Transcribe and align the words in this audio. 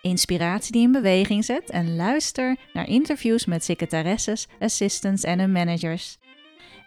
inspiratie 0.00 0.72
die 0.72 0.82
in 0.82 0.92
beweging 0.92 1.44
zet 1.44 1.70
en 1.70 1.96
luister 1.96 2.56
naar 2.72 2.88
interviews 2.88 3.46
met 3.46 3.64
secretaresses, 3.64 4.48
assistants 4.58 5.22
en 5.22 5.38
hun 5.38 5.52
managers. 5.52 6.18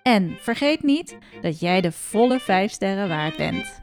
En 0.03 0.37
vergeet 0.39 0.83
niet 0.83 1.17
dat 1.41 1.59
jij 1.59 1.81
de 1.81 1.91
volle 1.91 2.39
5 2.39 2.71
sterren 2.71 3.07
waard 3.07 3.37
bent. 3.37 3.81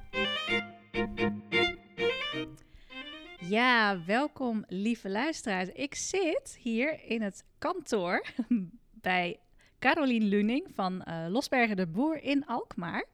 Ja, 3.50 4.04
welkom 4.06 4.64
lieve 4.69 5.08
luisteraars. 5.08 5.69
Ik 5.69 5.94
zit 5.94 6.58
hier 6.60 7.00
in 7.04 7.22
het 7.22 7.44
kantoor 7.58 8.26
bij 9.08 9.38
Carolien 9.78 10.28
Luning 10.28 10.66
van 10.74 11.04
uh, 11.08 11.26
Losbergen 11.28 11.76
de 11.76 11.86
Boer 11.86 12.22
in 12.22 12.47
Alkmaar. 12.47 13.04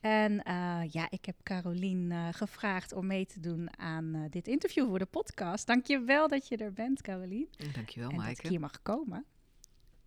En 0.00 0.32
uh, 0.32 0.80
ja, 0.90 1.06
ik 1.10 1.24
heb 1.24 1.36
Carolien 1.42 2.10
uh, 2.10 2.28
gevraagd 2.30 2.92
om 2.92 3.06
mee 3.06 3.26
te 3.26 3.40
doen 3.40 3.78
aan 3.78 4.16
uh, 4.16 4.22
dit 4.30 4.48
interview 4.48 4.88
voor 4.88 4.98
de 4.98 5.06
podcast. 5.06 5.66
Dank 5.66 5.86
je 5.86 6.00
wel 6.00 6.28
dat 6.28 6.48
je 6.48 6.56
er 6.56 6.72
bent, 6.72 7.02
Carolien. 7.02 7.48
Dank 7.72 7.88
je 7.88 8.00
wel, 8.00 8.10
en 8.10 8.16
Maaike. 8.16 8.34
dat 8.34 8.44
ik 8.44 8.50
hier 8.50 8.60
mag 8.60 8.82
komen. 8.82 9.24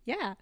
Ja, 0.02 0.36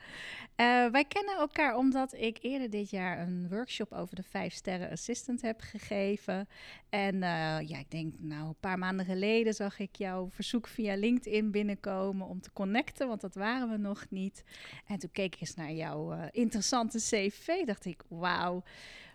wij 0.90 1.04
kennen 1.08 1.36
elkaar 1.36 1.76
omdat 1.76 2.14
ik 2.14 2.38
eerder 2.40 2.70
dit 2.70 2.90
jaar 2.90 3.18
een 3.18 3.48
workshop 3.48 3.92
over 3.92 4.16
de 4.16 4.22
5 4.22 4.52
sterren 4.52 4.90
assistant 4.90 5.42
heb 5.42 5.60
gegeven. 5.60 6.48
En 6.88 7.18
ja, 7.66 7.78
ik 7.78 7.90
denk 7.90 8.14
nou 8.18 8.48
een 8.48 8.60
paar 8.60 8.78
maanden 8.78 9.06
geleden 9.06 9.54
zag 9.54 9.78
ik 9.78 9.96
jouw 9.96 10.30
verzoek 10.30 10.66
via 10.66 10.96
LinkedIn 10.96 11.50
binnenkomen 11.50 12.26
om 12.26 12.40
te 12.40 12.52
connecten, 12.52 13.08
want 13.08 13.20
dat 13.20 13.34
waren 13.34 13.70
we 13.70 13.76
nog 13.76 14.06
niet. 14.10 14.44
En 14.86 14.98
toen 14.98 15.10
keek 15.12 15.34
ik 15.34 15.40
eens 15.40 15.54
naar 15.54 15.72
jouw 15.72 16.28
interessante 16.30 16.98
cv, 16.98 17.64
dacht 17.64 17.84
ik, 17.84 18.02
wauw. 18.08 18.62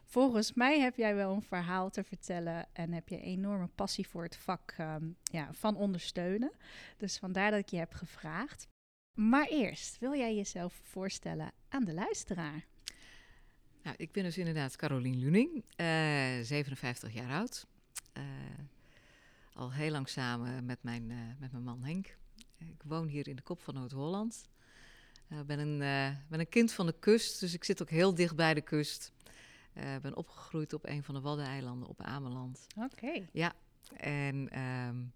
Volgens 0.05 0.53
mij 0.53 0.79
heb 0.79 0.95
jij 0.95 1.15
wel 1.15 1.33
een 1.33 1.41
verhaal 1.41 1.89
te 1.89 2.03
vertellen 2.03 2.65
en 2.73 2.91
heb 2.91 3.09
je 3.09 3.21
enorme 3.21 3.67
passie 3.67 4.07
voor 4.07 4.23
het 4.23 4.35
vak 4.35 4.75
um, 4.79 5.17
ja, 5.23 5.53
van 5.53 5.75
ondersteunen. 5.75 6.51
Dus 6.97 7.17
vandaar 7.17 7.51
dat 7.51 7.59
ik 7.59 7.69
je 7.69 7.77
heb 7.77 7.93
gevraagd. 7.93 8.67
Maar 9.13 9.47
eerst, 9.47 9.99
wil 9.99 10.15
jij 10.15 10.35
jezelf 10.35 10.81
voorstellen 10.83 11.51
aan 11.69 11.83
de 11.83 11.93
luisteraar? 11.93 12.65
Nou, 13.83 13.95
ik 13.97 14.11
ben 14.11 14.23
dus 14.23 14.37
inderdaad 14.37 14.75
Carolien 14.75 15.19
Luning, 15.19 15.55
uh, 15.55 15.85
57 16.41 17.13
jaar 17.13 17.31
oud. 17.31 17.67
Uh, 18.17 18.23
al 19.53 19.73
heel 19.73 19.91
lang 19.91 20.09
samen 20.09 20.65
met 20.65 20.83
mijn, 20.83 21.09
uh, 21.09 21.17
met 21.39 21.51
mijn 21.51 21.63
man 21.63 21.83
Henk. 21.83 22.17
Ik 22.57 22.83
woon 22.83 23.07
hier 23.07 23.27
in 23.27 23.35
de 23.35 23.41
kop 23.41 23.61
van 23.61 23.73
Noord-Holland. 23.73 24.47
Ik 25.29 25.45
ben, 25.45 25.77
ben 26.29 26.39
een 26.39 26.49
kind 26.49 26.71
van 26.71 26.85
de 26.85 26.95
kust, 26.99 27.39
dus 27.39 27.53
ik 27.53 27.63
zit 27.63 27.81
ook 27.81 27.89
heel 27.89 28.15
dicht 28.15 28.35
bij 28.35 28.53
de 28.53 28.61
kust. 28.61 29.11
Ik 29.75 29.83
uh, 29.83 29.97
ben 30.01 30.15
opgegroeid 30.15 30.73
op 30.73 30.85
een 30.85 31.03
van 31.03 31.15
de 31.15 31.21
Waddeneilanden 31.21 31.89
op 31.89 32.01
Ameland. 32.01 32.67
Oké. 32.75 32.85
Okay. 32.85 33.29
Ja, 33.31 33.53
en 33.95 34.59
um, 34.59 35.13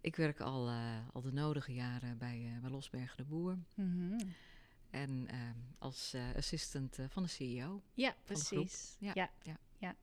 ik 0.00 0.16
werk 0.16 0.40
al, 0.40 0.68
uh, 0.68 1.08
al 1.12 1.20
de 1.20 1.32
nodige 1.32 1.74
jaren 1.74 2.18
bij, 2.18 2.52
uh, 2.54 2.60
bij 2.60 2.70
Losbergen 2.70 3.16
de 3.16 3.24
Boer. 3.24 3.58
-hmm. 3.74 4.18
En 4.90 5.10
um, 5.10 5.74
als 5.78 6.16
assistant 6.36 6.98
van 7.08 7.22
de 7.22 7.28
CEO. 7.28 7.82
Ja, 7.94 8.14
precies. 8.24 8.96
Ja, 8.98 9.10
ja, 9.14 9.30
ja. 9.42 9.58
ja. 9.78 9.96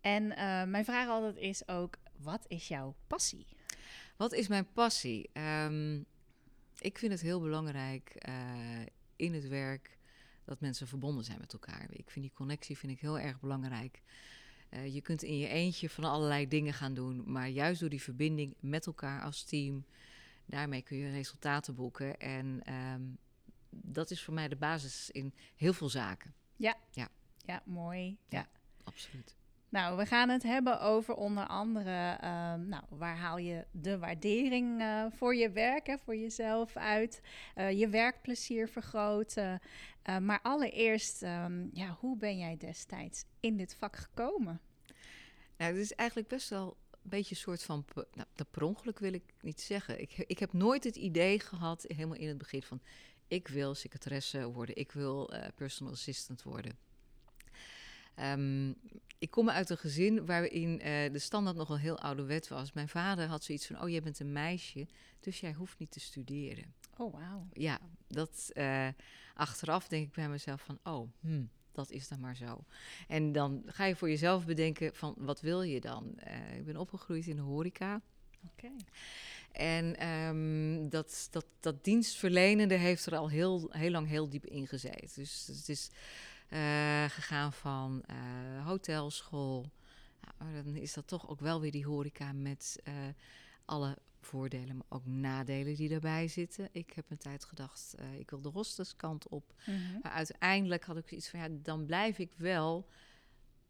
En 0.00 0.26
mijn 0.70 0.84
vraag 0.84 1.08
altijd 1.08 1.36
is 1.36 1.68
ook, 1.68 1.98
wat 2.16 2.44
is 2.48 2.68
jouw 2.68 2.94
passie? 3.06 3.46
Wat 4.16 4.32
is 4.32 4.48
mijn 4.48 4.72
passie? 4.72 5.30
Um, 5.64 6.06
ik 6.78 6.98
vind 6.98 7.12
het 7.12 7.20
heel 7.20 7.40
belangrijk 7.40 8.26
in 9.16 9.34
het 9.34 9.48
werk 9.48 9.98
dat 10.44 10.60
mensen 10.60 10.86
verbonden 10.86 11.24
zijn 11.24 11.38
met 11.40 11.52
elkaar. 11.52 11.86
Ik 11.90 12.10
vind 12.10 12.24
die 12.24 12.34
connectie 12.34 12.78
vind 12.78 12.92
ik 12.92 13.00
heel 13.00 13.18
erg 13.18 13.40
belangrijk. 13.40 14.02
Uh, 14.70 14.94
je 14.94 15.00
kunt 15.00 15.22
in 15.22 15.38
je 15.38 15.48
eentje 15.48 15.90
van 15.90 16.04
allerlei 16.04 16.48
dingen 16.48 16.74
gaan 16.74 16.94
doen, 16.94 17.22
maar 17.26 17.48
juist 17.48 17.80
door 17.80 17.88
die 17.88 18.02
verbinding 18.02 18.54
met 18.60 18.86
elkaar 18.86 19.22
als 19.22 19.44
team, 19.44 19.84
daarmee 20.46 20.82
kun 20.82 20.96
je 20.96 21.10
resultaten 21.10 21.74
boeken. 21.74 22.18
En 22.18 22.74
um, 22.74 23.18
dat 23.70 24.10
is 24.10 24.22
voor 24.22 24.34
mij 24.34 24.48
de 24.48 24.56
basis 24.56 25.10
in 25.10 25.34
heel 25.56 25.72
veel 25.72 25.88
zaken. 25.88 26.34
Ja, 26.56 26.76
ja. 26.90 27.08
ja 27.44 27.62
mooi. 27.64 28.18
Ja. 28.28 28.38
ja, 28.38 28.48
absoluut. 28.84 29.36
Nou, 29.74 29.96
we 29.96 30.06
gaan 30.06 30.28
het 30.28 30.42
hebben 30.42 30.80
over 30.80 31.14
onder 31.14 31.46
andere, 31.46 32.18
uh, 32.22 32.54
nou, 32.54 32.82
waar 32.88 33.16
haal 33.16 33.38
je 33.38 33.66
de 33.70 33.98
waardering 33.98 34.80
uh, 34.80 35.06
voor 35.10 35.34
je 35.34 35.50
werk, 35.50 35.86
hè, 35.86 35.98
voor 35.98 36.16
jezelf 36.16 36.76
uit, 36.76 37.20
uh, 37.56 37.70
je 37.70 37.88
werkplezier 37.88 38.68
vergroten. 38.68 39.60
maar 40.20 40.40
allereerst, 40.42 41.22
um, 41.22 41.70
ja, 41.72 41.96
hoe 42.00 42.16
ben 42.16 42.38
jij 42.38 42.56
destijds 42.56 43.24
in 43.40 43.56
dit 43.56 43.74
vak 43.74 43.96
gekomen? 43.96 44.60
Nou, 45.56 45.72
het 45.72 45.80
is 45.80 45.94
eigenlijk 45.94 46.28
best 46.28 46.48
wel 46.48 46.76
een 46.90 47.10
beetje 47.10 47.34
een 47.34 47.40
soort 47.40 47.62
van, 47.62 47.84
nou, 47.94 48.28
dat 48.34 48.50
per 48.50 48.62
ongeluk 48.62 48.98
wil 48.98 49.12
ik 49.12 49.34
niet 49.40 49.60
zeggen. 49.60 50.00
Ik, 50.00 50.24
ik 50.26 50.38
heb 50.38 50.52
nooit 50.52 50.84
het 50.84 50.96
idee 50.96 51.40
gehad, 51.40 51.84
helemaal 51.88 52.18
in 52.18 52.28
het 52.28 52.38
begin, 52.38 52.62
van 52.62 52.80
ik 53.28 53.48
wil 53.48 53.74
secretaresse 53.74 54.50
worden, 54.50 54.76
ik 54.76 54.92
wil 54.92 55.32
personal 55.54 55.92
assistant 55.92 56.42
worden. 56.42 56.83
Um, 58.20 58.76
ik 59.24 59.30
kom 59.30 59.50
uit 59.50 59.70
een 59.70 59.78
gezin 59.78 60.26
waarin 60.26 60.70
uh, 60.70 61.12
de 61.12 61.18
standaard 61.18 61.56
nog 61.56 61.68
een 61.68 61.78
heel 61.78 61.98
oude 61.98 62.24
wet 62.24 62.48
was. 62.48 62.72
Mijn 62.72 62.88
vader 62.88 63.26
had 63.26 63.44
zoiets 63.44 63.66
van: 63.66 63.82
Oh, 63.82 63.88
jij 63.88 64.02
bent 64.02 64.20
een 64.20 64.32
meisje, 64.32 64.86
dus 65.20 65.40
jij 65.40 65.52
hoeft 65.52 65.78
niet 65.78 65.90
te 65.90 66.00
studeren. 66.00 66.74
Oh, 66.96 67.12
wauw. 67.12 67.46
Ja, 67.52 67.80
dat 68.08 68.50
uh, 68.54 68.88
achteraf 69.34 69.88
denk 69.88 70.06
ik 70.06 70.12
bij 70.12 70.28
mezelf 70.28 70.62
van: 70.62 70.78
Oh, 70.82 71.08
hmm, 71.20 71.50
dat 71.72 71.90
is 71.90 72.08
dan 72.08 72.20
maar 72.20 72.36
zo. 72.36 72.64
En 73.08 73.32
dan 73.32 73.62
ga 73.66 73.84
je 73.84 73.96
voor 73.96 74.08
jezelf 74.08 74.44
bedenken: 74.44 74.94
van 74.94 75.14
wat 75.18 75.40
wil 75.40 75.62
je 75.62 75.80
dan? 75.80 76.18
Uh, 76.26 76.56
ik 76.56 76.64
ben 76.64 76.76
opgegroeid 76.76 77.26
in 77.26 77.36
de 77.36 77.42
horeca. 77.42 78.00
Oké. 78.46 78.66
Okay. 78.66 78.76
En 79.52 80.08
um, 80.08 80.88
dat, 80.88 81.28
dat, 81.30 81.46
dat 81.60 81.84
dienstverlenende 81.84 82.74
heeft 82.74 83.06
er 83.06 83.16
al 83.16 83.30
heel, 83.30 83.68
heel 83.70 83.90
lang 83.90 84.08
heel 84.08 84.28
diep 84.28 84.46
in 84.46 84.66
gezeten. 84.66 85.10
Dus 85.14 85.46
het 85.46 85.68
is. 85.68 85.90
Gegaan 87.08 87.52
van 87.52 88.04
uh, 88.10 88.66
hotelschool. 88.66 89.70
Nou, 90.38 90.62
dan 90.64 90.76
is 90.76 90.92
dat 90.92 91.06
toch 91.06 91.28
ook 91.28 91.40
wel 91.40 91.60
weer 91.60 91.70
die 91.70 91.86
horeca 91.86 92.32
met 92.32 92.82
uh, 92.84 92.94
alle 93.64 93.98
voordelen, 94.20 94.76
maar 94.76 94.86
ook 94.88 95.06
nadelen 95.06 95.74
die 95.74 95.88
daarbij 95.88 96.28
zitten. 96.28 96.68
Ik 96.72 96.92
heb 96.92 97.10
een 97.10 97.18
tijd 97.18 97.44
gedacht, 97.44 97.94
ik 98.18 98.30
wil 98.30 98.40
de 98.40 98.48
hosteskant 98.48 99.28
op. 99.28 99.54
Mhm. 99.58 99.70
Mm 99.70 99.84
-hmm. 99.84 99.98
Maar 100.02 100.12
uiteindelijk 100.12 100.84
had 100.84 100.96
ik 100.96 101.10
iets 101.10 101.28
van, 101.28 101.40
ja, 101.40 101.48
dan 101.50 101.86
blijf 101.86 102.18
ik 102.18 102.32
wel 102.36 102.88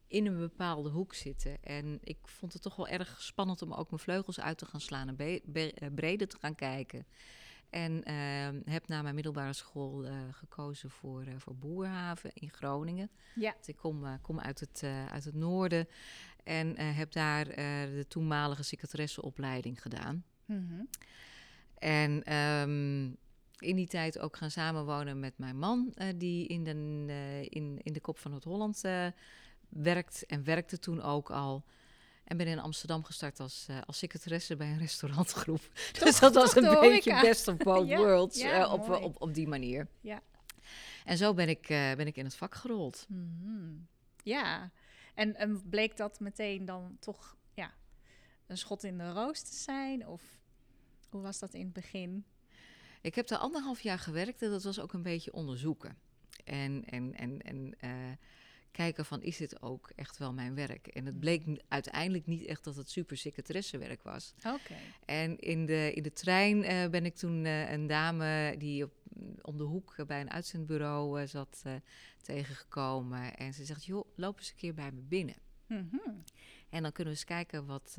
in 0.07 0.27
een 0.27 0.39
bepaalde 0.39 0.89
hoek 0.89 1.15
zitten. 1.15 1.63
En 1.63 1.99
ik 2.03 2.19
vond 2.23 2.53
het 2.53 2.63
toch 2.63 2.77
wel 2.77 2.89
erg 2.89 3.23
spannend 3.23 3.63
om 3.63 3.73
ook 3.73 3.91
mijn 3.91 4.03
vleugels 4.03 4.41
uit 4.41 4.59
te 4.59 4.67
gaan 4.67 4.81
slaan 4.81 5.17
en 5.17 5.95
breder 5.95 6.29
te 6.29 6.39
gaan 6.41 6.55
kijken. 6.55 7.07
En 7.75 8.03
uh, 8.11 8.73
heb 8.73 8.89
na 8.89 9.03
mijn 9.03 9.15
middelbare 9.15 9.53
school 9.53 10.05
uh, 10.05 10.13
gekozen 10.31 10.91
voor, 10.91 11.25
uh, 11.27 11.35
voor 11.39 11.57
Boerhaven 11.57 12.31
in 12.35 12.51
Groningen. 12.51 13.11
Ja. 13.35 13.55
Dus 13.59 13.69
ik 13.69 13.77
kom, 13.77 14.05
uh, 14.05 14.13
kom 14.23 14.41
uit, 14.41 14.61
het, 14.61 14.83
uit 15.11 15.25
het 15.25 15.35
noorden 15.35 15.89
en 16.45 16.79
heb 16.79 17.13
daar 17.13 17.45
de 17.45 18.05
toenmalige 18.09 18.63
secretaresseopleiding 18.63 19.83
gedaan. 19.83 20.25
Mm 20.45 20.69
-hmm. 20.69 20.89
En 21.79 22.35
um, 22.37 23.17
in 23.59 23.77
die 23.77 23.87
tijd 23.87 24.19
ook 24.19 24.37
gaan 24.37 24.51
samenwonen 24.51 25.21
met 25.21 25.39
mijn 25.39 25.59
man, 25.59 25.95
die 26.17 26.47
in 26.47 26.65
de, 26.65 26.73
in, 27.49 27.79
in 27.83 27.93
de 27.93 28.01
kop 28.01 28.19
van 28.19 28.33
het 28.33 28.45
Holland 28.45 28.81
werkt 29.69 30.27
en 30.27 30.45
werkte 30.45 30.79
toen 30.79 31.03
ook 31.03 31.31
al. 31.31 31.65
En 32.25 32.37
ben 32.37 32.47
in 32.47 32.59
Amsterdam 32.59 33.05
gestart 33.05 33.41
als, 33.41 33.67
uh, 33.71 33.79
als 33.87 33.99
secretaresse 33.99 34.57
bij 34.57 34.71
een 34.71 34.79
restaurantgroep. 34.79 35.61
Toch, 35.93 36.03
dus 36.05 36.19
dat 36.19 36.35
was 36.35 36.57
een 36.57 36.63
beetje 36.63 36.77
horeca. 36.77 37.21
best 37.21 37.49
of 37.49 37.57
both 37.57 37.89
ja, 37.95 37.97
worlds 37.97 38.41
ja, 38.41 38.61
uh, 38.61 38.73
op, 38.73 38.89
op, 38.89 39.23
op 39.23 39.35
die 39.35 39.49
manier. 39.49 39.89
Ja. 40.01 40.23
En 41.05 41.17
zo 41.17 41.35
ben 41.35 41.49
ik, 41.49 41.69
uh, 41.69 41.95
ben 41.95 42.07
ik 42.07 42.17
in 42.17 42.25
het 42.25 42.35
vak 42.35 42.55
gerold. 42.55 43.07
Mm 43.09 43.39
-hmm. 43.43 43.87
Ja, 44.23 44.71
En, 45.15 45.37
en 45.37 45.69
bleek 45.69 45.97
dat 45.97 46.21
meteen 46.21 46.65
dan 46.65 46.97
toch 47.01 47.37
ja, 47.55 47.75
een 48.47 48.59
schot 48.59 48.85
in 48.85 48.99
de 48.99 49.13
roos 49.13 49.43
te 49.43 49.55
zijn? 49.55 50.07
Of 50.07 50.23
hoe 51.09 51.23
was 51.23 51.39
dat 51.39 51.55
in 51.55 51.65
het 51.65 51.73
begin? 51.73 52.25
Ik 53.01 53.15
heb 53.15 53.27
daar 53.27 53.39
anderhalf 53.39 53.81
jaar 53.81 53.99
gewerkt 53.99 54.43
en 54.43 54.51
dat 54.51 54.63
was 54.63 54.81
ook 54.81 54.93
een 54.93 55.03
beetje 55.03 55.33
onderzoeken. 55.33 55.97
En, 56.45 56.85
en, 56.85 57.15
en, 57.15 57.41
en 57.43 57.75
kijken 58.75 59.05
van, 59.05 59.23
is 59.23 59.37
dit 59.37 59.63
ook 59.63 59.91
echt 59.97 60.19
wel 60.19 60.33
mijn 60.33 60.55
werk? 60.55 60.87
En 60.87 61.07
het 61.07 61.21
bleek 61.21 61.63
uiteindelijk 61.69 62.27
niet 62.27 62.45
echt 62.47 62.65
dat 62.65 62.77
het 62.77 62.91
super 62.91 63.17
secretaressewerk 63.17 64.03
was. 64.03 64.35
Oké. 64.39 64.75
En 65.05 65.39
in 65.39 65.67
de, 65.67 65.93
in 65.95 66.03
de 66.03 66.13
trein 66.13 66.63
uh, 66.65 66.89
ben 66.89 67.05
ik 67.05 67.15
toen 67.15 67.45
uh, 67.45 67.71
een 67.71 67.87
dame 67.87 68.55
die 68.59 68.85
op, 68.85 68.93
om 69.43 69.57
de 69.57 69.63
hoek 69.63 70.07
bij 70.07 70.21
een 70.21 70.31
uitzendbureau 70.31 71.27
zat 71.27 71.63
tegengekomen. 72.23 73.37
En 73.37 73.55
ze 73.55 73.65
zegt, 73.65 73.85
joh, 73.85 74.09
loop 74.17 74.39
eens 74.39 74.51
een 74.51 74.57
keer 74.57 74.75
bij 74.75 74.93
me 74.93 75.01
binnen. 75.01 75.37
Mm 75.67 75.89
-hmm. 75.91 76.25
En 76.71 76.83
dan 76.83 76.93
kunnen 76.93 77.13
we 77.13 77.19
eens 77.19 77.29
kijken 77.29 77.67
wat 77.67 77.97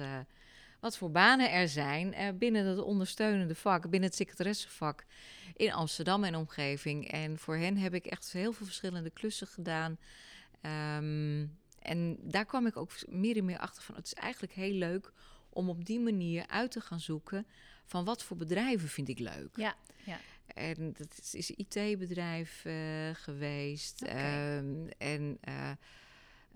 wat 0.80 0.98
voor 0.98 1.12
banen 1.12 1.51
er 1.51 1.68
zijn 1.69 2.16
binnen 2.38 2.66
het 2.66 2.80
ondersteunende 2.80 3.56
vak, 3.56 3.81
binnen 3.81 4.10
het 4.10 4.18
secretaressenvak 4.18 5.06
in 5.56 5.74
Amsterdam 5.74 6.24
en 6.24 6.36
omgeving. 6.36 7.12
En 7.12 7.38
voor 7.38 7.56
hen 7.56 7.77
heb 7.77 7.94
ik 7.94 8.06
echt 8.06 8.31
heel 8.31 8.51
veel 8.51 8.66
verschillende 8.66 9.10
klussen 9.10 9.48
gedaan. 9.48 9.98
Um, 10.65 11.57
en 11.79 12.17
daar 12.21 12.45
kwam 12.45 12.65
ik 12.65 12.77
ook 12.77 12.91
meer 13.07 13.38
en 13.38 13.45
meer 13.45 13.59
achter 13.59 13.83
van, 13.83 13.95
het 13.95 14.06
is 14.06 14.13
eigenlijk 14.13 14.53
heel 14.53 14.73
leuk 14.73 15.12
om 15.50 15.69
op 15.69 15.85
die 15.85 16.00
manier 16.00 16.47
uit 16.47 16.71
te 16.71 16.81
gaan 16.81 17.00
zoeken 17.00 17.47
van 17.85 18.06
wat 18.06 18.23
voor 18.23 18.38
bedrijven 18.38 18.89
vind 18.89 19.09
ik 19.09 19.19
leuk. 19.19 19.56
Ja, 19.56 19.75
ja. 20.06 20.19
En 20.45 20.94
dat 20.97 21.19
is, 21.21 21.35
is 21.35 21.51
IT-bedrijf 21.51 22.65
uh, 22.65 22.73
geweest. 23.13 24.01
Okay. 24.01 24.57
Um, 24.57 24.89
en 24.97 25.38
uh, 25.47 25.69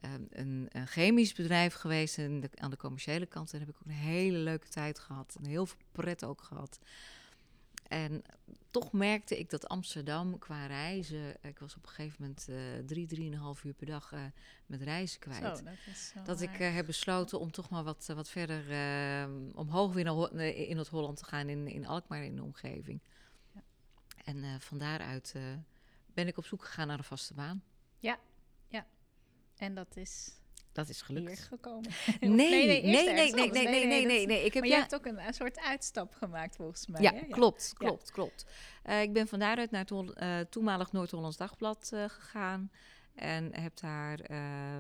um, 0.04 0.28
een, 0.30 0.68
een, 0.72 0.88
chemisch 0.88 1.34
bedrijf 1.34 1.74
geweest. 1.74 2.18
En 2.18 2.40
de, 2.40 2.50
aan 2.56 2.70
de 2.70 2.78
commerciële 2.78 3.26
kant 3.26 3.54
en 3.54 3.60
heb 3.60 3.70
ik 3.70 3.76
ook 3.76 3.86
een 3.86 3.92
hele 3.92 4.38
leuke 4.38 4.68
tijd 4.68 5.00
gehad. 5.00 5.36
En 5.40 5.46
heel 5.46 5.66
veel 5.66 5.80
pret 5.92 6.24
ook 6.24 6.42
gehad. 6.42 6.80
En 7.90 8.24
toch 8.72 8.92
merkte 8.92 9.40
ik 9.40 9.50
dat 9.50 9.68
Amsterdam 9.68 10.38
qua 10.38 10.66
reizen... 10.66 11.36
Ik 11.42 11.60
was 11.60 11.76
op 11.76 11.84
een 11.84 11.90
gegeven 11.90 12.18
moment 12.20 12.48
uh, 12.50 12.58
drie, 12.86 13.08
drieënhalf 13.08 13.64
uur 13.64 13.74
per 13.74 13.86
dag 13.86 14.12
uh, 14.12 14.20
met 14.66 14.82
reizen 14.82 15.20
kwijt. 15.20 15.58
Zo, 15.58 15.64
dat 15.64 15.74
is 15.86 16.08
zo 16.08 16.22
dat 16.24 16.42
ik 16.42 16.60
uh, 16.60 16.74
heb 16.74 16.86
besloten 16.86 17.40
om 17.40 17.52
toch 17.52 17.70
maar 17.70 17.84
wat, 17.84 18.06
wat 18.06 18.30
verder 18.30 18.64
omhoog 19.54 19.94
weer 19.94 20.04
naar, 20.04 20.48
in 20.48 20.78
het 20.78 20.88
Holland 20.88 21.18
te 21.18 21.26
gaan. 21.26 21.50
In, 21.50 21.68
in 21.68 21.88
Alkmaar 21.88 22.24
in 22.24 22.36
de 22.36 22.44
omgeving. 22.44 23.02
Ja. 23.54 23.62
En 24.24 24.62
van 24.62 24.78
daaruit 24.78 25.36
ben 26.14 26.28
ik 26.28 26.38
op 26.38 26.46
zoek 26.46 26.64
gegaan 26.66 26.88
naar 26.88 26.98
een 26.98 27.04
vaste 27.04 27.34
baan. 27.34 27.64
Ja, 28.00 28.20
ja. 28.68 28.86
En 29.56 29.76
dat 29.76 29.96
is 29.96 30.39
dat 30.80 30.90
is 30.90 31.02
gelukt. 31.02 31.28
hier 31.28 31.38
gekomen. 31.38 31.92
Nee, 32.20 32.30
nee, 32.30 32.66
nee, 32.66 32.82
nee, 32.82 33.14
nee, 33.14 33.34
nee, 33.34 33.52
nee, 33.52 33.68
nee, 33.68 33.86
nee, 33.86 34.06
nee, 34.06 34.26
nee. 34.26 34.46
Ik 34.46 34.54
heb 34.54 34.64
maar 34.64 34.72
ja, 34.72 34.80
hebt 34.80 34.96
ook 34.96 35.06
een, 35.06 35.28
een, 35.28 35.34
soort 35.34 35.60
uitstap 35.60 36.14
gemaakt 36.14 36.56
volgens 36.56 36.88
mij. 36.88 37.02
ja, 37.02 37.14
hè? 37.14 37.26
klopt, 37.30 37.74
klopt, 37.78 38.08
ja. 38.08 38.14
klopt. 38.14 38.46
Uh, 38.86 39.02
ik 39.02 39.14
ben 39.14 39.28
van 39.28 39.40
daaruit 39.40 39.72
naar 39.72 39.86
het 39.86 39.92
uh, 39.92 40.40
toenmalig 40.40 40.92
Noord-Hollands 40.92 41.38
Dagblad 41.38 41.92
uh, 41.94 42.04
gegaan. 42.08 42.72
En 43.16 43.56
heb 43.56 43.80
daar 43.80 44.20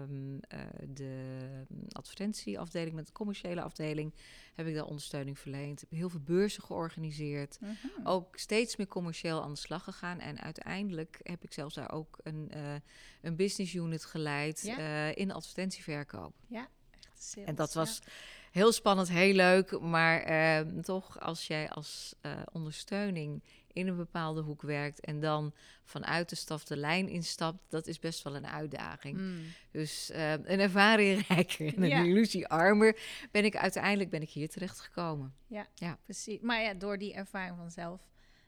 um, 0.02 0.34
uh, 0.34 0.60
de 0.88 1.66
advertentieafdeling 1.92 2.96
met 2.96 3.06
de 3.06 3.12
commerciële 3.12 3.62
afdeling 3.62 4.14
heb 4.56 4.68
ik 4.68 4.76
daar 4.76 4.86
ondersteuning 4.86 5.40
verleend. 5.40 5.80
Heb 5.80 5.92
heel 5.92 6.10
veel 6.10 6.20
beurzen 6.20 6.64
georganiseerd. 6.64 7.58
-hmm. 7.60 8.08
Ook 8.08 8.38
steeds 8.38 8.76
meer 8.76 8.88
commercieel 8.88 9.44
aan 9.44 9.54
de 9.54 9.60
slag 9.60 9.84
gegaan. 9.84 10.20
En 10.20 10.40
uiteindelijk 10.40 11.20
heb 11.24 11.44
ik 11.44 11.54
zelfs 11.54 11.76
daar 11.76 11.92
ook 11.92 12.20
een, 12.24 12.52
uh, 12.56 12.76
een 13.22 13.36
business 13.36 13.74
unit 13.74 14.06
geleid 14.06 14.62
Ja. 14.62 14.78
uh, 14.78 15.16
in 15.16 15.32
advertentieverkoop. 15.32 16.34
Ja, 16.48 16.68
echt 17.00 17.24
sales, 17.24 17.48
En 17.48 17.56
dat 17.56 17.74
was 17.74 18.00
ja. 18.04 18.12
heel 18.52 18.72
spannend, 18.72 19.10
heel 19.10 19.34
leuk. 19.34 19.80
Maar 19.80 20.30
uh, 20.30 20.82
toch, 20.82 21.20
als 21.20 21.48
jij 21.48 21.70
als 21.70 22.16
ondersteuning 22.52 23.44
in 23.80 23.88
een 23.88 23.96
bepaalde 23.98 24.42
hoek 24.42 24.62
werkt 24.62 25.00
en 25.00 25.20
dan 25.20 25.54
vanuit 25.84 26.30
de 26.30 26.36
staf 26.36 26.64
de 26.64 26.78
lijn 26.78 27.08
instapt, 27.10 27.60
dat 27.70 27.88
is 27.88 28.00
best 28.00 28.24
wel 28.24 28.36
een 28.36 28.48
uitdaging. 28.48 29.18
Mm. 29.18 29.42
Dus 29.72 30.12
uh, 30.14 30.32
een 30.32 30.60
ervaring 30.60 31.28
rijker 31.28 31.68
en 31.76 31.82
een 31.84 31.90
Ja. 31.90 32.04
illusie 32.04 32.48
armer 32.48 33.00
ben 33.32 33.46
ik 33.46 33.56
uiteindelijk 33.56 34.10
ben 34.10 34.22
ik 34.22 34.30
hier 34.30 34.50
terecht 34.50 34.80
gekomen. 34.80 35.34
Ja, 35.48 35.68
Ja. 35.76 35.98
precies. 36.04 36.40
Maar 36.42 36.62
ja, 36.62 36.74
door 36.74 36.98
die 36.98 37.14
ervaring 37.14 37.58
vanzelf 37.58 38.08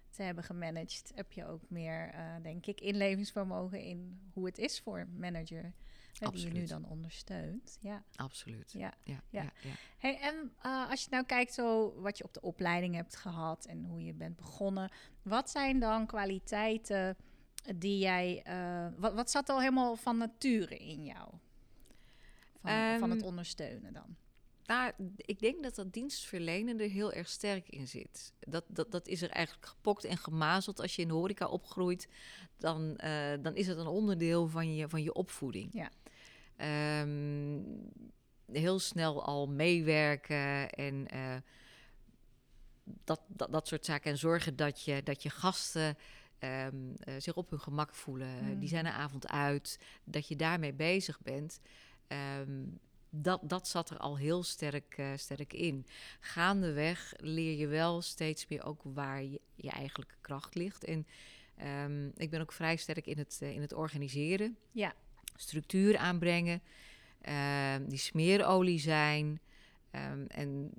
te 0.10 0.24
hebben 0.24 0.44
gemanaged, 0.44 1.12
heb 1.16 1.31
je 1.31 1.45
ook 1.48 1.62
meer, 1.68 2.10
eh, 2.13 2.24
denk 2.44 2.66
ik, 2.66 2.81
inlevingsvermogen 2.81 3.80
in 3.81 4.19
hoe 4.33 4.45
het 4.45 4.57
is 4.57 4.80
voor 4.80 5.00
een 5.00 5.18
manager 5.19 5.74
hè, 6.19 6.30
die 6.30 6.46
je 6.46 6.52
nu 6.52 6.66
dan 6.66 6.86
ondersteunt. 6.86 7.78
Ja. 7.81 8.04
Absoluut. 8.16 8.72
Ja. 8.72 8.94
Ja, 9.04 9.22
Ja. 9.30 9.42
ja, 9.42 9.52
ja. 9.62 9.74
Hey, 9.98 10.19
en 10.19 10.54
eh, 10.62 10.90
als 10.90 11.04
je 11.04 11.08
nou 11.10 11.25
kijkt 11.25 11.54
zo 11.54 11.94
wat 12.02 12.18
je 12.18 12.24
op 12.24 12.34
de 12.34 12.42
opleiding 12.42 12.96
hebt 12.96 13.16
gehad 13.16 13.66
en 13.66 13.84
hoe 13.84 14.04
je 14.04 14.13
bent 14.13 14.36
begonnen, 14.36 14.92
wat 15.22 15.50
zijn 15.50 15.80
dan 15.80 16.06
kwaliteiten 16.06 17.18
die 17.75 17.98
jij, 17.98 18.42
eh, 18.44 18.88
wat, 18.98 19.13
wat 19.13 19.31
zat 19.31 19.50
al 19.50 19.60
helemaal 19.60 19.96
van 19.96 20.18
nature 20.18 20.78
in 20.78 21.06
jou? 21.06 21.30
Van, 22.62 23.00
van 23.00 23.10
het 23.10 23.19
Ehm, 23.19 23.28
ondersteunen 23.28 23.94
dan? 23.94 24.16
Nou, 24.66 24.92
ik 25.16 25.40
denk 25.40 25.64
dat 25.64 25.75
dat 25.75 25.94
dienstverlenen 25.94 26.80
er 26.80 26.90
heel 26.90 27.14
erg 27.14 27.30
sterk 27.30 27.69
in 27.69 27.88
zit. 27.88 28.34
Dat, 28.40 28.64
dat, 28.68 28.92
dat 28.92 29.07
is 29.07 29.22
er 29.22 29.30
eigenlijk 29.30 29.66
gepokt 29.66 30.04
en 30.04 30.18
gemazeld. 30.18 30.80
Als 30.80 30.96
je 30.96 31.02
in 31.02 31.07
de 31.07 31.14
horeca 31.14 31.48
opgroeit, 31.48 32.07
dan, 32.57 32.98
eh, 32.98 33.34
dan 33.42 33.56
is 33.56 33.68
het 33.68 33.78
een 33.78 33.88
onderdeel 33.88 34.48
van 34.48 34.75
je, 34.75 34.90
van 34.90 35.04
je 35.04 35.14
opvoeding. 35.14 35.69
Ja. 35.74 35.90
Ehm, 36.56 37.59
heel 38.51 38.80
snel 38.80 39.24
al 39.24 39.48
meewerken 39.48 40.69
en 40.69 41.07
eh, 41.07 41.36
dat, 43.03 43.21
dat, 43.27 43.51
dat 43.51 43.68
soort 43.68 43.86
zaken. 43.86 44.12
En 44.12 44.18
zorgen 44.18 44.56
dat 44.56 44.83
je, 44.83 45.03
dat 45.03 45.24
je 45.24 45.30
gasten 45.30 45.98
ehm, 46.39 46.94
eh, 46.95 47.13
zich 47.18 47.36
op 47.36 47.50
hun 47.50 47.59
gemak 47.59 47.95
voelen. 47.95 48.44
Mm. 48.44 48.59
Die 48.59 48.69
zijn 48.69 48.86
een 48.86 48.92
avond 48.92 49.27
uit. 49.27 49.80
Dat 50.03 50.27
je 50.27 50.36
daarmee 50.36 50.74
bezig 50.74 51.21
bent. 51.21 51.59
Ehm, 52.07 52.63
dat, 53.09 53.42
dat 53.44 53.68
zat 53.68 53.89
er 53.89 53.97
al 53.97 54.18
heel 54.18 54.44
sterk, 54.44 54.97
eh, 54.97 55.12
sterk 55.15 55.54
in. 55.54 55.86
Gaandeweg 56.19 57.13
leer 57.18 57.57
je 57.57 57.68
wel 57.68 58.01
steeds 58.01 58.47
meer 58.47 58.65
ook 58.65 58.81
waar 58.83 59.24
je, 59.24 59.42
je 59.56 59.69
eigenlijke 59.69 60.15
kracht 60.21 60.56
ligt. 60.56 60.83
En 60.83 61.06
ik 62.15 62.30
ben 62.30 62.42
ook 62.42 62.51
vrij 62.51 62.75
sterk 62.75 63.06
in 63.06 63.18
het, 63.18 63.37
in 63.42 63.61
het 63.61 63.73
organiseren. 63.73 64.57
Ja. 64.71 64.94
Structuur 65.35 65.97
aanbrengen. 65.97 66.61
ehm, 67.21 67.85
die 67.88 67.97
smeerolie 67.97 68.80
zijn. 68.80 69.40
Ehm, 69.92 70.26
en 70.28 70.71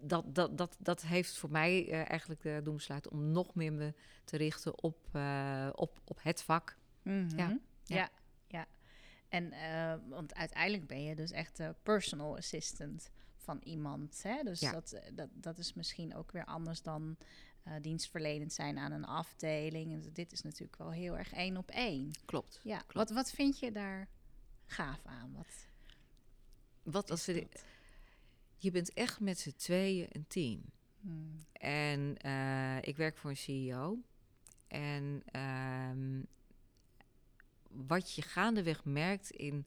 dat, 0.00 0.34
dat, 0.34 0.58
dat, 0.58 0.76
dat 0.78 1.02
heeft 1.02 1.36
voor 1.36 1.50
mij 1.50 1.88
eh, 1.90 2.08
eigenlijk 2.10 2.42
de 2.42 2.60
doen 2.64 2.74
besluiten 2.74 3.10
om 3.10 3.30
nog 3.32 3.54
meer 3.54 3.72
me 3.72 3.94
te 4.24 4.36
richten 4.36 4.82
op, 4.82 4.98
eh, 5.12 5.68
op, 5.74 6.00
op 6.04 6.18
het 6.22 6.42
vak. 6.42 6.76
Mhm. 7.02 7.36
Ja, 7.36 7.48
ja. 7.48 7.58
ja. 7.84 8.10
ja. 8.46 8.66
En 9.28 9.52
uh, 9.52 9.94
want 10.08 10.34
uiteindelijk 10.34 10.86
ben 10.86 11.02
je 11.02 11.14
dus 11.14 11.30
echt 11.30 11.56
de 11.56 11.74
personal 11.82 12.36
assistant 12.36 13.10
van 13.36 13.58
iemand. 13.62 14.22
Hè? 14.22 14.42
Dus 14.42 14.60
Ja. 14.60 14.72
dat, 14.72 14.92
eh, 14.92 15.10
dat, 15.14 15.28
dat 15.32 15.58
is 15.58 15.74
misschien 15.74 16.14
ook 16.16 16.32
weer 16.32 16.44
anders 16.44 16.82
dan 16.82 17.16
uh, 17.68 17.74
dienstverlenend 17.82 18.52
zijn 18.52 18.78
aan 18.78 18.92
een 18.92 19.04
afdeling. 19.04 19.92
En 19.92 20.12
dit 20.12 20.32
is 20.32 20.42
natuurlijk 20.42 20.78
wel 20.78 20.90
heel 20.90 21.18
erg 21.18 21.32
één 21.32 21.56
op 21.56 21.70
één. 21.70 22.10
Klopt. 22.24 22.60
Ja. 22.62 22.78
Klopt. 22.78 22.92
Wat, 22.94 23.10
wat 23.10 23.30
vind 23.30 23.58
je 23.58 23.72
daar 23.72 24.08
gaaf 24.66 25.00
aan? 25.04 25.32
Wat, 25.32 25.66
Wat 26.82 27.10
als 27.10 27.24
dat? 27.24 27.64
je 28.56 28.70
bent 28.70 28.92
echt 28.92 29.20
met 29.20 29.38
z'n 29.38 29.54
tweeën 29.56 30.06
een 30.12 30.26
team. 30.26 30.62
Hmm. 31.00 31.46
En 31.52 32.16
uh, 32.26 32.76
ik 32.82 32.96
werk 32.96 33.16
voor 33.16 33.30
een 33.30 33.36
CEO. 33.36 33.98
En 34.66 35.22
um, 35.32 36.26
wat 37.68 38.14
je 38.14 38.22
gaandeweg 38.22 38.84
merkt 38.84 39.30
in 39.30 39.66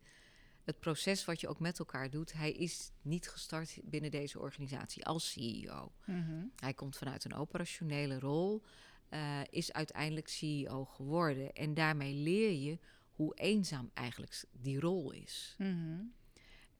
het 0.71 0.79
proces 0.79 1.25
wat 1.25 1.41
je 1.41 1.47
ook 1.47 1.59
met 1.59 1.79
elkaar 1.79 2.09
doet, 2.09 2.33
hij 2.33 2.51
is 2.51 2.91
niet 3.01 3.29
gestart 3.29 3.79
binnen 3.83 4.11
deze 4.11 4.39
organisatie 4.39 5.05
als 5.05 5.31
CEO. 5.31 5.91
Mm 6.05 6.23
-hmm. 6.25 6.51
Hij 6.55 6.73
komt 6.73 6.97
vanuit 6.97 7.23
een 7.23 7.33
operationele 7.33 8.19
rol, 8.19 8.61
uh, 9.09 9.39
is 9.49 9.73
uiteindelijk 9.73 10.27
CEO 10.27 10.85
geworden. 10.85 11.53
En 11.53 11.73
daarmee 11.73 12.13
leer 12.13 12.51
je 12.51 12.79
hoe 13.11 13.35
eenzaam 13.35 13.91
eigenlijk 13.93 14.43
die 14.51 14.79
rol 14.79 15.11
is. 15.11 15.55
Mm 15.57 15.67
-hmm. 15.67 16.13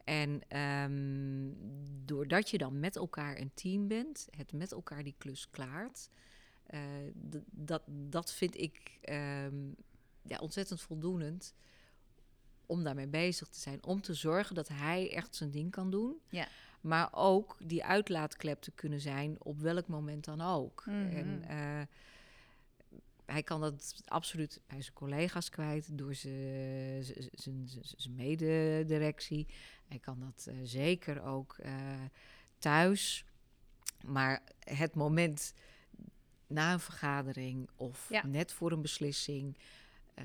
En 0.04 0.60
um, 0.60 1.56
doordat 2.06 2.50
je 2.50 2.58
dan 2.58 2.80
met 2.80 2.96
elkaar 2.96 3.38
een 3.38 3.52
team 3.54 3.88
bent, 3.88 4.28
het 4.38 4.54
met 4.54 4.72
elkaar 4.72 5.04
die 5.04 5.16
klus 5.18 5.50
klaart, 5.50 6.10
uh, 6.70 6.80
dat, 7.46 7.84
dat 7.88 8.34
vind 8.34 8.58
ik 8.58 9.00
um, 9.10 9.76
ja, 10.22 10.38
ontzettend 10.38 10.82
voldoenend 10.82 11.54
om 12.72 12.84
daarmee 12.84 13.08
bezig 13.08 13.48
te 13.48 13.60
zijn. 13.60 13.84
Om 13.84 14.02
te 14.02 14.14
zorgen 14.14 14.56
dat 14.56 14.68
hij 14.68 15.14
echt 15.14 15.36
zijn 15.36 15.52
ding 15.52 15.72
kan 15.72 15.90
doen. 15.90 16.16
Ja. 16.30 16.48
Maar 16.82 17.10
ook 17.12 17.58
die 17.64 17.84
uitlaatklep 17.84 18.62
te 18.62 18.72
kunnen 18.72 19.00
zijn 19.02 19.36
op 19.44 19.60
welk 19.60 19.88
moment 19.88 20.26
dan 20.26 20.42
ook. 20.42 20.84
Mm 20.86 20.94
-hmm. 21.10 21.16
En 21.18 21.44
uh, 21.50 21.82
hij 23.26 23.44
kan 23.44 23.62
dat 23.62 23.96
absoluut 24.06 24.62
bij 24.68 24.82
zijn 24.82 24.94
collega's 24.96 25.50
kwijt, 25.50 25.98
door 25.98 26.16
zijn 26.16 27.04
zijn- 27.32 27.68
zijn- 27.98 28.16
mededirectie. 28.16 29.48
Hij 29.88 30.00
kan 30.00 30.20
dat 30.20 30.46
eh, 30.48 30.56
zeker 30.64 31.24
ook 31.24 31.56
eh, 31.58 31.74
thuis. 32.58 33.26
Maar 34.06 34.42
het 34.60 34.96
moment 34.96 35.54
na 36.48 36.74
een 36.74 36.80
vergadering 36.80 37.70
of 37.76 38.10
Ja. 38.10 38.26
net 38.26 38.52
voor 38.54 38.72
een 38.72 38.82
beslissing, 38.82 39.58
eh, 40.14 40.24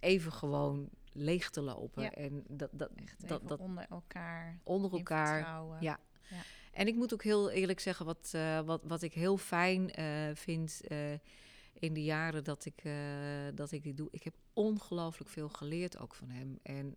even 0.00 0.32
gewoon 0.32 0.88
leeg 1.18 1.50
te 1.50 1.60
lopen. 1.60 2.02
Ja. 2.02 2.10
En 2.10 2.44
dat, 2.48 2.70
dat, 2.72 2.90
Echt 2.94 3.28
dat, 3.28 3.48
dat 3.48 3.60
onder 3.60 3.86
elkaar. 3.88 4.58
onder 4.64 4.92
elkaar. 4.92 5.40
Ja. 5.80 6.00
Ja. 6.30 6.38
En 6.72 6.86
ik 6.86 6.94
moet 6.94 7.12
ook 7.12 7.22
heel 7.22 7.50
eerlijk 7.50 7.80
zeggen, 7.80 8.06
wat, 8.06 8.30
eh, 8.32 8.60
wat, 8.60 8.82
wat 8.84 9.02
ik 9.02 9.12
heel 9.12 9.36
fijn 9.36 9.90
eh, 9.90 10.34
vind 10.34 10.80
eh, 10.86 11.12
in 11.72 11.94
de 11.94 12.04
jaren 12.04 12.44
dat 12.44 12.64
ik, 12.64 12.82
dat 13.54 13.72
ik 13.72 13.82
dit 13.82 13.96
doe. 13.96 14.08
Ik 14.10 14.22
heb 14.22 14.34
ongelooflijk 14.52 15.30
veel 15.30 15.48
geleerd 15.48 15.98
ook 15.98 16.14
van 16.14 16.30
hem. 16.30 16.58
En 16.62 16.94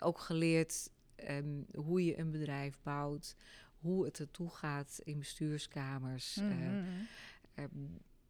ook 0.00 0.18
geleerd 0.18 0.90
ehm, 1.14 1.62
hoe 1.74 2.04
je 2.04 2.18
een 2.18 2.30
bedrijf 2.30 2.78
bouwt, 2.82 3.36
hoe 3.78 4.04
het 4.04 4.18
ertoe 4.18 4.50
gaat 4.50 5.00
in 5.04 5.18
bestuurskamers. 5.18 6.34
Mhm. 6.34 6.82
ehm, 7.54 7.68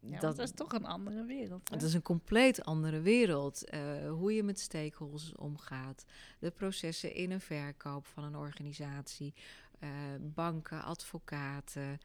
Ja, 0.09 0.19
dat 0.19 0.39
is 0.39 0.51
toch 0.51 0.71
een 0.73 0.85
andere 0.85 1.25
wereld. 1.25 1.69
hè? 1.69 1.75
het 1.75 1.83
is 1.83 1.93
een 1.93 2.01
compleet 2.01 2.63
andere 2.63 3.01
wereld. 3.01 3.65
eh, 3.69 4.09
hoe 4.09 4.33
je 4.33 4.43
met 4.43 4.59
stakeholders 4.59 5.35
omgaat. 5.35 6.05
De 6.39 6.51
processen 6.51 7.13
in 7.15 7.31
een 7.31 7.41
verkoop 7.41 8.05
van 8.07 8.23
een 8.23 8.35
organisatie. 8.35 9.33
eh, 9.79 9.89
banken, 10.21 10.83
advocaten, 10.83 11.97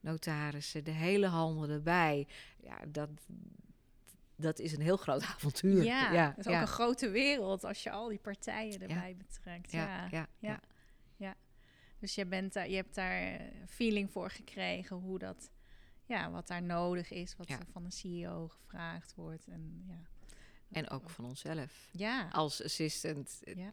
notarissen, 0.00 0.84
de 0.84 0.90
hele 0.90 1.26
handel 1.26 1.68
erbij. 1.68 2.26
Ja, 2.62 2.78
dat, 2.88 3.08
dat 4.36 4.58
is 4.58 4.72
een 4.72 4.80
heel 4.80 4.96
groot 4.96 5.22
avontuur. 5.34 5.84
Ja, 5.84 6.12
ja, 6.12 6.28
het 6.36 6.46
is 6.46 6.46
ook 6.46 6.60
een 6.60 6.66
grote 6.66 7.08
wereld 7.10 7.64
als 7.64 7.82
je 7.82 7.90
al 7.90 8.08
die 8.08 8.18
partijen 8.18 8.80
erbij 8.80 9.16
betrekt. 9.16 9.72
ja, 9.72 9.86
Ja. 9.86 10.08
ja, 10.10 10.28
ja. 10.38 10.60
ja. 11.16 11.34
Dus 11.98 12.14
je, 12.14 12.26
bent 12.26 12.52
daar, 12.52 12.68
je 12.68 12.76
hebt 12.76 12.94
daar 12.94 13.22
eh, 13.22 13.40
feeling 13.68 14.10
voor 14.10 14.30
gekregen 14.30 14.96
hoe 14.96 15.18
dat, 15.18 15.50
ja, 16.06 16.30
wat 16.30 16.46
daar 16.46 16.62
nodig 16.62 17.10
is, 17.10 17.36
wat 17.36 17.48
Ja. 17.48 17.58
van 17.72 17.84
een 17.84 17.92
CEO 17.92 18.48
gevraagd 18.48 19.14
wordt. 19.14 19.46
En, 19.46 19.84
ja. 19.88 20.00
En 20.70 20.90
ook 20.90 21.10
van 21.10 21.24
onszelf. 21.24 21.88
Ja, 21.92 22.28
Als 22.32 22.62
assistant. 22.64 23.40
ja. 23.44 23.72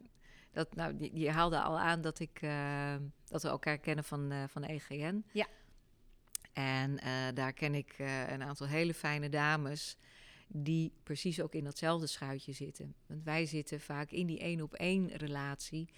Dat, 0.52 0.74
nou, 0.74 1.08
je, 1.12 1.30
haalde 1.30 1.60
al 1.60 1.78
aan 1.78 2.00
dat, 2.00 2.18
ik, 2.18 2.38
eh, 2.42 2.96
dat 3.24 3.42
we 3.42 3.48
elkaar 3.48 3.78
kennen 3.78 4.04
van, 4.04 4.30
eh, 4.30 4.44
van 4.48 4.62
EGN. 4.64 5.24
Ja. 5.32 5.46
En 6.52 6.98
eh, 6.98 7.12
daar 7.34 7.52
ken 7.52 7.74
ik 7.74 7.94
een 8.28 8.42
aantal 8.42 8.66
hele 8.66 8.94
fijne 8.94 9.28
dames 9.28 9.96
die 10.46 10.92
precies 11.02 11.40
ook 11.40 11.54
in 11.54 11.64
datzelfde 11.64 12.06
schuitje 12.06 12.52
zitten. 12.52 12.94
Want 13.06 13.22
wij 13.22 13.46
zitten 13.46 13.80
vaak 13.80 14.10
in 14.10 14.26
die 14.26 14.38
één 14.38 14.60
op 14.60 14.74
één 14.74 15.08
relatie 15.08 15.88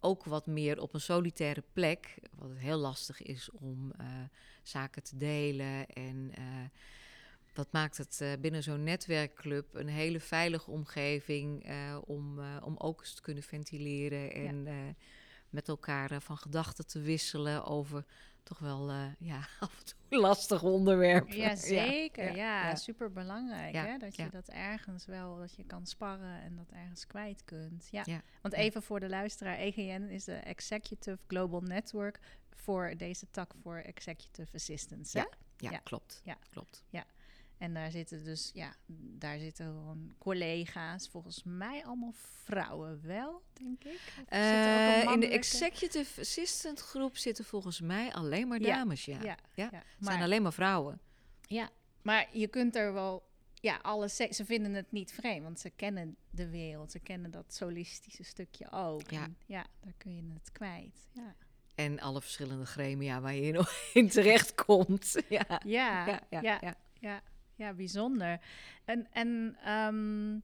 ook 0.00 0.24
wat 0.24 0.46
meer 0.46 0.80
op 0.80 0.94
een 0.94 1.00
solitaire 1.00 1.62
plek, 1.72 2.18
wat 2.34 2.50
heel 2.56 2.78
lastig 2.78 3.22
is 3.22 3.50
om 3.50 3.92
eh, 3.98 4.06
zaken 4.62 5.02
te 5.02 5.16
delen. 5.16 5.86
En 5.86 6.30
eh, 6.34 6.44
dat 7.52 7.72
maakt 7.72 7.96
het 7.96 8.20
eh, 8.20 8.32
binnen 8.40 8.62
zo'n 8.62 8.84
netwerkclub 8.84 9.74
een 9.74 9.88
hele 9.88 10.20
veilige 10.20 10.70
omgeving 10.70 11.72
om, 12.04 12.40
om 12.62 12.76
ook 12.76 13.00
eens 13.00 13.14
te 13.14 13.22
kunnen 13.22 13.42
ventileren 13.42 14.32
en 14.32 14.68
met 15.50 15.68
elkaar 15.68 16.22
van 16.22 16.36
gedachten 16.36 16.86
te 16.86 17.00
wisselen 17.00 17.64
over 17.64 18.04
toch 18.42 18.58
wel 18.58 18.90
eh, 18.90 19.04
ja, 19.18 19.38
af 19.60 19.78
en 19.78 19.84
toe 19.84 20.18
lastige 20.20 20.66
onderwerpen. 20.66 21.36
Ja, 21.36 21.56
zeker. 21.56 22.24
Ja, 22.24 22.30
ja, 22.34 22.68
ja. 22.68 22.74
super 22.74 23.12
belangrijk. 23.12 23.74
Ja, 23.74 23.84
Hè? 23.84 23.98
Dat 23.98 24.16
je 24.16 24.28
dat 24.28 24.48
ergens 24.48 25.06
wel, 25.06 25.36
dat 25.38 25.54
je 25.56 25.64
kan 25.64 25.86
sparren 25.86 26.42
en 26.42 26.56
dat 26.56 26.70
ergens 26.70 27.06
kwijt 27.06 27.44
kunt. 27.44 27.88
Ja. 27.90 28.04
Want 28.42 28.54
even 28.54 28.82
voor 28.82 29.00
de 29.00 29.08
luisteraar, 29.08 29.56
EGN 29.56 30.02
is 30.08 30.24
de 30.24 30.34
Executive 30.34 31.18
Global 31.26 31.60
Network 31.60 32.18
voor 32.54 32.94
deze 32.96 33.26
tak 33.30 33.52
voor 33.62 33.76
Executive 33.76 34.54
Assistants. 34.54 35.12
hè? 35.12 35.20
Ja. 35.20 35.28
Ja, 35.56 35.70
Ja. 35.70 35.78
klopt. 35.78 36.22
Ja. 36.88 37.04
En 37.60 37.74
daar 37.74 37.90
zitten 37.90 38.24
dus, 38.24 38.50
ja, 38.54 38.74
daar 39.18 39.38
zitten 39.38 39.66
gewoon 39.66 40.14
collega's, 40.18 41.08
volgens 41.08 41.42
mij 41.44 41.84
allemaal 41.84 42.14
vrouwen 42.44 43.00
wel, 43.06 43.42
denk 43.52 43.84
ik. 43.84 44.00
Eh, 44.28 45.02
in 45.12 45.20
de 45.20 45.28
executive 45.28 46.20
assistant 46.20 46.80
groep 46.80 47.16
zitten 47.16 47.44
volgens 47.44 47.80
mij 47.80 48.12
alleen 48.12 48.48
maar 48.48 48.58
dames, 48.58 49.04
ja. 49.04 49.22
Ja, 49.22 49.22
Ja, 49.22 49.36
ja. 49.54 49.64
Het 49.64 49.84
Maar, 49.98 50.12
zijn 50.12 50.22
alleen 50.24 50.42
maar 50.42 50.52
vrouwen. 50.52 51.00
ja, 51.40 51.70
maar 52.02 52.28
je 52.32 52.46
kunt 52.48 52.76
er 52.76 52.92
wel, 52.92 53.22
ja, 53.54 53.78
alles, 53.82 54.16
ze 54.16 54.28
ze 54.30 54.44
vinden 54.44 54.72
het 54.74 54.92
niet 54.92 55.12
vreemd, 55.12 55.42
want 55.42 55.60
ze 55.60 55.70
kennen 55.70 56.16
de 56.30 56.48
wereld, 56.48 56.90
ze 56.90 56.98
kennen 56.98 57.30
dat 57.30 57.54
solistische 57.54 58.22
stukje 58.24 58.72
ook. 58.72 59.10
Ja. 59.10 59.22
En 59.22 59.36
ja, 59.46 59.66
daar 59.80 59.94
kun 59.96 60.16
je 60.16 60.22
het 60.34 60.52
kwijt. 60.52 61.08
Ja, 61.12 61.34
En 61.74 62.00
alle 62.00 62.20
verschillende 62.20 62.66
gremia 62.66 63.20
waar 63.20 63.34
je 63.34 63.42
in, 63.42 63.64
in 64.02 64.08
terecht 64.08 64.54
komt. 64.64 65.16
Ja. 65.28 65.60
ja, 65.64 66.06
Ja, 66.28 66.58
ja, 66.60 66.76
ja, 67.00 67.22
ja, 67.60 67.72
bijzonder. 67.72 68.40
En, 68.84 69.06
en 69.12 69.56
ehm, 69.64 70.38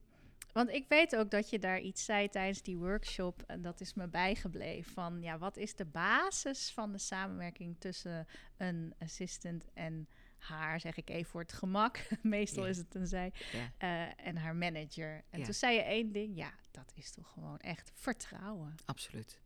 want 0.53 0.69
ik 0.69 0.85
weet 0.87 1.15
ook 1.15 1.31
dat 1.31 1.49
je 1.49 1.59
daar 1.59 1.79
iets 1.79 2.05
zei 2.05 2.29
tijdens 2.29 2.61
die 2.61 2.77
workshop, 2.77 3.43
en 3.47 3.61
dat 3.61 3.81
is 3.81 3.93
me 3.93 4.07
bijgebleven. 4.07 4.91
Van 4.93 5.21
ja, 5.21 5.37
wat 5.37 5.57
is 5.57 5.75
de 5.75 5.85
basis 5.85 6.71
van 6.71 6.91
de 6.91 6.97
samenwerking 6.97 7.75
tussen 7.79 8.27
een 8.57 8.93
assistant 8.99 9.67
en 9.73 10.07
haar, 10.37 10.79
zeg 10.79 10.97
ik 10.97 11.09
even 11.09 11.29
voor 11.31 11.41
het 11.41 11.53
gemak. 11.53 12.07
Meestal 12.21 12.63
Ja. 12.63 12.69
is 12.69 12.77
het 12.77 12.95
een 12.95 13.07
zij. 13.07 13.33
Ja. 13.51 13.71
eh, 13.77 14.27
en 14.27 14.37
haar 14.37 14.55
manager. 14.55 15.23
En 15.29 15.39
Ja. 15.39 15.45
toen 15.45 15.53
zei 15.53 15.75
je 15.75 15.81
één 15.81 16.11
ding, 16.11 16.35
ja, 16.37 16.53
dat 16.71 16.91
is 16.95 17.11
toch 17.11 17.29
gewoon 17.31 17.57
echt 17.59 17.91
vertrouwen. 17.95 18.75
Absoluut. 18.85 19.39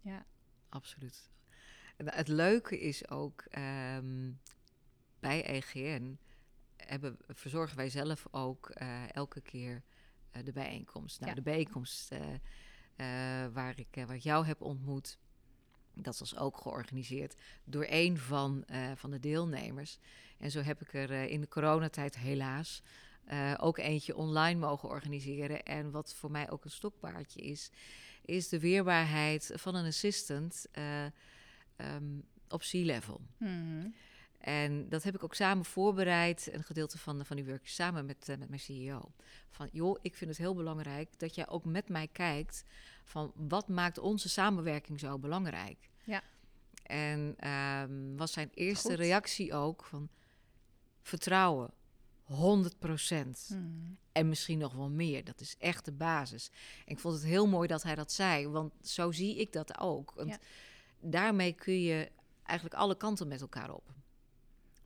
Ja, 0.00 0.24
Absoluut. 0.68 1.30
En 1.96 2.12
Het 2.14 2.28
leuke 2.28 2.80
is 2.80 3.08
ook, 3.08 3.44
ehm, 3.50 4.32
bij 5.20 5.44
EGN 5.46 6.18
hebben, 6.86 7.16
verzorgen 7.28 7.76
wij 7.76 7.90
zelf 7.90 8.26
ook 8.30 8.68
eh, 8.70 9.12
elke 9.12 9.40
keer 9.40 9.82
eh, 10.30 10.44
de 10.44 10.52
bijeenkomst. 10.52 11.18
Nou, 11.20 11.30
Ja. 11.30 11.36
de 11.36 11.42
bijeenkomst 11.42 12.12
eh, 12.12 12.26
waar, 13.52 13.78
ik, 13.78 14.04
waar 14.06 14.14
ik 14.16 14.22
jou 14.22 14.46
heb 14.46 14.60
ontmoet, 14.60 15.18
dat 15.94 16.18
was 16.18 16.36
ook 16.36 16.56
georganiseerd 16.56 17.34
door 17.64 17.86
een 17.88 18.18
van, 18.18 18.64
van 18.94 19.10
de 19.10 19.20
deelnemers. 19.20 19.98
En 20.38 20.50
zo 20.50 20.60
heb 20.60 20.80
ik 20.80 20.92
er 20.94 21.10
in 21.10 21.40
de 21.40 21.48
coronatijd 21.48 22.16
helaas 22.16 22.82
ook 23.56 23.78
eentje 23.78 24.16
online 24.16 24.60
mogen 24.60 24.88
organiseren. 24.88 25.62
En 25.62 25.90
wat 25.90 26.14
voor 26.14 26.30
mij 26.30 26.50
ook 26.50 26.64
een 26.64 26.70
stokpaardje 26.70 27.40
is, 27.40 27.70
is 28.24 28.48
de 28.48 28.60
weerbaarheid 28.60 29.50
van 29.54 29.74
een 29.74 29.86
assistant 29.86 30.66
eh, 30.72 31.04
ehm, 31.76 32.18
op 32.48 32.60
C-level. 32.60 33.20
Mhm. 33.38 33.88
En 34.44 34.88
dat 34.88 35.02
heb 35.02 35.14
ik 35.14 35.24
ook 35.24 35.34
samen 35.34 35.64
voorbereid, 35.64 36.48
een 36.52 36.64
gedeelte 36.64 36.98
van, 36.98 37.26
van 37.26 37.36
die 37.36 37.44
workshop, 37.44 37.68
samen 37.68 38.06
met, 38.06 38.28
eh, 38.28 38.36
met 38.36 38.48
mijn 38.48 38.60
CEO. 38.60 39.12
Van, 39.50 39.68
joh, 39.72 39.98
ik 40.02 40.16
vind 40.16 40.30
het 40.30 40.38
heel 40.38 40.54
belangrijk 40.54 41.18
dat 41.18 41.34
jij 41.34 41.48
ook 41.48 41.64
met 41.64 41.88
mij 41.88 42.08
kijkt 42.08 42.64
van 43.04 43.32
wat 43.34 43.68
maakt 43.68 43.98
onze 43.98 44.28
samenwerking 44.28 45.00
zo 45.00 45.18
belangrijk. 45.18 45.90
Ja. 46.04 46.22
En 46.82 47.34
ehm, 47.38 48.16
was 48.16 48.32
zijn 48.32 48.50
eerste 48.54 48.88
Goed. 48.88 48.96
reactie 48.96 49.54
ook 49.54 49.84
van 49.84 50.08
vertrouwen, 51.02 51.70
100 52.22 52.76
Mhm. 52.80 53.60
en 54.12 54.28
misschien 54.28 54.58
nog 54.58 54.74
wel 54.74 54.90
meer. 54.90 55.24
Dat 55.24 55.40
is 55.40 55.56
echt 55.58 55.84
de 55.84 55.92
basis. 55.92 56.50
En 56.86 56.92
ik 56.92 56.98
vond 56.98 57.14
het 57.14 57.24
heel 57.24 57.46
mooi 57.46 57.68
dat 57.68 57.82
hij 57.82 57.94
dat 57.94 58.12
zei, 58.12 58.48
want 58.48 58.72
zo 58.82 59.12
zie 59.12 59.36
ik 59.36 59.52
dat 59.52 59.78
ook. 59.78 60.12
Want 60.16 60.28
Ja. 60.30 60.38
daarmee 61.00 61.52
kun 61.52 61.80
je 61.82 62.10
eigenlijk 62.42 62.78
alle 62.80 62.96
kanten 62.96 63.28
met 63.28 63.40
elkaar 63.40 63.70
op. 63.70 63.92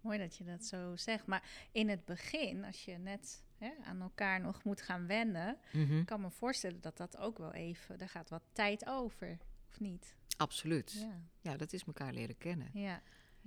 Mooi 0.01 0.19
dat 0.19 0.37
je 0.37 0.45
dat 0.45 0.65
zo 0.65 0.97
zegt. 0.97 1.27
Maar 1.27 1.43
in 1.73 1.89
het 1.89 2.05
begin, 2.05 2.65
als 2.65 2.85
je 2.85 2.93
net 2.99 3.43
hè, 3.59 3.71
aan 3.85 4.01
elkaar 4.01 4.41
nog 4.41 4.65
moet 4.65 4.83
gaan 4.83 5.07
wennen, 5.07 5.57
Mhm. 5.73 6.05
kan 6.05 6.21
me 6.21 6.31
voorstellen 6.31 6.81
dat 6.81 6.97
dat 6.97 7.17
ook 7.17 7.39
wel 7.39 7.53
even, 7.53 7.99
daar 7.99 8.09
gaat 8.09 8.31
wat 8.31 8.43
tijd 8.53 8.87
over, 8.87 9.39
of 9.69 9.81
niet? 9.81 10.15
Absoluut. 10.37 10.93
Ja, 10.93 11.21
Ja, 11.41 11.57
dat 11.57 11.73
is 11.73 11.85
elkaar 11.85 12.13
leren 12.13 12.39
kennen. 12.39 12.71
ja. 12.73 13.03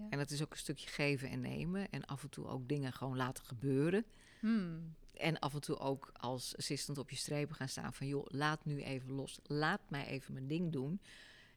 En 0.09 0.17
dat 0.17 0.29
is 0.31 0.41
ook 0.41 0.51
een 0.51 0.57
stukje 0.57 0.87
geven 0.89 1.29
en 1.29 1.41
nemen. 1.41 1.89
En 1.89 2.05
af 2.05 2.23
en 2.23 2.29
toe 2.29 2.47
ook 2.47 2.67
dingen 2.67 2.93
gewoon 2.93 3.17
laten 3.17 3.45
gebeuren. 3.45 4.05
Hmm. 4.39 4.95
En 5.13 5.39
af 5.39 5.53
en 5.53 5.61
toe 5.61 5.77
ook 5.77 6.09
als 6.13 6.57
assistant 6.57 6.97
op 6.97 7.09
je 7.09 7.15
strepen 7.15 7.55
gaan 7.55 7.69
staan 7.69 7.93
van... 7.93 8.07
joh, 8.07 8.25
laat 8.27 8.65
nu 8.65 8.81
even 8.81 9.11
los. 9.11 9.39
Laat 9.43 9.81
mij 9.89 10.05
even 10.07 10.33
mijn 10.33 10.47
ding 10.47 10.71
doen. 10.71 11.01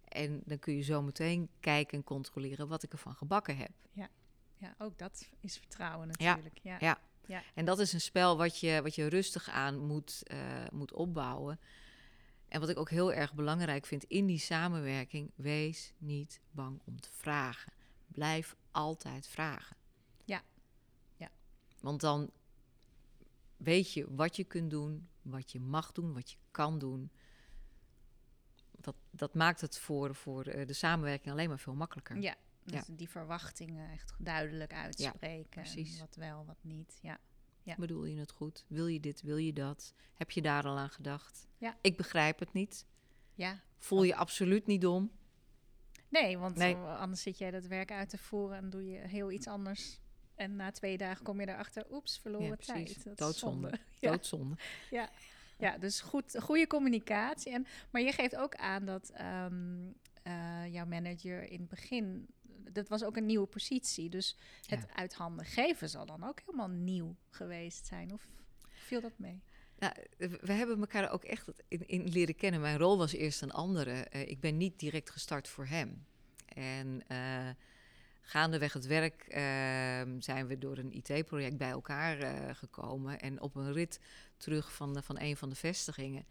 En 0.08 0.42
dan 0.44 0.58
kun 0.58 0.76
je 0.76 0.82
zo 0.82 1.02
meteen 1.02 1.48
kijken 1.60 1.98
en 1.98 2.04
controleren 2.04 2.68
wat 2.68 2.82
ik 2.82 2.92
ervan 2.92 3.14
gebakken 3.14 3.56
heb. 3.56 3.70
ja, 3.92 4.08
ook 4.78 4.98
dat 4.98 5.28
is 5.40 5.56
vertrouwen 5.56 6.08
Ja, 6.12 6.28
natuurlijk. 6.28 6.58
Ja, 6.62 6.76
ja. 6.80 6.98
Ja. 7.26 7.42
En 7.54 7.64
dat 7.64 7.78
is 7.78 7.92
een 7.92 8.00
spel 8.00 8.36
wat 8.36 8.60
je, 8.60 8.82
wat 8.82 8.94
je 8.94 9.06
rustig 9.06 9.48
aan 9.48 9.78
moet, 9.78 10.22
eh, 10.22 10.38
moet 10.72 10.92
opbouwen. 10.92 11.60
En 12.48 12.60
wat 12.60 12.68
ik 12.68 12.78
ook 12.78 12.90
heel 12.90 13.12
erg 13.12 13.34
belangrijk 13.34 13.86
vind 13.86 14.04
in 14.04 14.26
die 14.26 14.38
samenwerking... 14.38 15.30
wees 15.34 15.92
niet 15.98 16.40
bang 16.50 16.80
om 16.84 17.00
te 17.00 17.10
vragen. 17.12 17.72
Blijf 18.06 18.56
altijd 18.70 19.26
vragen. 19.26 19.76
Ja. 20.24 20.42
Ja. 21.16 21.30
Want 21.80 22.00
dan 22.00 22.30
weet 23.56 23.92
je 23.92 24.14
wat 24.14 24.36
je 24.36 24.44
kunt 24.44 24.70
doen, 24.70 25.08
wat 25.22 25.52
je 25.52 25.60
mag 25.60 25.92
doen, 25.92 26.12
wat 26.12 26.30
je 26.30 26.36
kan 26.50 26.78
doen. 26.78 27.10
Dat, 28.70 28.94
dat 29.10 29.34
maakt 29.34 29.60
het 29.60 29.78
voor, 29.78 30.14
voor 30.14 30.44
eh, 30.44 30.66
de 30.66 30.72
samenwerking 30.72 31.32
alleen 31.32 31.48
maar 31.48 31.58
veel 31.58 31.74
makkelijker. 31.74 32.20
Ja, 32.20 32.34
dus 32.64 32.84
die 32.86 33.08
verwachtingen 33.08 33.90
echt 33.90 34.12
duidelijk 34.18 34.72
uitspreken. 34.72 35.48
precies. 35.62 35.98
wat 35.98 36.14
wel, 36.16 36.44
wat 36.46 36.58
niet. 36.62 36.98
Ja. 37.02 37.18
Ja. 37.62 37.74
Bedoel 37.78 38.04
je 38.04 38.18
het 38.18 38.30
goed? 38.30 38.64
Wil 38.68 38.86
je 38.86 39.00
dit? 39.00 39.22
Wil 39.22 39.36
je 39.36 39.52
dat? 39.52 39.94
Heb 40.14 40.30
je 40.30 40.42
daar 40.42 40.64
al 40.64 40.78
aan 40.78 40.90
gedacht? 40.90 41.48
Ja. 41.58 41.76
Ik 41.80 41.96
begrijp 41.96 42.38
het 42.38 42.52
niet. 42.52 42.86
Ja. 43.34 43.60
Voel 43.78 44.02
je 44.02 44.14
absoluut 44.14 44.66
niet 44.66 44.80
dom? 44.80 45.10
Nee, 46.08 46.38
want 46.38 46.56
Nee. 46.56 46.74
anders 46.74 47.22
zit 47.22 47.38
jij 47.38 47.50
dat 47.50 47.66
werk 47.66 47.90
uit 47.90 48.08
te 48.08 48.18
voeren 48.18 48.56
en 48.56 48.70
doe 48.70 48.84
je 48.90 48.98
heel 48.98 49.30
iets 49.30 49.46
anders. 49.46 50.00
En 50.34 50.56
na 50.56 50.70
twee 50.70 50.96
dagen 50.98 51.24
kom 51.24 51.40
je 51.40 51.48
erachter, 51.48 51.86
oeps, 51.90 52.18
verloren 52.18 52.46
Ja, 52.48 52.56
tijd. 52.56 52.86
Dat 53.04 53.06
is 53.06 53.16
Doodzonde. 53.16 53.68
zonde. 53.68 53.78
Ja. 54.00 54.10
Doodzonde. 54.10 54.56
Ja, 55.58 55.78
dus 55.78 56.00
goed, 56.00 56.36
goede 56.40 56.66
communicatie. 56.66 57.52
En, 57.52 57.66
maar 57.90 58.02
je 58.02 58.12
geeft 58.12 58.36
ook 58.36 58.54
aan 58.54 58.84
dat 58.84 59.08
ehm, 59.10 59.90
eh, 60.22 60.72
jouw 60.72 60.86
manager 60.86 61.42
in 61.42 61.60
het 61.60 61.68
begin... 61.68 62.26
Dat 62.72 62.88
was 62.88 63.04
ook 63.04 63.16
een 63.16 63.26
nieuwe 63.26 63.46
positie. 63.46 64.08
Dus 64.10 64.36
het 64.66 64.80
Ja. 64.88 64.94
uit 64.94 65.14
handen 65.14 65.44
geven 65.44 65.90
zal 65.90 66.06
dan 66.06 66.24
ook 66.24 66.40
helemaal 66.40 66.68
nieuw 66.68 67.16
geweest 67.30 67.86
zijn. 67.86 68.12
Of 68.12 68.26
viel 68.68 69.00
dat 69.00 69.18
mee? 69.18 69.42
Nou, 69.78 69.92
we 70.40 70.52
hebben 70.52 70.80
elkaar 70.80 71.10
ook 71.10 71.24
echt 71.24 71.48
in, 71.68 71.86
in 71.88 72.08
leren 72.08 72.34
kennen. 72.36 72.60
Mijn 72.60 72.78
rol 72.78 72.98
was 72.98 73.12
eerst 73.12 73.42
een 73.42 73.50
andere. 73.52 73.92
Eh, 73.92 74.28
ik 74.28 74.40
ben 74.40 74.56
niet 74.56 74.78
direct 74.78 75.10
gestart 75.10 75.48
voor 75.48 75.66
hem. 75.66 76.06
En 76.46 77.02
eh, 77.06 77.48
gaandeweg 78.20 78.72
het 78.72 78.86
werk 78.86 79.22
ehm, 79.28 80.20
zijn 80.20 80.46
we 80.46 80.58
door 80.58 80.78
een 80.78 80.92
IT-project 80.92 81.56
bij 81.56 81.70
elkaar 81.70 82.18
eh, 82.18 82.54
gekomen. 82.54 83.20
En 83.20 83.40
op 83.40 83.54
een 83.54 83.72
rit 83.72 84.00
terug 84.36 84.72
van, 84.74 84.94
de, 84.94 85.02
van 85.02 85.20
een 85.20 85.36
van 85.36 85.48
de 85.48 85.56
vestigingen 85.56 86.26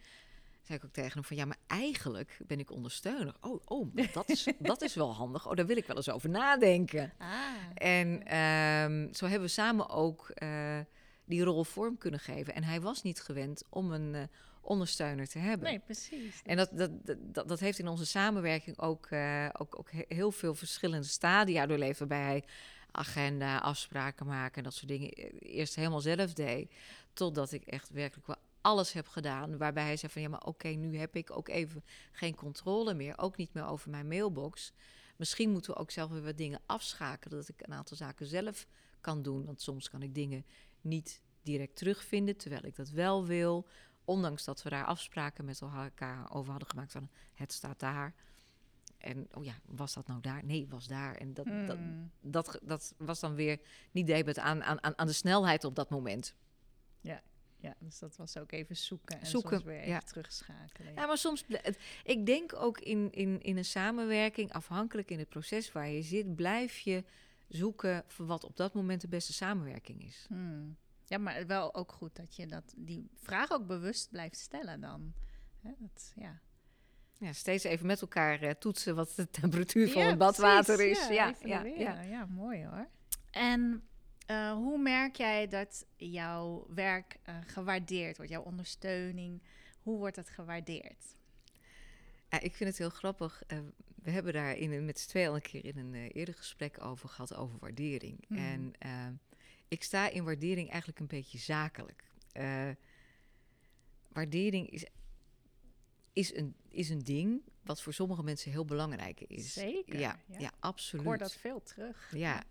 zei 0.63 0.77
ik 0.77 0.86
ook 0.86 0.93
tegen 0.93 1.12
hem 1.13 1.24
van... 1.24 1.38
ja, 1.38 1.46
maar 1.46 1.58
eigenlijk 1.67 2.38
ben 2.48 2.60
ik 2.60 2.72
ondersteuner. 2.72 3.34
Oh, 3.41 3.62
oh 3.65 3.96
dat, 4.13 4.29
is, 4.29 4.48
dat 4.60 4.82
is 4.82 4.96
wel 4.96 5.13
handig. 5.13 5.48
Oh, 5.50 5.55
daar 5.55 5.65
wil 5.65 5.77
ik 5.77 5.86
wel 5.86 5.96
eens 5.96 6.10
over 6.10 6.29
nadenken. 6.29 7.13
Ah, 7.17 7.29
En 7.74 8.25
ehm, 8.25 9.13
zo 9.13 9.25
hebben 9.25 9.48
we 9.48 9.53
samen 9.53 9.89
ook 9.89 10.29
eh, 10.29 10.79
die 11.25 11.43
rol 11.43 11.63
vorm 11.63 11.98
kunnen 11.98 12.20
geven. 12.20 12.53
En 12.55 12.63
hij 12.63 12.82
was 12.82 13.01
niet 13.03 13.22
gewend 13.22 13.63
om 13.70 13.91
een 13.91 14.15
eh, 14.15 14.22
ondersteuner 14.62 15.27
te 15.27 15.39
hebben. 15.39 15.70
nee, 15.70 15.79
precies. 15.79 16.41
En 16.46 16.58
dat, 16.58 16.70
dat, 16.74 16.91
dat, 17.20 17.48
dat 17.48 17.60
heeft 17.60 17.79
in 17.79 17.88
onze 17.88 18.05
samenwerking 18.05 18.79
ook, 18.79 19.05
eh, 19.05 19.50
ook, 19.58 19.79
ook 19.79 19.91
he- 19.91 20.05
heel 20.08 20.32
veel 20.32 20.55
verschillende 20.55 21.08
stadia 21.08 21.65
doorleefd. 21.65 22.00
Waarbij 22.00 22.22
hij 22.24 22.43
agenda, 22.91 23.58
afspraken 23.58 24.25
maken 24.25 24.55
en 24.58 24.63
dat 24.63 24.74
soort 24.74 24.88
dingen 24.88 25.10
eerst 25.39 25.75
helemaal 25.75 26.01
zelf 26.01 26.34
deed. 26.34 26.72
Totdat 27.13 27.51
ik 27.51 27.63
echt 27.65 27.89
werkelijk 27.89 28.27
wel 28.27 28.36
alles 28.63 28.93
heb 28.93 29.08
gedaan. 29.08 29.58
Waarbij 29.58 29.84
hij 29.84 29.98
zei 29.98 30.12
van 30.12 30.22
ja, 30.22 30.29
maar 30.29 30.43
oké, 30.43 30.67
nu 30.67 30.98
heb 30.98 31.15
ik 31.15 31.38
ook 31.38 31.48
even 31.48 31.84
geen 32.12 32.36
controle 32.36 32.93
meer. 32.93 33.17
Ook 33.17 33.38
niet 33.38 33.53
meer 33.53 33.65
over 33.65 33.89
mijn 33.89 34.08
mailbox. 34.08 34.74
Misschien 35.15 35.51
moeten 35.51 35.74
we 35.74 35.79
ook 35.79 35.91
zelf 35.91 36.12
weer 36.12 36.24
wat 36.24 36.38
dingen 36.38 36.62
afschakelen. 36.65 37.38
Dat 37.38 37.50
ik 37.50 37.62
een 37.62 37.74
aantal 37.74 37.98
zaken 37.98 38.25
zelf 38.25 38.67
kan 39.01 39.22
doen. 39.22 39.46
Want 39.46 39.62
soms 39.62 39.89
kan 39.89 40.01
ik 40.01 40.15
dingen 40.15 40.46
niet 40.82 41.22
direct 41.41 41.75
terugvinden, 41.75 42.38
terwijl 42.38 42.65
ik 42.65 42.75
dat 42.75 42.89
wel 42.89 43.25
wil. 43.25 43.67
Ondanks 44.05 44.43
dat 44.43 44.63
we 44.63 44.70
daar 44.70 44.86
afspraken 44.86 45.46
met 45.46 45.62
elkaar 45.62 46.32
over 46.32 46.51
hadden 46.51 46.70
gemaakt 46.70 46.91
van 46.91 47.10
het 47.34 47.53
staat 47.53 47.79
daar. 47.79 48.13
En 48.98 49.27
oh 49.34 49.43
ja, 49.43 49.53
was 49.65 49.93
dat 49.93 50.08
nou 50.08 50.22
daar? 50.22 50.46
Nee, 50.46 50.67
was 50.70 50.88
daar. 50.88 51.15
En 51.15 51.34
dat, 51.34 51.46
dat, 51.46 51.77
Hmm. 51.77 52.12
dat, 52.22 52.60
dat 52.63 52.93
was 52.98 53.20
dan 53.20 53.36
weer 53.36 53.60
niet 53.91 54.08
debet 54.08 54.39
aan, 54.39 54.63
aan, 54.63 54.84
aan 54.84 54.98
aan 54.98 55.08
de 55.08 55.13
snelheid 55.13 55.63
op 55.63 55.75
dat 55.75 55.89
moment. 55.89 56.36
Ja, 57.01 57.22
dus 57.79 58.00
dat 58.00 58.15
was 58.15 58.38
ook 58.38 58.51
even 58.51 58.75
zoeken 58.75 59.19
en 59.19 59.26
Zoeken, 59.26 59.49
soms 59.49 59.63
weer 59.63 59.80
even 59.80 59.89
ja. 59.89 59.99
terugschakelen. 59.99 60.93
Ja, 60.93 61.06
maar 61.06 61.17
soms, 61.17 61.45
ik 62.04 62.26
denk 62.26 62.54
ook 62.54 62.80
in, 62.80 63.12
in, 63.12 63.41
in 63.41 63.58
een 63.58 63.65
samenwerking, 63.65 64.52
afhankelijk 64.52 65.12
in 65.12 65.19
het 65.19 65.30
proces 65.30 65.71
waar 65.71 65.89
je 65.89 66.02
zit, 66.02 66.36
blijf 66.36 66.80
je 66.80 67.04
zoeken 67.47 68.04
voor 68.08 68.26
wat 68.26 68.43
op 68.43 68.58
dat 68.58 68.73
moment 68.73 69.02
de 69.02 69.08
beste 69.08 69.34
samenwerking 69.34 70.04
is. 70.04 70.26
Hmm. 70.28 70.78
Ja, 71.06 71.17
maar 71.17 71.47
wel 71.47 71.76
ook 71.76 71.91
goed 71.91 72.15
dat 72.15 72.36
je 72.36 72.47
dat, 72.47 72.73
die 72.78 73.10
vraag 73.15 73.52
ook 73.52 73.67
bewust 73.67 74.10
blijft 74.10 74.38
stellen 74.38 74.82
dan. 74.82 75.13
Hè, 75.62 75.71
dat, 75.78 76.13
ja. 76.15 76.39
Ja, 77.17 77.34
steeds 77.34 77.63
even 77.63 77.86
met 77.86 78.02
elkaar 78.02 78.41
eh, 78.41 78.52
toetsen 78.52 78.95
wat 78.95 79.13
de 79.15 79.30
temperatuur 79.30 79.89
van 79.89 80.02
Ja, 80.02 80.08
het 80.08 80.17
badwater 80.17 80.76
precies. 80.76 80.99
is. 80.99 81.08
Ja, 81.08 81.34
Ja, 81.43 81.63
ja, 81.63 81.78
ja. 81.78 82.02
ja, 82.02 82.26
mooi 82.26 82.65
hoor. 82.65 82.88
En 83.32 83.84
eh, 84.25 84.51
hoe 84.53 84.77
merk 84.77 85.15
jij 85.15 85.47
dat 85.47 85.86
jouw 85.95 86.67
werk 86.73 87.17
eh, 87.23 87.38
gewaardeerd 87.47 88.17
wordt, 88.17 88.31
jouw 88.31 88.41
ondersteuning? 88.43 89.41
Hoe 89.81 89.97
wordt 89.97 90.15
het 90.15 90.29
gewaardeerd? 90.29 91.15
Ja, 92.29 92.39
ik 92.39 92.55
vind 92.55 92.69
het 92.69 92.77
heel 92.77 92.89
grappig. 92.89 93.43
eh, 93.47 93.57
we 94.03 94.12
hebben 94.12 94.33
daar 94.33 94.55
in, 94.57 94.86
met 94.86 94.99
z'n 94.99 95.09
tweeën 95.09 95.27
al 95.29 95.36
een 95.36 95.41
keer 95.41 95.65
in 95.65 95.77
een 95.77 95.93
eerder 95.93 96.33
gesprek 96.36 96.83
over 96.83 97.09
gehad, 97.09 97.36
over 97.36 97.59
waardering. 97.59 98.25
Mhm. 98.27 98.39
En 98.39 98.73
eh, 98.79 99.07
ik 99.67 99.83
sta 99.83 100.09
in 100.09 100.23
waardering 100.23 100.69
eigenlijk 100.69 100.99
een 100.99 101.07
beetje 101.07 101.38
zakelijk. 101.38 102.03
Waardering 104.12 104.69
is, 104.69 104.86
is, 106.13 106.36
een, 106.36 106.55
is 106.69 106.89
een 106.89 107.03
ding 107.03 107.41
wat 107.62 107.81
voor 107.81 107.93
sommige 107.93 108.23
mensen 108.23 108.51
heel 108.51 108.65
belangrijk 108.65 109.21
is. 109.21 109.53
Zeker, 109.53 109.99
Ja, 109.99 110.19
ja. 110.27 110.39
ja. 110.39 110.47
Ik 110.47 110.53
absoluut. 110.59 111.05
hoor 111.05 111.17
dat 111.17 111.33
veel 111.33 111.62
terug. 111.63 112.12
Ja, 112.15 112.43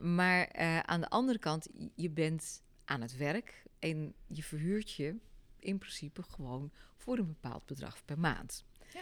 maar 0.00 0.44
eh, 0.46 0.78
aan 0.78 1.00
de 1.00 1.08
andere 1.08 1.38
kant, 1.38 1.68
je- 1.94 2.10
bent 2.10 2.62
aan 2.84 3.00
het 3.00 3.16
werk 3.16 3.62
en 3.78 4.14
je 4.26 4.42
verhuurt 4.42 4.90
je 4.92 5.16
in 5.58 5.78
principe 5.78 6.22
gewoon 6.22 6.70
voor 6.96 7.18
een 7.18 7.26
bepaald 7.26 7.66
bedrag 7.66 8.04
per 8.04 8.18
maand. 8.18 8.64
Ja. 8.92 9.00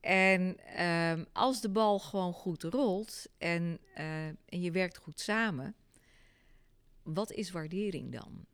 En 0.00 0.56
ehm, 0.66 1.24
als 1.32 1.60
de 1.60 1.68
bal 1.68 1.98
gewoon 1.98 2.32
goed 2.32 2.62
rolt 2.62 3.26
en, 3.38 3.78
eh, 3.94 4.26
en 4.26 4.60
je 4.60 4.70
werkt 4.70 4.96
goed 4.96 5.20
samen, 5.20 5.74
wat 7.02 7.30
is 7.32 7.50
waardering 7.50 8.12
dan? 8.12 8.46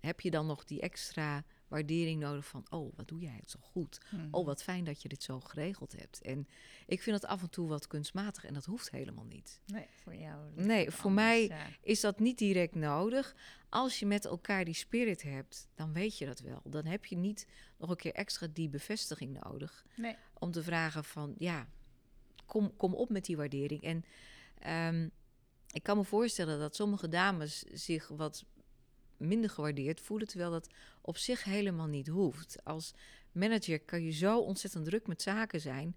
Heb 0.00 0.20
je 0.20 0.30
dan 0.30 0.46
nog 0.46 0.64
die 0.64 0.80
extra 0.80 1.44
waardering 1.70 2.20
nodig 2.20 2.46
van, 2.46 2.66
oh, 2.70 2.96
wat 2.96 3.08
doe 3.08 3.20
jij 3.20 3.36
het 3.40 3.50
zo 3.50 3.58
goed? 3.62 4.00
Mhm. 4.10 4.28
Oh, 4.30 4.46
wat 4.46 4.62
fijn 4.62 4.84
dat 4.84 5.02
je 5.02 5.08
dit 5.08 5.22
zo 5.22 5.40
geregeld 5.40 5.92
hebt. 5.92 6.20
En 6.22 6.48
ik 6.86 7.02
vind 7.02 7.16
het 7.16 7.30
af 7.30 7.42
en 7.42 7.50
toe 7.50 7.68
wat 7.68 7.86
kunstmatig 7.86 8.44
en 8.44 8.54
dat 8.54 8.64
hoeft 8.64 8.90
helemaal 8.90 9.24
niet. 9.24 9.60
Nee, 9.66 9.86
voor 10.02 10.14
jou. 10.14 10.50
Nee, 10.54 10.90
voor 10.90 11.10
anders, 11.10 11.26
mij 11.26 11.46
ja. 11.46 11.66
is 11.82 12.00
dat 12.00 12.18
niet 12.18 12.38
direct 12.38 12.74
nodig. 12.74 13.34
Als 13.68 13.98
je 13.98 14.06
met 14.06 14.24
elkaar 14.24 14.64
die 14.64 14.74
spirit 14.74 15.22
hebt, 15.22 15.68
dan 15.74 15.92
weet 15.92 16.18
je 16.18 16.26
dat 16.26 16.40
wel. 16.40 16.60
Dan 16.64 16.84
heb 16.84 17.04
je 17.04 17.16
niet 17.16 17.46
nog 17.78 17.90
een 17.90 17.96
keer 17.96 18.14
extra 18.14 18.46
die 18.52 18.68
bevestiging 18.68 19.40
nodig 19.44 19.84
Nee. 19.96 20.16
om 20.38 20.50
te 20.50 20.62
vragen 20.62 21.04
van, 21.04 21.34
ja, 21.38 21.68
kom, 22.46 22.76
kom 22.76 22.94
op 22.94 23.10
met 23.10 23.24
die 23.24 23.36
waardering. 23.36 23.82
En 23.82 24.04
ehm, 24.58 25.08
ik 25.72 25.82
kan 25.82 25.96
me 25.96 26.04
voorstellen 26.04 26.58
dat 26.58 26.74
sommige 26.76 27.08
dames 27.08 27.58
zich 27.62 28.08
wat 28.08 28.44
minder 29.20 29.50
gewaardeerd 29.50 30.00
voelen, 30.00 30.28
terwijl 30.28 30.50
dat 30.50 30.68
op 31.00 31.16
zich 31.16 31.44
helemaal 31.44 31.86
niet 31.86 32.06
hoeft. 32.08 32.64
Als 32.64 32.94
manager 33.32 33.80
kan 33.80 34.02
je 34.02 34.10
zo 34.12 34.38
ontzettend 34.38 34.84
druk 34.84 35.06
met 35.06 35.22
zaken 35.22 35.60
zijn, 35.60 35.96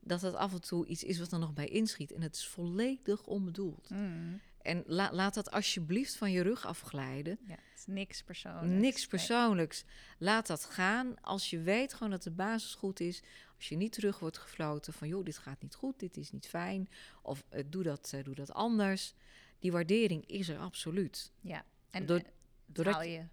dat 0.00 0.20
het 0.22 0.34
af 0.34 0.52
en 0.52 0.60
toe 0.60 0.86
iets 0.86 1.04
is 1.04 1.18
wat 1.18 1.32
er 1.32 1.38
nog 1.38 1.52
bij 1.52 1.66
inschiet. 1.68 2.12
En 2.12 2.22
het 2.22 2.34
is 2.36 2.46
volledig 2.48 3.26
onbedoeld. 3.26 3.90
Mhm. 3.90 4.32
En 4.62 4.82
la- 4.86 5.12
laat 5.12 5.34
dat 5.34 5.50
alsjeblieft 5.50 6.16
van 6.16 6.30
je 6.30 6.42
rug 6.42 6.66
afglijden. 6.66 7.38
Ja, 7.46 7.50
het 7.54 7.78
is 7.78 7.86
niks 7.86 8.22
persoonlijks. 8.22 8.80
Niks 8.80 9.06
persoonlijks. 9.06 9.84
Laat 10.18 10.46
dat 10.46 10.64
gaan. 10.64 11.20
Als 11.20 11.50
je 11.50 11.60
weet 11.60 11.92
gewoon 11.92 12.10
dat 12.10 12.22
de 12.22 12.30
basis 12.30 12.74
goed 12.74 13.00
is. 13.00 13.22
Als 13.56 13.68
je 13.68 13.76
niet 13.76 13.92
terug 13.92 14.18
wordt 14.18 14.38
gefloten 14.38 14.92
van... 14.92 15.08
joh, 15.08 15.24
dit 15.24 15.38
gaat 15.38 15.62
niet 15.62 15.74
goed, 15.74 15.98
dit 15.98 16.16
is 16.16 16.30
niet 16.32 16.46
fijn. 16.48 16.88
Of 17.22 17.44
eh, 17.48 17.64
doe, 17.66 17.82
dat, 17.82 18.10
eh, 18.14 18.24
doe 18.24 18.34
dat 18.34 18.52
anders. 18.52 19.14
Die 19.58 19.72
waardering 19.72 20.26
is 20.26 20.48
er 20.48 20.58
absoluut. 20.58 21.32
Ja, 21.40 21.64
en 21.90 22.06
Door- 22.06 22.18
eh, 22.18 22.24
doordat- 22.72 22.94
haal 22.94 23.02
je 23.02 23.26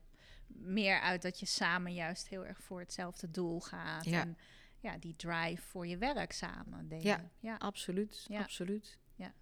meer 0.48 1.00
uit 1.02 1.22
dat 1.22 1.40
je 1.40 1.46
samen 1.46 1.94
juist 1.94 2.28
heel 2.28 2.46
erg 2.46 2.62
voor 2.62 2.80
hetzelfde 2.80 3.32
doel 3.32 3.60
gaat. 3.60 4.06
Ja. 4.06 4.22
En 4.22 4.38
ja, 4.80 4.98
die 4.98 5.16
drive 5.16 5.62
voor 5.62 5.88
je 5.88 5.98
werk 5.98 6.32
samen 6.32 6.88
delen. 6.88 7.04
Ja. 7.04 7.30
ja. 7.40 7.56
Absoluut, 7.56 8.26
Ja. 8.28 8.40
absoluut. 8.40 8.98
Ja. 9.16 9.34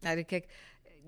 Nou, 0.00 0.22
kijk, 0.22 0.52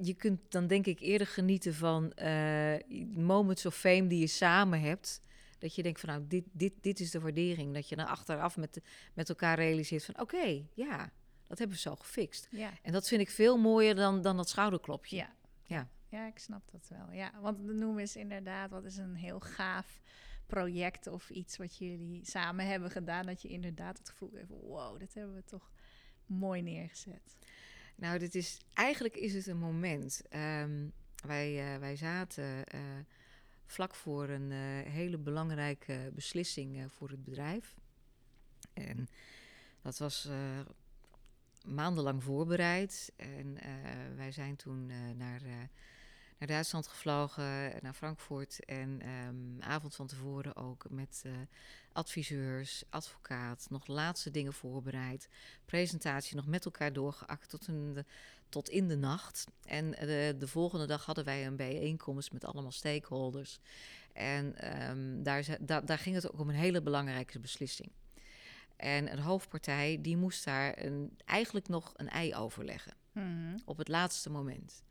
je 0.01 0.15
kunt 0.15 0.41
dan 0.49 0.67
denk 0.67 0.87
ik 0.87 1.01
eerder 1.01 1.27
genieten 1.27 1.75
van 1.75 2.13
eh, 2.13 2.75
moments 3.15 3.67
of 3.67 3.75
fame 3.77 4.07
die 4.07 4.21
je 4.21 4.27
samen 4.27 4.81
hebt. 4.81 5.21
Dat 5.59 5.75
je 5.75 5.83
denkt 5.83 6.01
van 6.01 6.09
nou, 6.09 6.25
dit, 6.27 6.45
dit, 6.53 6.73
dit 6.81 7.01
is 7.01 7.11
de 7.11 7.21
waardering. 7.21 7.75
Dat 7.75 7.89
je 7.89 7.97
dan 7.97 8.07
achteraf 8.07 8.57
met, 8.57 8.81
met 9.15 9.29
elkaar 9.29 9.57
realiseert 9.57 10.05
van 10.05 10.21
oké, 10.21 10.63
ja, 10.75 11.13
dat 11.47 11.59
hebben 11.59 11.77
we 11.77 11.83
zo 11.83 11.97
gefixt. 11.97 12.49
Ja. 12.51 12.73
En 12.83 12.93
dat 12.93 13.09
vind 13.09 13.21
ik 13.21 13.31
veel 13.31 13.59
mooier 13.59 13.95
dan, 13.95 14.23
dan 14.23 14.37
dat 14.37 14.49
schouderklopje. 14.49 15.17
Ja. 15.17 15.35
Ja. 15.65 15.89
Ja, 16.17 16.27
ik 16.27 16.39
snap 16.39 16.63
dat 16.71 16.89
wel. 16.89 17.13
Ja, 17.13 17.33
want 17.41 17.65
noem 17.65 17.99
is 17.99 18.17
inderdaad, 18.17 18.71
wat 18.71 18.85
is 18.85 18.97
een 18.97 19.15
heel 19.15 19.41
gaaf 19.41 20.01
project 20.47 21.07
of 21.07 21.31
iets 21.31 21.57
wat 21.57 21.77
jullie 21.77 22.25
samen 22.25 22.67
hebben 22.67 22.91
gedaan. 22.91 23.27
Dat 23.27 23.43
je 23.43 23.49
inderdaad 23.49 23.99
het 23.99 24.09
gevoel 24.09 24.31
heeft, 24.35 24.49
wow, 24.49 24.99
dit 24.99 25.15
hebben 25.15 25.35
we 25.35 25.45
toch 25.45 25.73
mooi 26.27 26.63
neergezet. 26.63 27.37
Nou, 27.95 28.19
dit 28.19 28.35
is, 28.35 28.61
eigenlijk 28.75 29.17
is 29.17 29.35
het 29.35 29.47
een 29.47 29.59
moment. 29.59 30.23
Ehm, 30.29 30.89
wij, 31.27 31.75
uh, 31.75 31.81
wij 31.81 31.97
zaten 31.97 32.65
uh, 32.75 32.81
vlak 33.67 33.95
voor 33.95 34.29
een 34.29 34.51
uh, 34.51 34.93
hele 34.93 35.19
belangrijke 35.19 36.11
beslissing 36.15 36.93
voor 36.93 37.11
het 37.11 37.25
bedrijf. 37.25 37.77
En 38.73 39.09
dat 39.83 39.99
was 39.99 40.29
maandenlang 41.65 42.23
voorbereid. 42.23 43.13
En 43.17 43.59
wij 44.17 44.33
zijn 44.33 44.57
toen 44.57 44.87
naar 45.17 45.43
naar 46.39 46.49
Duitsland 46.49 46.87
gevlogen, 46.87 47.73
naar 47.83 47.95
Frankfurt. 47.95 48.65
En 48.65 49.09
um, 49.09 49.57
avond 49.61 49.95
van 49.95 50.07
tevoren 50.07 50.57
ook 50.57 50.87
met 50.91 51.23
uh, 51.27 51.33
adviseurs, 51.93 52.85
advocaat, 52.91 53.67
nog 53.71 53.87
laatste 53.87 54.31
dingen 54.31 54.53
voorbereid. 54.53 55.29
Presentatie 55.65 56.37
nog 56.37 56.47
met 56.47 56.65
elkaar 56.65 56.93
doorgeakt 56.93 57.49
tot, 57.49 57.67
een, 57.67 58.05
tot 58.49 58.69
in 58.69 58.89
de 58.89 58.97
nacht. 58.97 59.47
En 59.65 59.91
de, 59.91 60.35
de 60.39 60.49
volgende 60.49 60.87
dag 60.87 61.05
hadden 61.05 61.25
wij 61.25 61.47
een 61.47 61.57
bijeenkomst 61.57 62.33
met 62.33 62.45
allemaal 62.45 62.73
stakeholders. 62.73 63.59
En 64.13 64.77
um, 64.91 65.23
daar, 65.23 65.57
da, 65.61 65.81
daar 65.81 65.99
ging 65.99 66.15
het 66.15 66.33
ook 66.33 66.41
om 66.41 66.49
een 66.49 66.55
hele 66.55 66.83
belangrijke 66.83 67.39
beslissing. 67.39 67.91
En 68.77 69.13
een 69.13 69.19
hoofdpartij 69.19 69.99
die 70.01 70.17
moest 70.17 70.45
daar 70.45 70.85
een, 70.85 71.19
eigenlijk 71.25 71.69
nog 71.69 71.93
een 71.97 72.09
ei 72.09 72.35
overleggen. 72.35 72.95
Mm 73.13 73.55
Op 73.65 73.77
het 73.77 73.89
laatste 73.89 74.31
moment. 74.31 74.85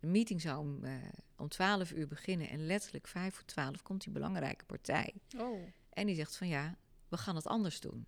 De 0.00 0.06
meeting 0.06 0.40
zou 0.40 0.58
om, 0.58 0.84
uh, 0.84 0.92
om 1.36 1.48
12 1.48 1.92
uur 1.92 2.06
beginnen 2.06 2.48
en 2.48 2.66
letterlijk 2.66 3.06
5 3.06 3.34
voor 3.34 3.44
12 3.44 3.82
komt 3.82 4.02
die 4.02 4.12
belangrijke 4.12 4.64
partij. 4.64 5.14
Oh. 5.36 5.62
En 5.90 6.06
die 6.06 6.14
zegt 6.14 6.36
van 6.36 6.48
ja, 6.48 6.76
we 7.08 7.16
gaan 7.16 7.36
het 7.36 7.46
anders 7.46 7.80
doen. 7.80 8.06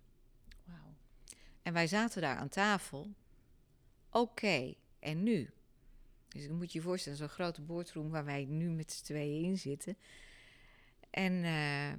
Wow. 0.65 0.75
En 1.61 1.73
wij 1.73 1.87
zaten 1.87 2.21
daar 2.21 2.37
aan 2.37 2.49
tafel. 2.49 3.13
Oké, 4.09 4.73
en 4.99 5.23
nu? 5.23 5.49
Dus 6.27 6.47
dan 6.47 6.57
moet 6.57 6.71
je 6.71 6.79
je 6.79 6.85
voorstellen, 6.85 7.17
zo'n 7.17 7.29
grote 7.29 7.61
boardroom 7.61 8.09
waar 8.09 8.25
wij 8.25 8.45
nu 8.45 8.69
met 8.69 8.91
z'n 8.91 9.03
tweeën 9.03 9.43
in 9.43 9.57
zitten. 9.57 9.97
En 11.09 11.33
uh, 11.33 11.89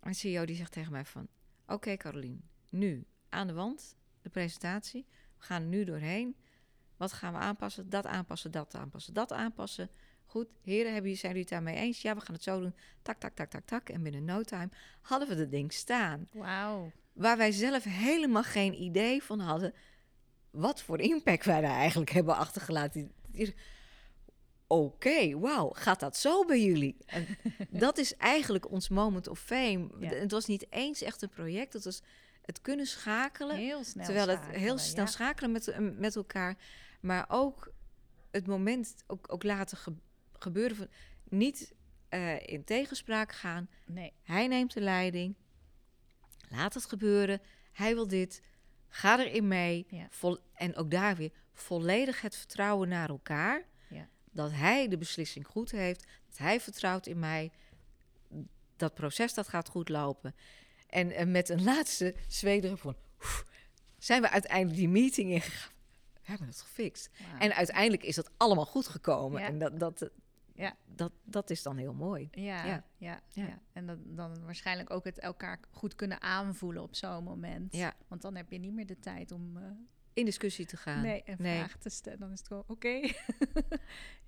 een 0.00 0.14
CEO 0.14 0.44
die 0.44 0.56
zegt 0.56 0.72
tegen 0.72 0.92
mij 0.92 1.04
van... 1.04 1.28
Oké 1.62 1.72
okay, 1.72 1.96
Carolien, 1.96 2.42
nu 2.70 3.04
aan 3.28 3.46
de 3.46 3.52
wand, 3.52 3.96
de 4.22 4.28
presentatie. 4.28 5.06
We 5.38 5.44
gaan 5.44 5.62
er 5.62 5.68
nu 5.68 5.84
doorheen. 5.84 6.36
Wat 6.96 7.12
gaan 7.12 7.32
we 7.32 7.38
aanpassen? 7.38 7.90
Dat 7.90 8.06
aanpassen, 8.06 8.50
dat 8.50 8.74
aanpassen, 8.74 9.14
dat 9.14 9.32
aanpassen. 9.32 9.90
Goed, 10.26 10.46
heren, 10.62 10.92
hebben, 10.92 11.16
zijn 11.16 11.32
jullie 11.32 11.48
het 11.48 11.56
daarmee 11.56 11.76
eens? 11.76 12.02
Ja, 12.02 12.14
we 12.14 12.20
gaan 12.20 12.34
het 12.34 12.42
zo 12.42 12.60
doen. 12.60 12.74
Tak, 13.02 13.18
tak, 13.18 13.34
tak, 13.34 13.50
tak, 13.50 13.66
tak. 13.66 13.88
En 13.88 14.02
binnen 14.02 14.24
no 14.24 14.42
time 14.42 14.68
hadden 15.00 15.28
we 15.28 15.34
het 15.34 15.50
ding 15.50 15.72
staan. 15.72 16.28
Wauw. 16.32 16.92
Waar 17.12 17.36
wij 17.36 17.52
zelf 17.52 17.84
helemaal 17.84 18.42
geen 18.42 18.82
idee 18.82 19.22
van 19.22 19.40
hadden... 19.40 19.74
wat 20.50 20.82
voor 20.82 21.00
impact 21.00 21.44
wij 21.44 21.60
daar 21.60 21.76
eigenlijk 21.76 22.10
hebben 22.10 22.36
achtergelaten. 22.36 23.12
Oké, 24.66 25.38
wauw, 25.38 25.70
gaat 25.72 26.00
dat 26.00 26.16
zo 26.16 26.44
bij 26.44 26.64
jullie? 26.64 26.96
En 27.06 27.26
dat 27.84 27.98
is 27.98 28.16
eigenlijk 28.16 28.70
ons 28.70 28.88
moment 28.88 29.28
of 29.28 29.38
fame. 29.38 29.88
Het 30.00 30.30
was 30.30 30.46
niet 30.46 30.66
eens 30.70 31.02
echt 31.02 31.22
een 31.22 31.28
project, 31.28 31.72
het 31.72 31.84
was 31.84 32.02
het 32.44 32.60
kunnen 32.60 32.86
schakelen. 32.86 33.56
Heel 33.56 33.84
snel 33.84 34.04
Terwijl 34.04 34.28
het 34.28 34.44
heel 34.46 34.78
snel 34.78 35.06
schakelen 35.06 35.52
met, 35.52 35.76
met 35.98 36.16
elkaar. 36.16 36.56
Maar 37.00 37.24
ook 37.28 37.72
het 38.30 38.46
moment 38.46 38.94
ook, 39.06 39.32
ook 39.32 39.42
laten 39.42 39.78
gebeuren. 40.32 40.76
Van, 40.76 40.88
niet 41.28 41.74
uh, 42.10 42.46
in 42.46 42.64
tegenspraak 42.64 43.32
gaan. 43.32 43.68
Nee. 43.86 44.12
Hij 44.22 44.46
neemt 44.46 44.74
de 44.74 44.80
leiding. 44.80 45.34
Laat 46.48 46.74
het 46.74 46.84
gebeuren. 46.84 47.40
Hij 47.72 47.94
wil 47.94 48.08
dit. 48.08 48.42
Ga 48.88 49.18
erin 49.18 49.48
mee. 49.48 49.86
Ja. 49.88 50.06
Vol, 50.10 50.38
en 50.54 50.76
ook 50.76 50.90
daar 50.90 51.16
weer 51.16 51.32
volledig 51.52 52.20
het 52.20 52.36
vertrouwen 52.36 52.88
naar 52.88 53.08
elkaar. 53.08 53.64
Ja. 53.88 54.08
Dat 54.30 54.50
hij 54.52 54.88
de 54.88 54.98
beslissing 54.98 55.46
goed 55.46 55.70
heeft. 55.70 56.06
Dat 56.28 56.38
hij 56.38 56.60
vertrouwt 56.60 57.06
in 57.06 57.18
mij. 57.18 57.52
Dat 58.76 58.94
proces 58.94 59.34
dat 59.34 59.48
gaat 59.48 59.68
goed 59.68 59.88
lopen. 59.88 60.34
En, 60.94 61.10
en 61.10 61.30
met 61.30 61.48
een 61.48 61.62
laatste 61.62 62.14
zwederen 62.28 62.78
van... 62.78 62.96
Oef, 63.20 63.44
zijn 63.98 64.22
we 64.22 64.30
uiteindelijk 64.30 64.76
die 64.76 64.88
meeting 64.88 65.30
ingegaan 65.30 65.72
we 66.24 66.30
hebben 66.30 66.48
het 66.48 66.60
gefixt. 66.60 67.10
En 67.38 67.54
uiteindelijk 67.54 68.02
is 68.02 68.14
dat 68.14 68.30
allemaal 68.36 68.66
goed 68.66 68.86
gekomen. 68.86 69.42
En 69.42 69.58
dat, 69.58 69.78
dat, 69.78 70.10
ja. 70.54 70.76
dat, 70.84 71.12
dat 71.24 71.50
is 71.50 71.62
dan 71.62 71.76
heel 71.76 71.94
mooi. 71.94 72.28
Ja, 72.30 72.64
ja. 72.64 72.84
ja, 72.96 73.20
ja. 73.32 73.60
En 73.72 73.86
dat, 73.86 73.98
dan 74.04 74.44
waarschijnlijk 74.44 74.90
ook 74.90 75.04
het 75.04 75.18
elkaar 75.18 75.60
goed 75.70 75.94
kunnen 75.94 76.20
aanvoelen 76.20 76.82
op 76.82 76.94
zo'n 76.94 77.24
moment. 77.24 77.76
Ja. 77.76 77.94
Want 78.08 78.22
dan 78.22 78.34
heb 78.34 78.50
je 78.50 78.58
niet 78.58 78.72
meer 78.72 78.86
de 78.86 78.98
tijd 78.98 79.32
om... 79.32 79.56
Uh, 79.56 79.62
in 80.12 80.24
discussie 80.24 80.66
te 80.66 80.76
gaan. 80.76 81.02
Nee, 81.02 81.22
en 81.22 81.36
vragen 81.36 81.80
te 81.80 81.88
stellen. 81.88 82.18
Dan 82.18 82.32
is 82.32 82.38
het 82.38 82.46
gewoon 82.46 82.64
oké. 82.66 82.88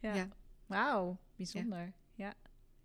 ja. 0.00 0.28
Wauw, 0.66 1.18
bijzonder. 1.36 1.92
Ja. 2.14 2.34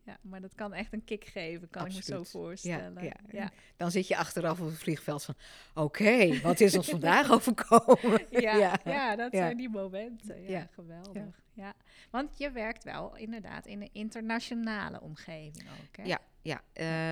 Ja, 0.03 0.17
maar 0.21 0.41
dat 0.41 0.55
kan 0.55 0.73
echt 0.73 0.93
een 0.93 1.03
kick 1.03 1.25
geven, 1.25 1.69
kan 1.69 1.85
ik 1.85 1.93
me 1.93 2.01
zo 2.01 2.23
voorstellen. 2.23 3.03
Ja, 3.03 3.15
ja. 3.31 3.51
Dan 3.77 3.91
zit 3.91 4.07
je 4.07 4.17
achteraf 4.17 4.59
op 4.59 4.67
het 4.67 4.77
vliegveld 4.77 5.23
van... 5.23 5.35
oké, 5.73 6.41
wat 6.41 6.59
is 6.59 6.77
ons 6.77 6.89
vandaag 6.97 7.31
overkomen? 7.31 8.25
ja, 8.41 8.79
ja. 8.83 9.15
dat 9.15 9.31
zijn 9.33 9.57
die 9.57 9.69
momenten. 9.69 10.41
Ja, 10.41 10.67
geweldig. 10.73 11.39
Ja. 11.53 11.73
Want 12.09 12.37
je 12.37 12.51
werkt 12.51 12.83
wel 12.83 13.15
inderdaad 13.15 13.65
in 13.65 13.81
een 13.81 13.89
internationale 13.91 15.01
omgeving 15.01 15.63
ook, 15.63 15.97
hè? 15.97 16.03
Ja, 16.03 16.19
ja. 16.41 16.61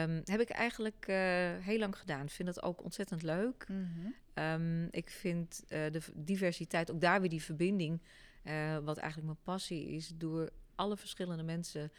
Um, 0.04 0.22
heb 0.26 0.40
ik 0.40 0.50
eigenlijk 0.50 1.06
uh, 1.08 1.16
heel 1.60 1.80
lang 1.80 1.98
gedaan. 1.98 2.24
Ik 2.24 2.32
vind 2.32 2.54
dat 2.54 2.64
ook 2.64 2.84
ontzettend 2.84 3.24
leuk. 3.24 3.66
Mm 3.68 3.90
-hmm. 3.94 4.44
um, 4.44 4.88
ik 4.92 5.10
vind 5.10 5.64
uh, 5.64 5.70
de 5.70 6.02
diversiteit, 6.14 6.92
ook 6.92 7.02
daar 7.02 7.20
weer 7.20 7.30
die 7.30 7.44
verbinding... 7.44 8.02
Uh, 8.44 8.78
wat 8.78 8.98
eigenlijk 8.98 9.32
mijn 9.32 9.44
passie 9.44 9.90
is, 9.90 10.12
door 10.16 10.50
alle 10.76 10.98
verschillende 10.98 11.44
mensen 11.44 11.92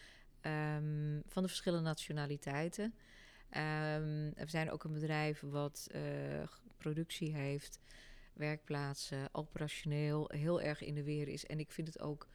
um, 0.42 1.22
van 1.26 1.42
de 1.42 1.48
verschillende 1.48 1.84
nationaliteiten. 1.84 2.84
Um, 2.84 4.32
we 4.34 4.46
zijn 4.46 4.70
ook 4.70 4.84
een 4.84 4.92
bedrijf 4.92 5.40
wat 5.40 5.88
uh, 5.94 6.02
productie 6.76 7.34
heeft, 7.34 7.80
werkplaatsen, 8.32 9.28
operationeel 9.32 10.30
heel 10.34 10.60
erg 10.60 10.82
in 10.82 10.94
de 10.94 11.04
weer 11.04 11.28
is. 11.28 11.46
En 11.46 11.58
ik 11.58 11.70
vind 11.70 11.86
het 11.86 12.00
ook 12.00 12.28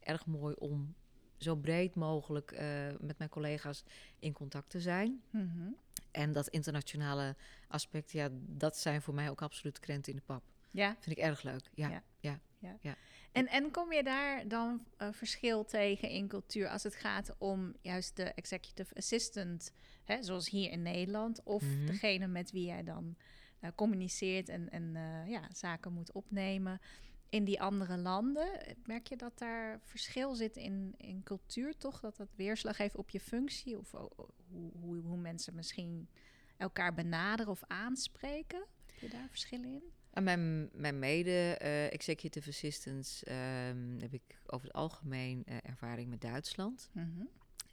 erg 0.00 0.26
mooi 0.26 0.54
om 0.54 0.94
zo 1.36 1.56
breed 1.56 1.94
mogelijk 1.94 2.52
uh, 2.52 2.58
met 3.00 3.18
mijn 3.18 3.30
collega's 3.30 3.84
in 4.18 4.32
contact 4.32 4.70
te 4.70 4.80
zijn. 4.80 5.22
Mm 5.30 5.50
-hmm. 5.54 5.76
En 6.10 6.32
dat 6.32 6.48
internationale 6.48 7.36
aspect, 7.68 8.12
ja, 8.12 8.28
dat 8.32 8.76
zijn 8.76 9.02
voor 9.02 9.14
mij 9.14 9.30
ook 9.30 9.42
absoluut 9.42 9.78
krenten 9.78 10.12
in 10.12 10.18
de 10.18 10.24
pap. 10.24 10.42
Ja. 10.70 10.96
Vind 11.00 11.18
ik 11.18 11.24
erg 11.24 11.42
leuk. 11.42 11.70
Ja, 11.74 11.88
ja. 11.88 12.02
ja. 12.20 12.40
ja. 12.58 12.76
ja. 12.80 12.96
En, 13.38 13.46
en 13.48 13.70
kom 13.70 13.92
je 13.92 14.02
daar 14.02 14.48
dan 14.48 14.84
uh, 15.02 15.08
verschil 15.12 15.64
tegen 15.64 16.08
in 16.08 16.28
cultuur 16.28 16.68
als 16.68 16.82
het 16.82 16.94
gaat 16.94 17.34
om 17.38 17.74
juist 17.80 18.16
de 18.16 18.22
executive 18.24 18.94
assistant, 18.94 19.72
hè, 20.04 20.22
zoals 20.22 20.50
hier 20.50 20.70
in 20.70 20.82
Nederland, 20.82 21.42
of 21.42 21.62
Mhm. 21.62 21.86
degene 21.86 22.26
met 22.26 22.50
wie 22.50 22.64
jij 22.66 22.82
dan 22.84 23.16
uh, 23.60 23.70
communiceert 23.74 24.48
en, 24.48 24.70
en 24.70 24.94
uh, 24.94 25.28
ja, 25.30 25.48
zaken 25.52 25.92
moet 25.92 26.12
opnemen 26.12 26.80
in 27.28 27.44
die 27.44 27.60
andere 27.60 27.96
landen? 27.96 28.48
Merk 28.86 29.06
je 29.06 29.16
dat 29.16 29.38
daar 29.38 29.80
verschil 29.82 30.34
zit 30.34 30.56
in, 30.56 30.94
in 30.96 31.22
cultuur 31.22 31.76
toch? 31.76 32.00
Dat 32.00 32.16
dat 32.16 32.34
weerslag 32.36 32.76
heeft 32.76 32.96
op 32.96 33.10
je 33.10 33.20
functie? 33.20 33.78
Of 33.78 33.90
hoe, 33.90 34.72
hoe, 34.80 35.00
hoe 35.02 35.16
mensen 35.16 35.54
misschien 35.54 36.08
elkaar 36.56 36.94
benaderen 36.94 37.52
of 37.52 37.62
aanspreken? 37.66 38.64
Heb 38.86 39.00
je 39.00 39.08
daar 39.08 39.28
verschillen 39.28 39.68
in? 39.72 39.82
En 40.10 40.24
mijn, 40.24 40.70
mijn 40.72 40.98
mede-executive 40.98 42.48
assistants 42.48 43.22
um, 43.28 43.96
heb 44.00 44.12
ik 44.12 44.40
over 44.46 44.66
het 44.66 44.76
algemeen 44.76 45.44
uh, 45.48 45.56
ervaring 45.62 46.08
met 46.08 46.20
Duitsland. 46.20 46.90
Mm 46.92 47.12
-hmm. 47.16 47.28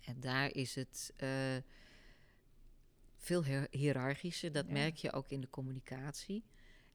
En 0.05 0.19
daar 0.19 0.53
is 0.53 0.75
het 0.75 1.13
uh, 1.23 1.29
veel 3.17 3.43
hiërarchischer. 3.69 4.51
Dat 4.51 4.65
Ja. 4.67 4.73
merk 4.73 4.95
je 4.95 5.11
ook 5.13 5.29
in 5.29 5.41
de 5.41 5.49
communicatie. 5.49 6.43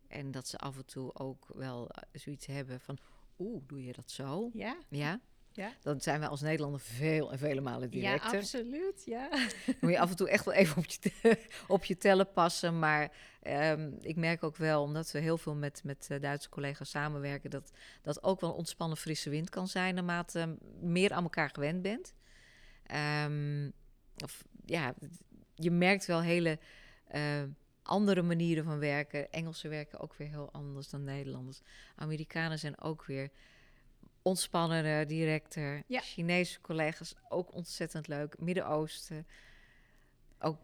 En 0.09 0.31
dat 0.31 0.49
ze 0.49 0.59
af 0.59 0.77
en 0.77 0.87
toe 0.87 1.15
ook 1.15 1.47
wel 1.55 1.83
uh, 1.83 2.21
zoiets 2.21 2.47
hebben 2.47 2.81
van... 2.81 2.99
Oeh, 3.39 3.63
doe 3.67 3.85
je 3.85 3.93
dat 3.93 4.11
zo? 4.11 4.51
Ja, 4.53 4.79
Ja? 4.89 5.21
Ja. 5.53 5.73
Dan 5.83 6.01
zijn 6.01 6.21
wij 6.21 6.29
als 6.29 6.41
Nederlander 6.41 6.81
veel 6.81 7.33
en 7.33 7.39
vele 7.39 7.61
malen 7.61 7.83
ja 7.83 7.89
directer. 7.89 8.39
absoluut. 8.39 9.03
Ja. 9.05 9.29
Dan 9.67 9.75
moet 9.81 9.91
je 9.91 9.99
af 9.99 10.11
en 10.11 10.17
toe 10.17 10.29
echt 10.29 10.45
wel 10.45 10.55
even 10.55 10.77
op 10.77 10.87
je, 10.87 11.39
op 11.69 11.85
je 11.85 11.97
tellen 11.97 12.33
passen. 12.33 12.79
Maar 12.79 13.13
ehm, 13.43 13.91
ik 14.01 14.17
merk 14.17 14.43
ook 14.43 14.57
wel, 14.57 14.83
omdat 14.83 15.11
we 15.11 15.19
heel 15.19 15.39
veel 15.39 15.55
met, 15.55 15.81
met 15.85 16.07
eh, 16.11 16.21
Duitse 16.21 16.49
collega's 16.49 16.91
samenwerken, 16.91 17.51
dat 17.51 17.73
dat 18.03 18.23
ook 18.23 18.41
wel 18.41 18.51
een 18.51 18.57
ontspannen 18.57 18.97
frisse 18.97 19.31
wind 19.31 19.51
kan 19.51 19.69
zijn 19.69 19.95
naarmate 19.95 20.39
je 20.39 20.57
meer 20.81 21.13
aan 21.13 21.23
elkaar 21.23 21.51
gewend 21.51 21.83
bent. 21.83 22.15
Ehm, 22.83 23.71
of 24.25 24.45
ja, 24.65 24.95
je 25.55 25.71
merkt 25.71 26.07
wel 26.07 26.23
hele 26.23 26.59
eh, 27.07 27.43
andere 27.83 28.23
manieren 28.23 28.65
van 28.65 28.79
werken. 28.79 29.33
Engelsen 29.33 29.71
werken 29.71 30.01
ook 30.01 30.15
weer 30.15 30.29
heel 30.29 30.53
anders 30.53 30.89
dan 30.89 31.05
Nederlanders. 31.05 31.61
Amerikanen 31.97 32.59
zijn 32.59 32.81
ook 32.81 33.05
weer 33.05 33.31
ontspannender, 34.23 35.07
directer. 35.07 35.83
Ja. 35.87 36.01
Chinese 36.01 36.61
collega's 36.61 37.15
ook 37.29 37.53
ontzettend 37.55 38.09
leuk. 38.09 38.39
Midden-Oosten. 38.39 39.27
Ook 40.39 40.59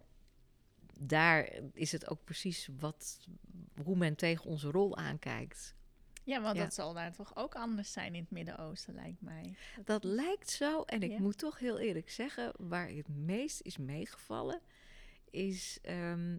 daar 1.01 1.51
is 1.73 1.93
het 1.93 2.11
ook 2.11 2.25
precies 2.25 2.69
wat, 2.79 3.27
hoe 3.85 3.97
men 3.97 4.15
tegen 4.17 4.45
onze 4.45 4.71
rol 4.71 4.97
aankijkt. 4.97 5.75
Ja, 6.25 6.41
want 6.43 6.57
Ja. 6.57 6.63
dat 6.63 6.75
zal 6.75 6.93
daar 6.95 7.13
toch 7.13 7.37
ook 7.37 7.55
anders 7.55 7.93
zijn 7.93 8.15
in 8.15 8.21
het 8.21 8.31
Midden-Oosten, 8.31 8.95
lijkt 8.95 9.21
mij. 9.21 9.57
Dat 9.85 10.05
lijkt 10.05 10.51
zo. 10.51 10.83
En 10.83 11.03
ik 11.03 11.11
Ja. 11.11 11.19
moet 11.21 11.39
toch 11.39 11.59
heel 11.59 11.79
eerlijk 11.79 12.11
zeggen, 12.11 12.53
waar 12.59 12.89
het 12.89 13.09
meest 13.09 13.61
is 13.61 13.77
meegevallen, 13.77 14.61
is 15.31 15.79
ehm, 15.83 16.37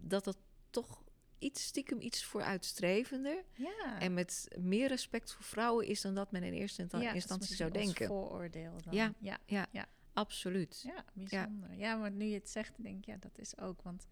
dat 0.00 0.24
het 0.24 0.36
toch 0.70 1.02
iets 1.38 1.62
stiekem 1.62 2.00
iets 2.00 2.24
vooruitstrevender 2.24 3.44
Ja. 3.54 4.00
en 4.00 4.14
met 4.14 4.48
meer 4.58 4.88
respect 4.88 5.32
voor 5.32 5.44
vrouwen 5.44 5.86
is 5.86 6.00
dan 6.00 6.14
dat 6.14 6.32
men 6.32 6.42
in 6.42 6.52
eerste 6.52 6.82
insta- 6.82 6.98
Ja, 6.98 7.04
dat 7.04 7.14
is 7.14 7.20
instantie 7.20 7.56
zou 7.56 7.70
denken. 7.70 8.06
vooroordeel 8.06 8.72
dan. 8.84 9.12
Ja. 9.24 9.38
ja. 9.46 9.86
Absoluut. 10.12 10.82
Ja, 10.86 11.04
bijzonder. 11.12 11.74
Ja. 11.76 11.96
maar 11.96 12.10
nu 12.10 12.24
je 12.24 12.34
het 12.34 12.50
zegt, 12.50 12.72
denk 12.82 12.98
ik, 12.98 13.04
ja, 13.04 13.16
dat 13.20 13.38
is 13.38 13.58
ook. 13.58 13.82
Want 13.82 14.06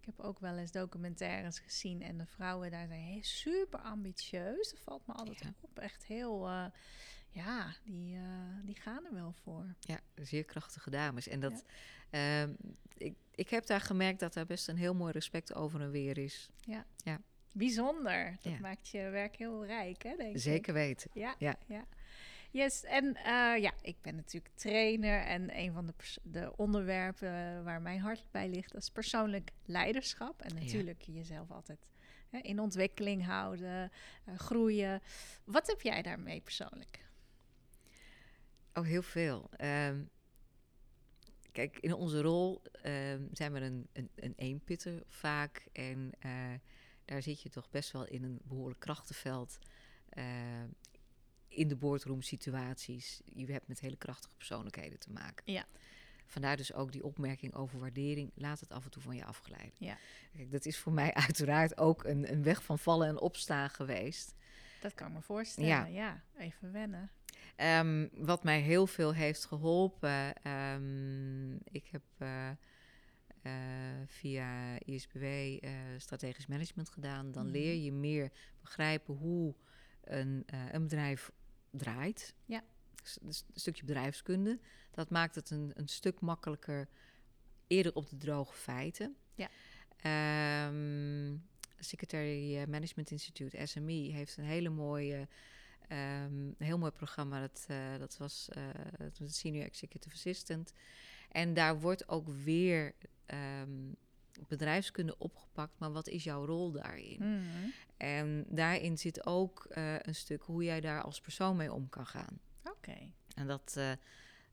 ik 0.00 0.04
heb 0.06 0.20
ook 0.20 0.38
wel 0.38 0.56
eens 0.56 0.70
documentaires 0.72 1.58
gezien 1.58 2.02
en 2.02 2.18
de 2.18 2.26
vrouwen 2.26 2.70
daar 2.70 2.86
zijn 2.86 3.24
super 3.24 3.78
ambitieus. 3.80 4.70
Dat 4.70 4.80
valt 4.80 5.06
me 5.06 5.12
altijd 5.12 5.38
Ja. 5.40 5.54
op. 5.60 5.78
Echt 5.78 6.04
heel, 6.06 6.46
eh, 6.48 6.66
ja, 7.34 7.74
die, 7.84 8.14
eh, 8.16 8.22
die 8.64 8.74
gaan 8.80 9.04
er 9.06 9.14
wel 9.14 9.32
voor. 9.42 9.74
Ja, 9.80 9.98
zeer 10.14 10.44
krachtige 10.44 10.90
dames. 10.90 11.28
En 11.28 11.40
dat, 11.40 11.64
ehm, 12.10 12.52
ik, 12.96 13.14
ik 13.34 13.48
heb 13.50 13.66
daar 13.66 13.80
gemerkt 13.80 14.20
dat 14.20 14.34
daar 14.34 14.46
best 14.46 14.68
een 14.68 14.76
heel 14.76 14.94
mooi 14.94 15.12
respect 15.12 15.54
over 15.54 15.80
en 15.80 15.90
weer 15.90 16.18
is. 16.18 16.48
Bijzonder. 17.52 18.36
Dat 18.42 18.52
Ja. 18.52 18.58
maakt 18.60 18.88
je 18.88 19.08
werk 19.08 19.36
heel 19.36 19.66
rijk, 19.66 20.02
hè, 20.02 20.16
denk 20.16 20.34
ik. 20.34 20.40
Zeker 20.40 20.74
weten. 20.74 21.10
Ja, 21.14 21.34
Ja. 21.38 21.56
ja. 21.66 21.84
Yes, 22.50 22.84
en 22.84 23.14
eh, 23.16 23.62
ja, 23.62 23.72
ik 23.82 23.96
ben 24.00 24.14
natuurlijk 24.16 24.54
trainer 24.54 25.20
en 25.20 25.58
een 25.58 25.72
van 25.72 25.86
de, 25.86 25.92
de 26.22 26.52
onderwerpen 26.56 27.64
waar 27.64 27.82
mijn 27.82 28.00
hart 28.00 28.24
bij 28.30 28.48
ligt, 28.48 28.72
dat 28.72 28.82
is 28.82 28.90
persoonlijk 28.90 29.50
leiderschap. 29.64 30.42
En 30.42 30.54
Ja. 30.56 30.62
natuurlijk 30.62 31.02
jezelf 31.02 31.50
altijd 31.50 31.78
hè, 32.30 32.38
in 32.38 32.58
ontwikkeling 32.60 33.24
houden, 33.24 33.90
eh, 34.24 34.34
groeien. 34.38 35.00
Wat 35.44 35.66
heb 35.66 35.80
jij 35.80 36.02
daarmee 36.02 36.40
persoonlijk? 36.40 37.04
Oh, 38.74 38.84
heel 38.84 39.02
veel. 39.02 39.50
Ehm, 39.56 40.02
kijk, 41.52 41.78
in 41.78 41.92
onze 41.94 42.20
rol 42.20 42.62
ehm, 42.82 43.22
zijn 43.32 43.52
we 43.52 43.60
een, 43.60 43.88
een, 43.92 44.10
een 44.14 44.34
eenpitter 44.36 45.02
vaak. 45.06 45.66
En 45.72 46.10
eh, 46.18 46.30
daar 47.04 47.22
zit 47.22 47.42
je 47.42 47.48
toch 47.48 47.70
best 47.70 47.90
wel 47.92 48.06
in 48.06 48.22
een 48.24 48.40
behoorlijk 48.44 48.80
krachtenveld. 48.80 49.58
eh, 50.08 50.24
in 51.48 51.68
de 51.68 51.76
boardroom 51.76 52.22
situaties. 52.22 53.20
Je 53.34 53.52
hebt 53.52 53.68
met 53.68 53.80
hele 53.80 53.96
krachtige 53.96 54.36
persoonlijkheden 54.36 54.98
te 54.98 55.10
maken. 55.10 55.52
Ja. 55.52 55.66
Vandaar 56.26 56.56
dus 56.56 56.72
ook 56.72 56.92
die 56.92 57.04
opmerking 57.04 57.54
over 57.54 57.78
waardering. 57.78 58.30
Laat 58.34 58.60
het 58.60 58.70
af 58.72 58.84
en 58.84 58.90
toe 58.90 59.02
van 59.02 59.16
je 59.16 59.24
afglijden. 59.24 59.72
Ja. 59.78 59.96
Kijk, 60.36 60.50
dat 60.50 60.64
is 60.66 60.78
voor 60.78 60.92
mij 60.92 61.14
uiteraard 61.26 61.78
ook 61.78 62.04
een, 62.04 62.32
een 62.32 62.42
weg 62.42 62.62
van 62.64 62.78
vallen 62.78 63.08
en 63.08 63.20
opstaan 63.20 63.70
geweest. 63.70 64.34
Dat 64.80 64.94
kan 64.94 65.06
ik 65.08 65.12
me 65.12 65.20
voorstellen. 65.22 65.68
Ja. 65.70 65.84
Ja, 65.86 66.22
even 66.36 66.72
wennen. 66.72 67.10
Ehm, 67.56 68.08
wat 68.12 68.44
mij 68.44 68.60
heel 68.60 68.86
veel 68.86 69.14
heeft 69.14 69.44
geholpen. 69.44 70.34
ehm, 70.42 71.52
ik 71.54 71.86
heb 71.90 72.02
eh, 72.18 72.50
eh, 73.42 74.02
via 74.06 74.78
ISBW 74.84 75.22
eh, 75.24 75.70
strategisch 75.98 76.46
management 76.46 76.90
gedaan. 76.90 77.32
Dan 77.32 77.42
Mhm. 77.44 77.52
leer 77.52 77.74
je 77.74 77.92
meer 77.92 78.30
begrijpen 78.60 79.14
hoe 79.14 79.54
een, 80.04 80.44
een 80.72 80.82
bedrijf 80.82 81.30
draait. 81.70 82.34
Ja. 82.44 82.62
Dus, 83.02 83.18
een 83.22 83.32
stukje 83.54 83.84
bedrijfskunde. 83.84 84.58
Dat 84.90 85.10
maakt 85.10 85.34
het 85.34 85.50
een, 85.50 85.70
een 85.74 85.88
stuk 85.88 86.20
makkelijker 86.20 86.88
eerder 87.66 87.94
op 87.94 88.08
de 88.10 88.16
droge 88.16 88.54
feiten. 88.54 89.16
Ja. 89.34 89.48
Ehm, 89.96 91.36
Secretary 91.78 92.64
Management 92.68 93.10
Institute, 93.10 93.66
SME, 93.66 93.92
heeft 93.92 94.36
een 94.36 94.44
hele 94.44 94.68
mooie, 94.68 95.28
ehm, 95.88 96.34
een 96.38 96.54
heel 96.58 96.78
mooi 96.78 96.90
programma. 96.92 97.40
Dat, 97.40 97.64
eh, 97.68 97.98
dat 97.98 98.16
was 98.16 98.48
het 98.98 99.18
was 99.18 99.38
Senior 99.38 99.64
Executive 99.64 100.14
Assistant. 100.14 100.72
En 101.30 101.54
daar 101.54 101.80
wordt 101.80 102.08
ook 102.08 102.28
weer 102.28 102.94
ehm, 103.26 103.92
bedrijfskunde 104.48 105.18
opgepakt. 105.18 105.78
Maar 105.78 105.92
wat 105.92 106.08
is 106.08 106.24
jouw 106.24 106.44
rol 106.44 106.72
daarin? 106.72 107.16
Mhm. 107.18 107.68
En 107.96 108.44
daarin 108.48 108.98
zit 108.98 109.26
ook 109.26 109.64
eh, 109.64 109.94
een 109.98 110.14
stuk 110.14 110.42
hoe 110.42 110.64
jij 110.64 110.80
daar 110.80 111.02
als 111.02 111.20
persoon 111.20 111.56
mee 111.56 111.72
om 111.72 111.88
kan 111.88 112.06
gaan. 112.06 112.40
Oké. 112.64 113.12
En 113.34 113.46
dat, 113.46 113.80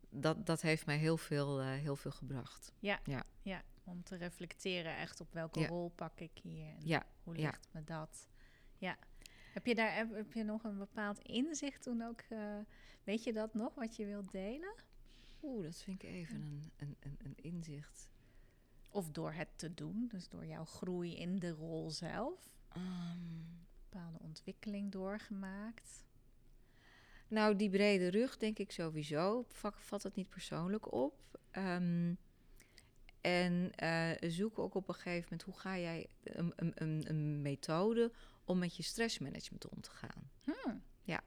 dat, 0.10 0.46
dat 0.46 0.62
heeft 0.62 0.86
mij 0.86 0.98
heel 0.98 1.18
veel, 1.18 1.62
heel 1.64 1.96
veel 1.96 2.12
gebracht. 2.12 2.74
Ja, 2.80 3.00
om 3.84 4.04
te 4.04 4.16
reflecteren 4.16 4.98
echt 4.98 5.22
op 5.22 5.34
welke 5.34 5.60
Ja. 5.60 5.68
rol 5.68 5.90
pak 5.90 6.20
ik 6.20 6.32
hier 6.44 6.68
en 6.68 6.82
Ja, 6.88 7.06
hoe 7.24 7.38
ja. 7.38 7.42
ligt 7.50 7.68
me 7.72 7.84
dat. 7.84 8.28
Ja. 8.78 8.98
Heb 9.52 9.66
je 9.66 9.76
daar 9.76 9.96
heb, 9.96 10.34
je 10.34 10.44
nog 10.44 10.64
een 10.64 10.78
bepaald 10.78 11.20
inzicht 11.20 11.82
toen 11.82 12.02
ook? 12.02 12.22
eh, 12.30 12.58
weet 13.04 13.24
je 13.24 13.34
dat 13.34 13.54
nog, 13.54 13.74
wat 13.76 13.96
je 13.96 14.06
wilt 14.06 14.32
delen? 14.32 14.74
Oeh, 15.44 15.64
dat 15.64 15.82
vind 15.82 16.04
ik 16.04 16.10
even 16.10 16.36
een, 16.36 16.72
een, 16.78 16.96
een, 17.00 17.18
een 17.24 17.36
inzicht. 17.36 18.10
Of 18.90 19.12
door 19.12 19.32
het 19.32 19.48
te 19.56 19.74
doen, 19.74 20.08
dus 20.08 20.30
door 20.30 20.46
jouw 20.46 20.66
groei 20.66 21.18
in 21.18 21.40
de 21.40 21.50
rol 21.52 21.92
zelf. 21.92 22.50
Ehm, 22.70 23.18
bepaalde 23.90 24.20
ontwikkeling 24.20 24.92
doorgemaakt. 24.92 26.06
nou, 27.28 27.56
die 27.56 27.70
brede 27.70 28.08
rug 28.08 28.38
denk 28.38 28.60
ik 28.60 28.72
sowieso. 28.72 29.46
Vak, 29.48 29.80
vat 29.80 30.04
het 30.04 30.16
niet 30.16 30.30
persoonlijk 30.30 30.94
op. 30.94 31.40
Ehm, 31.52 32.14
en 33.22 33.72
eh, 33.76 34.30
zoek 34.30 34.60
ook 34.60 34.76
op 34.76 34.88
een 34.88 34.94
gegeven 34.94 35.24
moment 35.24 35.42
hoe 35.42 35.60
ga 35.60 35.78
jij 35.78 36.08
een, 36.24 36.54
een, 36.56 36.72
een, 36.76 37.04
een 37.08 37.42
methode 37.42 38.12
om 38.52 38.60
met 38.60 38.76
je 38.76 38.84
stressmanagement 38.84 39.70
om 39.70 39.82
te 39.82 39.92
gaan. 39.92 40.32
Hmm. 40.42 40.84
Ja. 41.02 41.24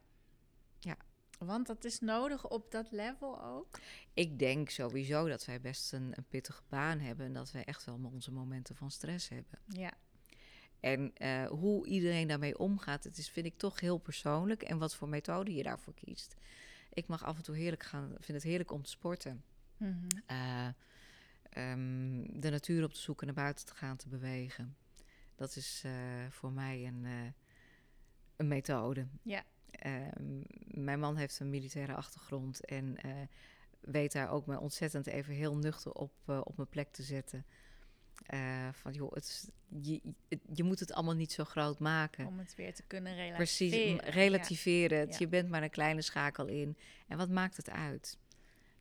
Ja. 0.79 0.97
Want 1.39 1.67
dat 1.67 1.85
is 1.85 2.01
nodig 2.01 2.49
op 2.49 2.71
dat 2.71 2.93
level 2.93 3.43
ook. 3.43 3.79
Ik 4.15 4.39
denk 4.39 4.71
sowieso 4.71 5.29
dat 5.29 5.45
wij 5.45 5.61
best 5.61 5.93
een, 5.93 6.13
een 6.17 6.27
pittige 6.29 6.63
baan 6.69 6.99
hebben 6.99 7.27
en 7.27 7.33
dat 7.33 7.51
wij 7.51 7.65
echt 7.65 7.85
wel 7.85 8.01
onze 8.13 8.33
momenten 8.33 8.77
van 8.77 8.91
stress 8.91 9.29
hebben. 9.29 9.59
Ja, 9.67 9.93
En 10.81 11.15
eh, 11.15 11.47
hoe 11.47 11.87
iedereen 11.87 12.29
daarmee 12.29 12.59
omgaat, 12.59 13.05
het 13.05 13.19
is, 13.19 13.31
vind 13.31 13.47
ik 13.47 13.59
toch 13.59 13.81
heel 13.81 13.99
persoonlijk. 13.99 14.63
En 14.63 14.79
wat 14.79 14.95
voor 14.95 15.09
methode 15.09 15.55
je 15.55 15.63
daarvoor 15.63 15.95
kiest. 15.95 16.37
Ik 16.93 17.07
mag 17.07 17.25
af 17.25 17.37
en 17.37 17.43
toe 17.43 17.57
heerlijk 17.57 17.83
gaan, 17.83 18.09
vind 18.09 18.39
het 18.39 18.43
heerlijk 18.43 18.73
om 18.73 18.83
te 18.83 18.91
sporten. 18.91 19.45
Mhm. 19.77 20.07
Eh, 20.27 20.69
ehm, 21.51 22.41
de 22.41 22.51
natuur 22.51 22.85
op 22.85 22.93
te 22.93 23.01
zoeken, 23.01 23.27
naar 23.27 23.35
buiten 23.35 23.67
te 23.67 23.75
gaan, 23.75 23.97
te 23.97 24.09
bewegen. 24.09 24.77
Dat 25.37 25.57
is 25.57 25.83
eh, 25.85 25.93
voor 26.31 26.53
mij 26.53 26.87
een, 26.87 27.05
eh, 27.05 27.13
een 28.37 28.49
methode. 28.49 29.07
Ja. 29.23 29.45
Ehm, 29.71 30.41
mijn 30.85 31.01
man 31.01 31.17
heeft 31.17 31.41
een 31.41 31.51
militaire 31.51 31.95
achtergrond 31.95 32.65
en 32.65 32.97
eh, 32.97 33.11
weet 33.81 34.13
daar 34.13 34.31
ook 34.31 34.47
me 34.47 34.61
ontzettend 34.61 35.07
even 35.07 35.35
heel 35.35 35.57
nuchter 35.57 35.93
op, 35.93 36.13
op 36.27 36.57
mijn 36.57 36.69
plek 36.69 36.93
te 36.93 37.03
zetten. 37.03 37.45
Van 38.73 38.93
joh, 38.93 39.13
het 39.13 39.25
is, 39.25 39.49
je, 39.83 40.01
je- 40.53 40.65
moet 40.65 40.81
het 40.81 40.93
allemaal 40.93 41.15
niet 41.15 41.33
zo 41.33 41.45
groot 41.45 41.79
maken. 41.79 42.27
om 42.27 42.39
het 42.39 42.55
weer 42.55 42.75
te 42.75 42.83
kunnen 42.87 43.15
relativeren. 43.15 43.97
Precies, 43.97 44.05
Ja. 44.05 44.11
relativeren 44.21 44.99
het. 44.99 45.11
Ja. 45.13 45.17
Je 45.19 45.29
bent 45.29 45.49
maar 45.49 45.63
een 45.63 45.71
kleine 45.71 46.03
schakel 46.03 46.47
in. 46.47 46.77
En 47.09 47.19
wat 47.19 47.29
maakt 47.31 47.57
het 47.57 47.71
uit? 47.71 48.19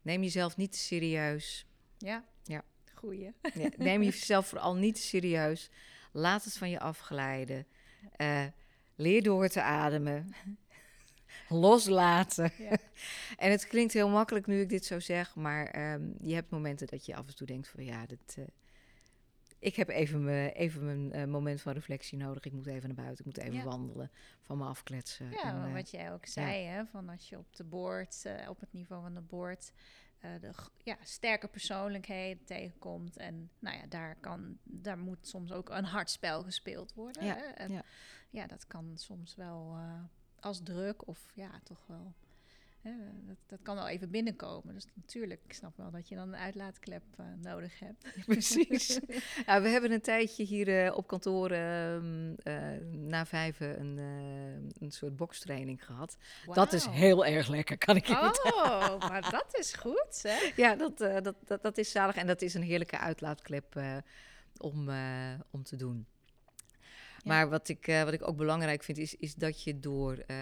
Neem 0.02 0.22
jezelf 0.22 0.58
niet 0.58 0.72
te 0.72 0.78
serieus. 0.78 1.66
Ja, 1.98 2.24
Ja. 2.44 2.64
goeie. 2.94 3.34
Ja, 3.54 3.70
neem 3.78 4.04
jezelf 4.04 4.48
vooral 4.48 4.76
niet 4.76 4.96
te 4.96 5.02
serieus. 5.02 5.70
Laat 6.14 6.44
het 6.44 6.58
van 6.58 6.70
je 6.70 6.80
afglijden. 6.80 7.66
Eh, 8.16 8.46
leer 8.96 9.24
door 9.24 9.48
te 9.48 9.62
ademen. 9.62 10.34
Loslaten. 11.50 12.52
Ja. 12.58 12.78
en 13.38 13.52
het 13.52 13.68
klinkt 13.68 13.94
heel 13.94 14.10
makkelijk 14.10 14.48
nu 14.48 14.60
ik 14.62 14.70
dit 14.70 14.86
zo 14.86 15.00
zeg, 15.00 15.36
maar 15.36 15.66
ehm, 15.66 16.02
je 16.20 16.34
hebt 16.34 16.50
momenten 16.50 16.88
dat 16.88 17.06
je 17.06 17.16
af 17.16 17.28
en 17.28 17.36
toe 17.36 17.48
denkt 17.48 17.68
van 17.68 17.84
ja, 17.84 18.06
dit, 18.06 18.36
eh, 18.38 18.44
ik 19.60 19.76
heb 19.76 19.90
even, 19.90 20.24
me, 20.24 20.52
even 20.54 20.86
mijn 20.86 21.12
eh, 21.12 21.26
moment 21.26 21.62
van 21.62 21.74
reflectie 21.74 22.18
nodig. 22.18 22.44
Ik 22.44 22.52
moet 22.52 22.66
even 22.66 22.88
naar 22.88 23.04
buiten, 23.06 23.26
ik 23.26 23.36
moet 23.36 23.46
even 23.46 23.58
Ja. 23.58 23.64
wandelen, 23.64 24.12
van 24.42 24.58
me 24.58 24.66
afkletsen. 24.66 25.32
Ja, 25.32 25.66
En, 25.66 25.74
wat 25.74 25.92
jij 25.92 26.12
ook 26.12 26.26
zei, 26.26 26.64
hè, 26.66 26.86
van 26.86 27.10
als 27.10 27.30
je 27.30 27.38
op 27.38 27.56
de 27.56 27.64
board, 27.64 28.26
eh, 28.26 28.50
op 28.50 28.60
het 28.60 28.74
niveau 28.74 29.02
van 29.02 29.14
de 29.14 29.22
board, 29.22 29.72
eh, 29.76 29.82
de 30.42 30.54
g- 30.54 30.70
ja, 30.84 30.98
sterke 31.02 31.48
persoonlijkheden 31.48 32.44
tegenkomt. 32.46 33.18
En 33.18 33.50
nou 33.60 33.78
ja, 33.78 33.86
daar, 33.88 34.16
kan, 34.16 34.58
daar 34.64 34.98
moet 34.98 35.28
soms 35.28 35.52
ook 35.52 35.70
een 35.70 35.86
hard 35.86 36.10
spel 36.10 36.44
gespeeld 36.44 36.94
worden. 36.94 37.26
Ja, 37.26 37.36
Hè? 37.36 37.42
En, 37.44 37.72
ja. 37.72 37.84
ja, 38.30 38.48
dat 38.48 38.68
kan 38.68 38.92
soms 38.98 39.36
wel 39.36 39.76
eh, 39.78 40.04
als 40.40 40.62
druk 40.64 41.08
of 41.08 41.32
ja, 41.36 41.60
toch 41.64 41.84
wel. 41.88 42.14
Dat, 43.28 43.38
dat 43.48 43.60
kan 43.62 43.76
wel 43.76 43.88
even 43.88 44.10
binnenkomen. 44.10 44.74
Dus 44.74 44.86
natuurlijk, 44.94 45.42
ik 45.46 45.54
snap 45.54 45.78
wel 45.78 45.92
dat 45.92 46.08
je 46.08 46.16
dan 46.16 46.28
een 46.28 46.40
uitlaatklep 46.40 47.04
eh, 47.18 47.26
nodig 47.42 47.80
hebt. 47.80 48.08
Precies. 48.26 49.00
Ja, 49.46 49.62
we 49.62 49.68
hebben 49.68 49.92
een 49.92 50.02
tijdje 50.02 50.44
hier 50.44 50.86
eh, 50.86 50.98
op 50.98 51.08
kantoor 51.08 51.52
ehm, 51.52 52.34
eh, 52.36 52.78
na 52.92 53.26
vijven 53.26 53.80
een, 53.80 53.98
een 54.80 54.92
soort 54.92 55.16
bokstraining 55.16 55.86
gehad. 55.86 56.18
Dat 56.54 56.74
is 56.74 56.86
heel 56.86 57.26
erg 57.26 57.48
lekker, 57.48 57.78
kan 57.78 57.96
ik 57.96 58.06
je 58.06 58.16
vertellen. 58.16 58.94
Oh, 58.94 59.00
maar 59.10 59.32
dat 59.32 59.58
is 59.58 59.74
goed, 59.74 60.20
hè? 60.22 60.52
Ja, 60.56 60.76
dat, 60.76 60.98
dat, 60.98 61.36
dat, 61.46 61.62
dat 61.62 61.78
is 61.78 61.92
zalig 61.92 62.16
en 62.16 62.28
dat 62.28 62.42
is 62.42 62.54
een 62.54 62.64
heerlijke 62.64 62.98
uitlaatklep 62.98 63.82
om, 64.58 64.90
om 65.50 65.64
te 65.64 65.76
doen. 65.76 66.08
Maar 67.24 67.50
wat 67.50 67.68
ik, 67.68 67.88
eh, 67.88 68.04
wat 68.04 68.14
ik 68.14 68.28
ook 68.28 68.38
belangrijk 68.38 68.84
vind, 68.84 68.98
is, 68.98 69.16
is 69.16 69.36
dat 69.36 69.64
je 69.64 69.80
door 69.80 70.18
eh, 70.18 70.38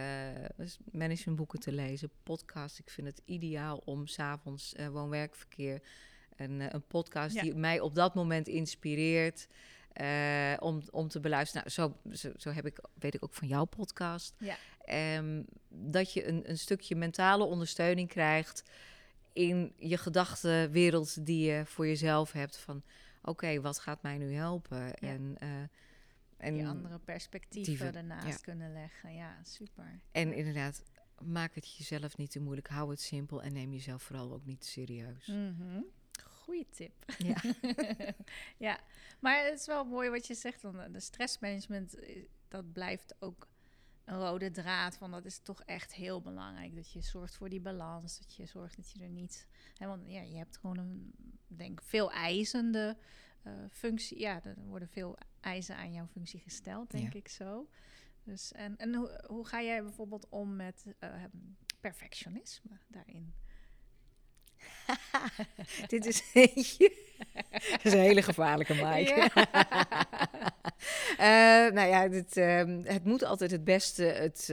dus 0.58 0.78
managementboeken 0.92 1.60
te 1.60 1.72
lezen, 1.72 2.10
podcast. 2.24 2.80
Ik 2.80 2.90
vind 2.90 3.08
het 3.08 3.22
ideaal 3.26 3.82
om 3.86 4.08
s'avonds 4.08 4.74
uh, 4.80 4.88
woon-werkverkeer 4.88 5.82
een, 6.36 6.76
een 6.76 6.88
podcast 6.88 7.36
Ja. 7.36 7.42
die 7.42 7.56
mij 7.56 7.80
op 7.80 7.96
dat 7.96 8.16
moment 8.16 8.48
inspireert. 8.48 9.48
om, 10.60 10.82
om 10.92 11.08
te 11.08 11.20
beluisteren. 11.20 11.72
Nou, 11.76 11.94
zo, 11.94 12.12
zo, 12.18 12.32
zo 12.38 12.50
heb 12.52 12.66
ik, 12.66 12.80
weet 12.94 13.14
ik 13.14 13.24
ook 13.24 13.34
van 13.34 13.48
jouw 13.48 13.66
podcast. 13.66 14.34
Ja. 14.38 14.58
Ehm, 14.86 15.44
dat 15.70 16.14
je 16.14 16.28
een, 16.28 16.50
een 16.50 16.58
stukje 16.58 16.96
mentale 16.96 17.44
ondersteuning 17.44 18.10
krijgt 18.10 18.64
in 19.34 19.74
je 19.78 19.98
gedachtenwereld 19.98 21.26
die 21.26 21.46
je 21.52 21.66
voor 21.66 21.88
jezelf 21.88 22.32
hebt. 22.32 22.58
Van 22.58 22.84
oké, 23.22 23.62
wat 23.62 23.80
gaat 23.80 24.02
mij 24.02 24.18
nu 24.18 24.34
helpen? 24.34 24.94
En, 24.94 25.38
en, 26.42 26.54
Die 26.54 26.68
andere 26.68 27.00
perspectieven 27.00 27.74
Dieven, 27.74 27.96
ernaast 27.96 28.28
ja. 28.28 28.38
kunnen 28.42 28.74
leggen. 28.74 29.14
Ja, 29.14 29.44
super. 29.44 30.00
en 30.12 30.34
inderdaad, 30.34 30.84
maak 31.26 31.56
het 31.56 31.76
jezelf 31.76 32.18
niet 32.18 32.32
te 32.32 32.40
moeilijk. 32.40 32.68
Hou 32.68 32.90
het 32.90 33.02
simpel 33.02 33.42
en 33.42 33.54
neem 33.54 33.72
jezelf 33.74 34.04
vooral 34.04 34.34
ook 34.34 34.46
niet 34.46 34.66
serieus. 34.66 35.26
Mhm. 35.26 35.82
Goeie 36.24 36.68
tip. 36.70 37.14
Ja. 37.18 37.42
ja, 38.68 38.80
maar 39.20 39.46
het 39.46 39.60
is 39.60 39.66
wel 39.66 39.86
mooi 39.86 40.10
wat 40.10 40.28
je 40.28 40.34
zegt. 40.34 40.62
Want 40.62 40.94
de 40.94 41.00
stressmanagement, 41.00 41.96
eh, 41.96 42.24
dat 42.48 42.72
blijft 42.72 43.16
ook 43.20 43.48
een 44.06 44.20
rode 44.20 44.52
draad. 44.52 44.98
Van 44.98 45.12
dat 45.12 45.26
is 45.26 45.40
toch 45.40 45.62
echt 45.62 45.94
heel 45.94 46.22
belangrijk. 46.22 46.76
Dat 46.76 46.92
je 46.92 47.02
zorgt 47.02 47.36
voor 47.36 47.50
die 47.50 47.62
balans. 47.62 48.20
Dat 48.20 48.36
je 48.36 48.46
zorgt 48.46 48.76
dat 48.76 48.92
je 48.92 49.04
er 49.04 49.10
niet... 49.10 49.48
Hè, 49.78 49.88
want 49.88 50.04
ja, 50.08 50.22
je 50.22 50.38
hebt 50.38 50.58
gewoon 50.58 50.78
een, 50.78 51.14
denk 51.48 51.82
veel 51.82 52.12
eisende 52.12 52.98
eh, 53.44 53.52
functie. 53.72 54.20
Ja, 54.20 54.40
er 54.44 54.56
worden 54.66 54.88
veel 54.88 55.18
eisen 55.40 55.76
aan 55.76 55.94
jouw 55.94 56.08
functie 56.12 56.40
gesteld, 56.40 56.92
denk 56.92 57.14
Ja. 57.14 57.20
ik 57.20 57.28
zo. 57.28 57.68
Dus, 58.24 58.52
en 58.52 58.78
en 58.78 58.94
hoe, 58.96 59.24
hoe 59.28 59.48
ga 59.48 59.62
jij 59.62 59.84
bijvoorbeeld 59.84 60.28
om 60.30 60.56
met 60.56 60.86
eh, 61.00 61.10
perfectionisme 61.80 62.78
daarin? 62.88 63.34
Dit 65.88 66.06
is 66.06 66.24
eentje. 66.34 66.94
Dat 67.72 67.86
is 67.86 67.94
een 67.94 68.00
hele 68.00 68.22
gevaarlijke, 68.22 68.74
Mike. 68.74 69.30
Eh, 71.18 71.28
nou 71.72 71.88
ja, 71.88 72.08
dit, 72.08 72.38
ehm, 72.38 72.82
het 72.84 73.04
moet 73.04 73.24
altijd 73.24 73.52
het 73.52 73.64
beste, 73.64 74.04
het, 74.04 74.48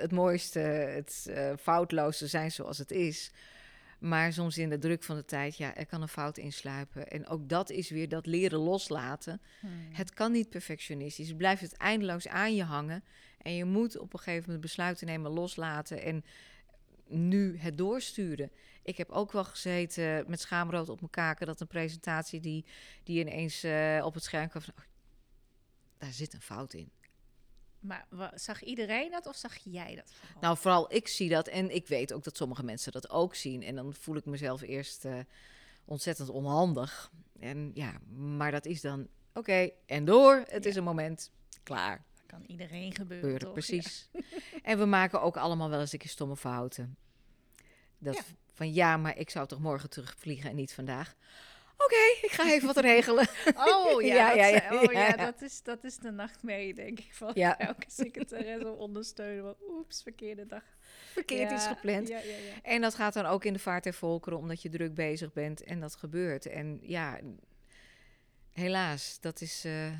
het 0.00 0.12
mooiste, 0.12 0.58
het 0.58 1.26
eh, 1.30 1.52
foutloosste 1.60 2.26
zijn 2.26 2.50
zoals 2.52 2.78
het 2.78 2.90
is. 2.90 3.32
Maar 3.98 4.32
soms 4.32 4.58
in 4.58 4.68
de 4.68 4.78
druk 4.78 5.02
van 5.02 5.16
de 5.16 5.24
tijd, 5.24 5.56
ja, 5.56 5.74
er 5.76 5.86
kan 5.86 6.02
een 6.02 6.08
fout 6.08 6.38
insluipen. 6.38 7.08
En 7.08 7.26
ook 7.26 7.48
dat 7.48 7.70
is 7.70 7.90
weer 7.90 8.08
dat 8.08 8.26
leren 8.26 8.58
loslaten. 8.58 9.40
Hmm. 9.60 9.70
Het 9.92 10.14
kan 10.14 10.32
niet 10.32 10.48
perfectionistisch. 10.48 11.28
Het 11.28 11.36
blijft 11.36 11.62
het 11.62 11.76
eindeloos 11.76 12.28
aan 12.28 12.54
je 12.54 12.64
hangen. 12.64 13.04
En 13.38 13.54
je 13.54 13.64
moet 13.64 13.98
op 13.98 14.12
een 14.12 14.18
gegeven 14.18 14.44
moment 14.44 14.60
besluiten 14.60 15.06
nemen, 15.06 15.30
loslaten 15.30 16.02
en 16.02 16.24
nu 17.06 17.58
het 17.58 17.78
doorsturen. 17.78 18.50
Ik 18.82 18.96
heb 18.96 19.10
ook 19.10 19.32
wel 19.32 19.44
gezeten 19.44 20.24
met 20.26 20.40
schaamrood 20.40 20.88
op 20.88 21.00
mijn 21.00 21.10
kaken 21.10 21.46
dat 21.46 21.60
een 21.60 21.66
presentatie 21.66 22.40
die, 22.40 22.64
die 23.02 23.20
ineens 23.20 23.62
eh, 23.62 24.00
op 24.04 24.14
het 24.14 24.24
scherm 24.24 24.48
kwam. 24.48 24.62
van, 24.62 24.74
oh, 24.78 24.84
daar 25.98 26.12
zit 26.12 26.34
een 26.34 26.40
fout 26.40 26.72
in. 26.72 26.90
Maar 27.80 28.06
zag 28.34 28.62
iedereen 28.62 29.10
dat 29.10 29.26
of 29.26 29.36
zag 29.36 29.56
jij 29.64 29.94
dat 29.94 30.12
vooral? 30.14 30.40
Nou, 30.42 30.56
vooral 30.56 30.94
ik 30.94 31.08
zie 31.08 31.28
dat 31.28 31.46
en 31.48 31.74
ik 31.74 31.86
weet 31.86 32.12
ook 32.12 32.24
dat 32.24 32.36
sommige 32.36 32.64
mensen 32.64 32.92
dat 32.92 33.10
ook 33.10 33.34
zien. 33.34 33.62
En 33.62 33.74
dan 33.74 33.94
voel 33.94 34.16
ik 34.16 34.24
mezelf 34.24 34.60
eerst 34.60 35.04
eh, 35.04 35.18
ontzettend 35.84 36.28
onhandig. 36.28 37.10
En 37.40 37.70
ja, 37.74 37.92
maar 38.16 38.50
dat 38.50 38.66
is 38.66 38.80
dan 38.80 39.08
oké 39.34 39.70
en 39.86 40.04
door. 40.04 40.44
Het 40.48 40.64
Ja. 40.64 40.70
is 40.70 40.76
een 40.76 40.84
moment 40.84 41.30
klaar. 41.62 42.04
dat 42.14 42.26
kan 42.26 42.44
iedereen 42.46 42.94
gebeuren, 42.94 43.38
toch? 43.38 43.52
precies. 43.52 44.08
en 44.62 44.78
we 44.78 44.84
maken 44.84 45.22
ook 45.22 45.36
allemaal 45.36 45.70
wel 45.70 45.80
eens 45.80 45.92
een 45.92 45.98
keer 45.98 46.10
stomme 46.10 46.36
fouten. 46.36 46.96
Dat 47.98 48.14
Ja. 48.14 48.22
van 48.54 48.72
ja, 48.72 48.96
maar 48.96 49.16
ik 49.16 49.30
zou 49.30 49.46
toch 49.46 49.58
morgen 49.58 49.90
terugvliegen 49.90 50.50
en 50.50 50.56
niet 50.56 50.72
vandaag. 50.74 51.14
Oké, 51.78 52.26
ik 52.26 52.30
ga 52.30 52.50
even 52.50 52.66
wat 52.66 52.76
regelen. 52.76 53.26
Oh 53.54 54.02
ja, 54.02 54.32
Ja, 54.32 54.52
dat, 54.52 54.62
ja, 54.62 54.82
oh, 54.82 54.92
ja, 54.92 55.16
dat, 55.16 55.42
is, 55.42 55.62
dat 55.62 55.84
is 55.84 55.96
de 55.96 56.10
nachtmerrie, 56.10 56.74
denk 56.74 56.98
ik, 56.98 57.14
van 57.14 57.34
elke 57.34 57.84
secretaresse 57.86 58.68
ondersteunen. 58.68 59.44
Want, 59.44 59.56
oeps, 59.68 60.02
verkeerde 60.02 60.46
dag. 60.46 60.62
Verkeerd 61.12 61.50
is 61.50 61.66
gepland. 61.66 62.08
Ja, 62.08 62.18
ja, 62.18 62.36
ja. 62.36 62.62
En 62.62 62.80
dat 62.80 62.94
gaat 62.94 63.14
dan 63.14 63.26
ook 63.26 63.44
in 63.44 63.52
de 63.52 63.58
vaart 63.58 63.84
der 63.84 63.94
volkeren, 63.94 64.38
omdat 64.38 64.62
je 64.62 64.68
druk 64.68 64.94
bezig 64.94 65.32
bent 65.32 65.62
en 65.62 65.80
dat 65.80 65.96
gebeurt. 65.96 66.46
En 66.46 66.78
ja, 66.82 67.20
helaas, 68.52 69.20
dat 69.20 69.40
is 69.40 69.64
eh, 69.64 69.92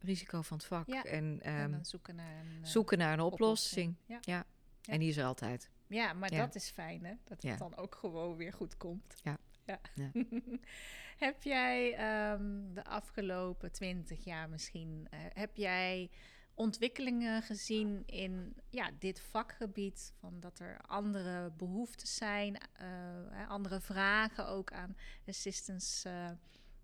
risico 0.00 0.42
van 0.42 0.56
het 0.56 0.66
vak. 0.66 0.88
En, 0.88 1.04
en 1.42 1.72
ehm, 1.72 1.84
zoeken 1.84 2.14
naar 2.14 2.40
een 2.40 2.62
eh, 2.62 2.68
zoeken 2.68 2.98
naar 2.98 3.12
een 3.12 3.20
oplossing. 3.20 3.96
Ja. 4.06 4.18
Ja. 4.20 4.44
En 4.84 4.98
die 4.98 5.08
is 5.08 5.16
er 5.16 5.24
altijd. 5.24 5.70
Ja, 5.86 6.12
maar 6.12 6.30
dat 6.30 6.54
is 6.54 6.70
fijn, 6.70 7.04
hè? 7.04 7.14
Dat 7.24 7.42
het 7.42 7.58
dan 7.58 7.76
ook 7.76 7.94
gewoon 7.94 8.36
weer 8.36 8.52
goed 8.52 8.76
komt. 8.76 9.14
Ja. 9.22 9.38
Ja. 9.64 9.80
Ja. 9.94 10.10
heb 11.26 11.42
jij 11.42 11.94
ehm, 11.94 12.74
de 12.74 12.84
afgelopen 12.84 13.72
twintig 13.72 14.24
jaar 14.24 14.48
misschien... 14.48 15.06
eh, 15.10 15.18
heb 15.32 15.56
jij 15.56 16.10
ontwikkelingen 16.54 17.42
gezien 17.42 18.02
in 18.06 18.56
ja, 18.70 18.90
dit 18.98 19.20
vakgebied? 19.20 20.12
Van 20.20 20.40
dat 20.40 20.58
er 20.58 20.80
andere 20.86 21.50
behoeftes 21.50 22.14
zijn, 22.14 22.56
eh, 22.56 22.86
hè, 23.30 23.44
andere 23.46 23.80
vragen 23.80 24.46
ook 24.48 24.72
aan 24.72 24.96
assistants... 25.26 26.04
eh, 26.04 26.30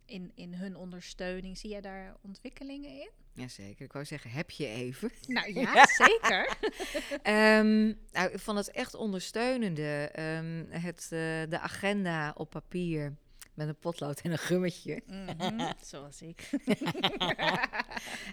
in, 0.09 0.33
in 0.35 0.55
hun 0.55 0.77
ondersteuning. 0.77 1.59
Zie 1.59 1.71
jij 1.71 1.81
daar 1.81 2.17
ontwikkelingen 2.21 2.91
in? 2.91 3.11
Jazeker, 3.39 3.85
ik 3.85 3.93
wou 3.93 4.05
zeggen, 4.05 4.31
heb 4.31 4.51
je 4.51 4.67
even. 4.67 5.11
Nou 5.27 5.53
ja, 5.55 5.87
zeker. 6.05 6.57
Nou, 8.13 8.31
ik 8.33 8.39
vond 8.39 8.59
het 8.59 8.71
echt 8.71 8.95
ondersteunende. 8.95 10.11
Ehm, 10.13 10.65
het, 10.69 11.03
eh, 11.03 11.19
de 11.49 11.59
agenda 11.61 12.35
op 12.37 12.51
papier 12.51 13.17
met 13.55 13.69
een 13.69 13.79
potlood 13.79 14.21
en 14.21 14.31
een 14.31 14.39
gummetje. 14.39 15.03
Mhm, 15.07 15.73
Zoals 15.81 16.23
ik. 16.23 16.51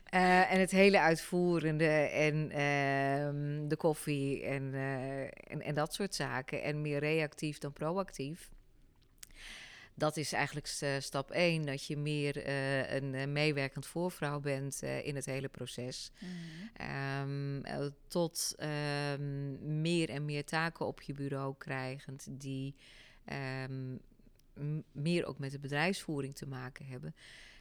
Eh, 0.05 0.51
en 0.51 0.59
het 0.59 0.71
hele 0.71 0.99
uitvoerende 0.99 1.89
en 2.11 2.51
ehm, 2.51 3.67
de 3.67 3.75
koffie 3.77 4.43
en, 4.43 4.73
eh, 4.73 5.21
en, 5.21 5.61
en 5.61 5.75
dat 5.75 5.93
soort 5.93 6.15
zaken. 6.15 6.63
En 6.63 6.81
meer 6.81 6.99
reactief 6.99 7.57
dan 7.57 7.73
proactief. 7.73 8.49
Dat 9.97 10.17
is 10.17 10.34
eigenlijk 10.34 10.67
st- 10.67 10.86
stap 10.99 11.31
één, 11.31 11.65
dat 11.65 11.86
je 11.86 11.97
meer 11.97 12.43
eh, 12.43 12.93
een 12.95 13.15
eh, 13.15 13.27
meewerkend 13.27 13.86
voorvrouw 13.86 14.39
bent 14.39 14.84
eh, 14.84 15.05
in 15.05 15.15
het 15.15 15.25
hele 15.25 15.47
proces. 15.47 16.12
Mhm. 16.19 16.31
Ehm, 16.73 17.62
eh, 17.62 17.86
tot 18.08 18.53
ehm, 18.58 19.81
meer 19.81 20.10
en 20.10 20.25
meer 20.25 20.45
taken 20.45 20.86
op 20.86 21.01
je 21.01 21.13
bureau 21.13 21.55
krijgend 21.58 22.27
die 22.29 22.75
ehm, 23.25 23.95
meer 24.91 25.25
ook 25.25 25.39
met 25.39 25.51
de 25.51 25.60
bedrijfsvoering 25.60 26.36
te 26.36 26.47
maken 26.47 26.86
hebben. 26.86 27.15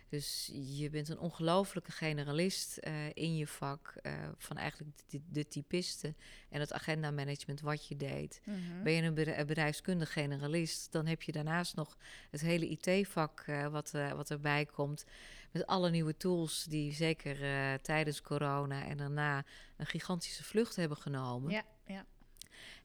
Dus 0.08 0.50
je 0.52 0.90
bent 0.90 1.08
een 1.08 1.18
ongelofelijke 1.18 1.92
generalist 1.92 2.76
eh, 2.76 2.92
in 3.14 3.36
je 3.36 3.46
vak 3.46 3.94
eh, 4.02 4.12
van 4.36 4.56
eigenlijk 4.56 4.98
de, 5.06 5.20
de 5.28 5.48
typisten 5.48 6.16
en 6.48 6.60
het 6.60 6.72
agendamanagement 6.72 7.60
wat 7.60 7.86
je 7.86 7.96
deed. 7.96 8.40
Mhm. 8.44 8.82
Ben 8.82 8.92
je 8.92 9.02
een 9.02 9.14
bedrijf- 9.14 9.46
bedrijfskundig 9.46 10.12
generalist, 10.12 10.92
dan 10.92 11.06
heb 11.06 11.22
je 11.22 11.32
daarnaast 11.32 11.76
nog 11.76 11.96
het 12.30 12.40
hele 12.40 12.68
IT-vak 12.68 13.40
eh, 13.46 13.66
wat, 13.66 13.90
wat 13.90 14.30
erbij 14.30 14.64
komt. 14.64 15.04
Met 15.50 15.66
alle 15.66 15.90
nieuwe 15.90 16.16
tools 16.16 16.64
die 16.64 16.92
zeker 16.92 17.36
tijdens 17.80 18.20
corona 18.20 18.84
en 18.84 18.96
daarna 18.96 19.44
een 19.76 19.86
gigantische 19.86 20.44
vlucht 20.44 20.76
hebben 20.76 20.96
genomen. 20.96 21.50
Ja, 21.50 21.62
ja. 21.86 22.06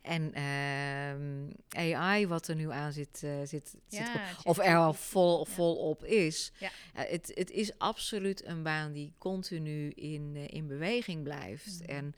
En 0.02 0.34
ehm, 0.34 1.50
AI, 1.70 2.28
wat 2.28 2.48
er 2.48 2.56
nu 2.56 2.72
aan 2.72 2.92
zit, 2.94 3.24
eh, 3.24 3.32
zit, 3.44 3.70
zit 3.88 4.00
Ja, 4.00 4.32
of 4.44 4.58
er 4.58 4.78
al 4.78 4.94
vol, 4.94 5.46
Ja. 5.48 5.54
volop 5.54 6.04
is. 6.04 6.52
Ja. 6.60 6.70
Eh, 6.94 7.10
het, 7.12 7.32
het 7.36 7.52
is 7.52 7.78
absoluut 7.78 8.46
een 8.46 8.64
baan 8.64 8.92
die 8.92 9.14
continu 9.18 9.90
in, 9.90 10.32
eh, 10.36 10.48
in 10.48 10.68
beweging 10.68 11.24
blijft. 11.24 11.80
Mhm. 11.82 11.90
En 11.90 12.14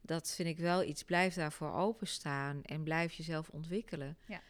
dat 0.00 0.32
vind 0.34 0.48
ik 0.48 0.58
wel 0.58 0.82
iets. 0.82 1.02
Blijf 1.04 1.34
daarvoor 1.34 1.72
openstaan 1.72 2.60
en 2.62 2.82
blijf 2.82 3.12
jezelf 3.12 3.48
ontwikkelen. 3.48 4.16
Ja. 4.26 4.40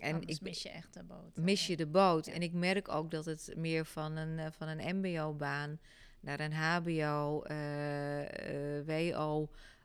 En 0.00 0.14
Anders 0.14 0.36
ik 0.36 0.42
mis 0.42 0.62
je 0.62 0.68
echt 0.68 0.94
de 0.94 1.02
boot. 1.02 1.36
mis 1.36 1.66
je 1.66 1.76
de 1.76 1.86
boot. 1.86 2.26
En 2.26 2.42
ik 2.42 2.52
merk 2.52 2.88
ook 2.88 3.10
dat 3.10 3.24
het 3.24 3.52
meer 3.56 3.84
van 3.84 4.16
een, 4.16 4.52
van 4.52 4.68
een 4.68 4.96
MBO-baan 4.96 5.78
naar 6.20 6.40
een 6.40 6.52
HBO, 6.52 7.42
eh, 7.42 7.56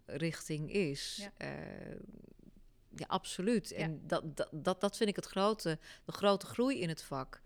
WO-richting 0.08 0.72
is. 0.72 1.16
Ja. 1.22 1.32
Eh, 1.38 1.96
ja, 2.96 3.06
absoluut. 3.08 3.70
Ja. 3.70 3.76
En 3.76 4.02
dat, 4.08 4.38
dat, 4.38 4.50
dat, 4.52 4.82
dat 4.82 4.98
vind 4.98 5.10
ik 5.10 5.16
het 5.16 5.26
grote, 5.26 5.80
de 6.06 6.12
grote 6.12 6.46
groei 6.46 6.80
in 6.80 6.90
het 6.90 7.04
vak. 7.04 7.42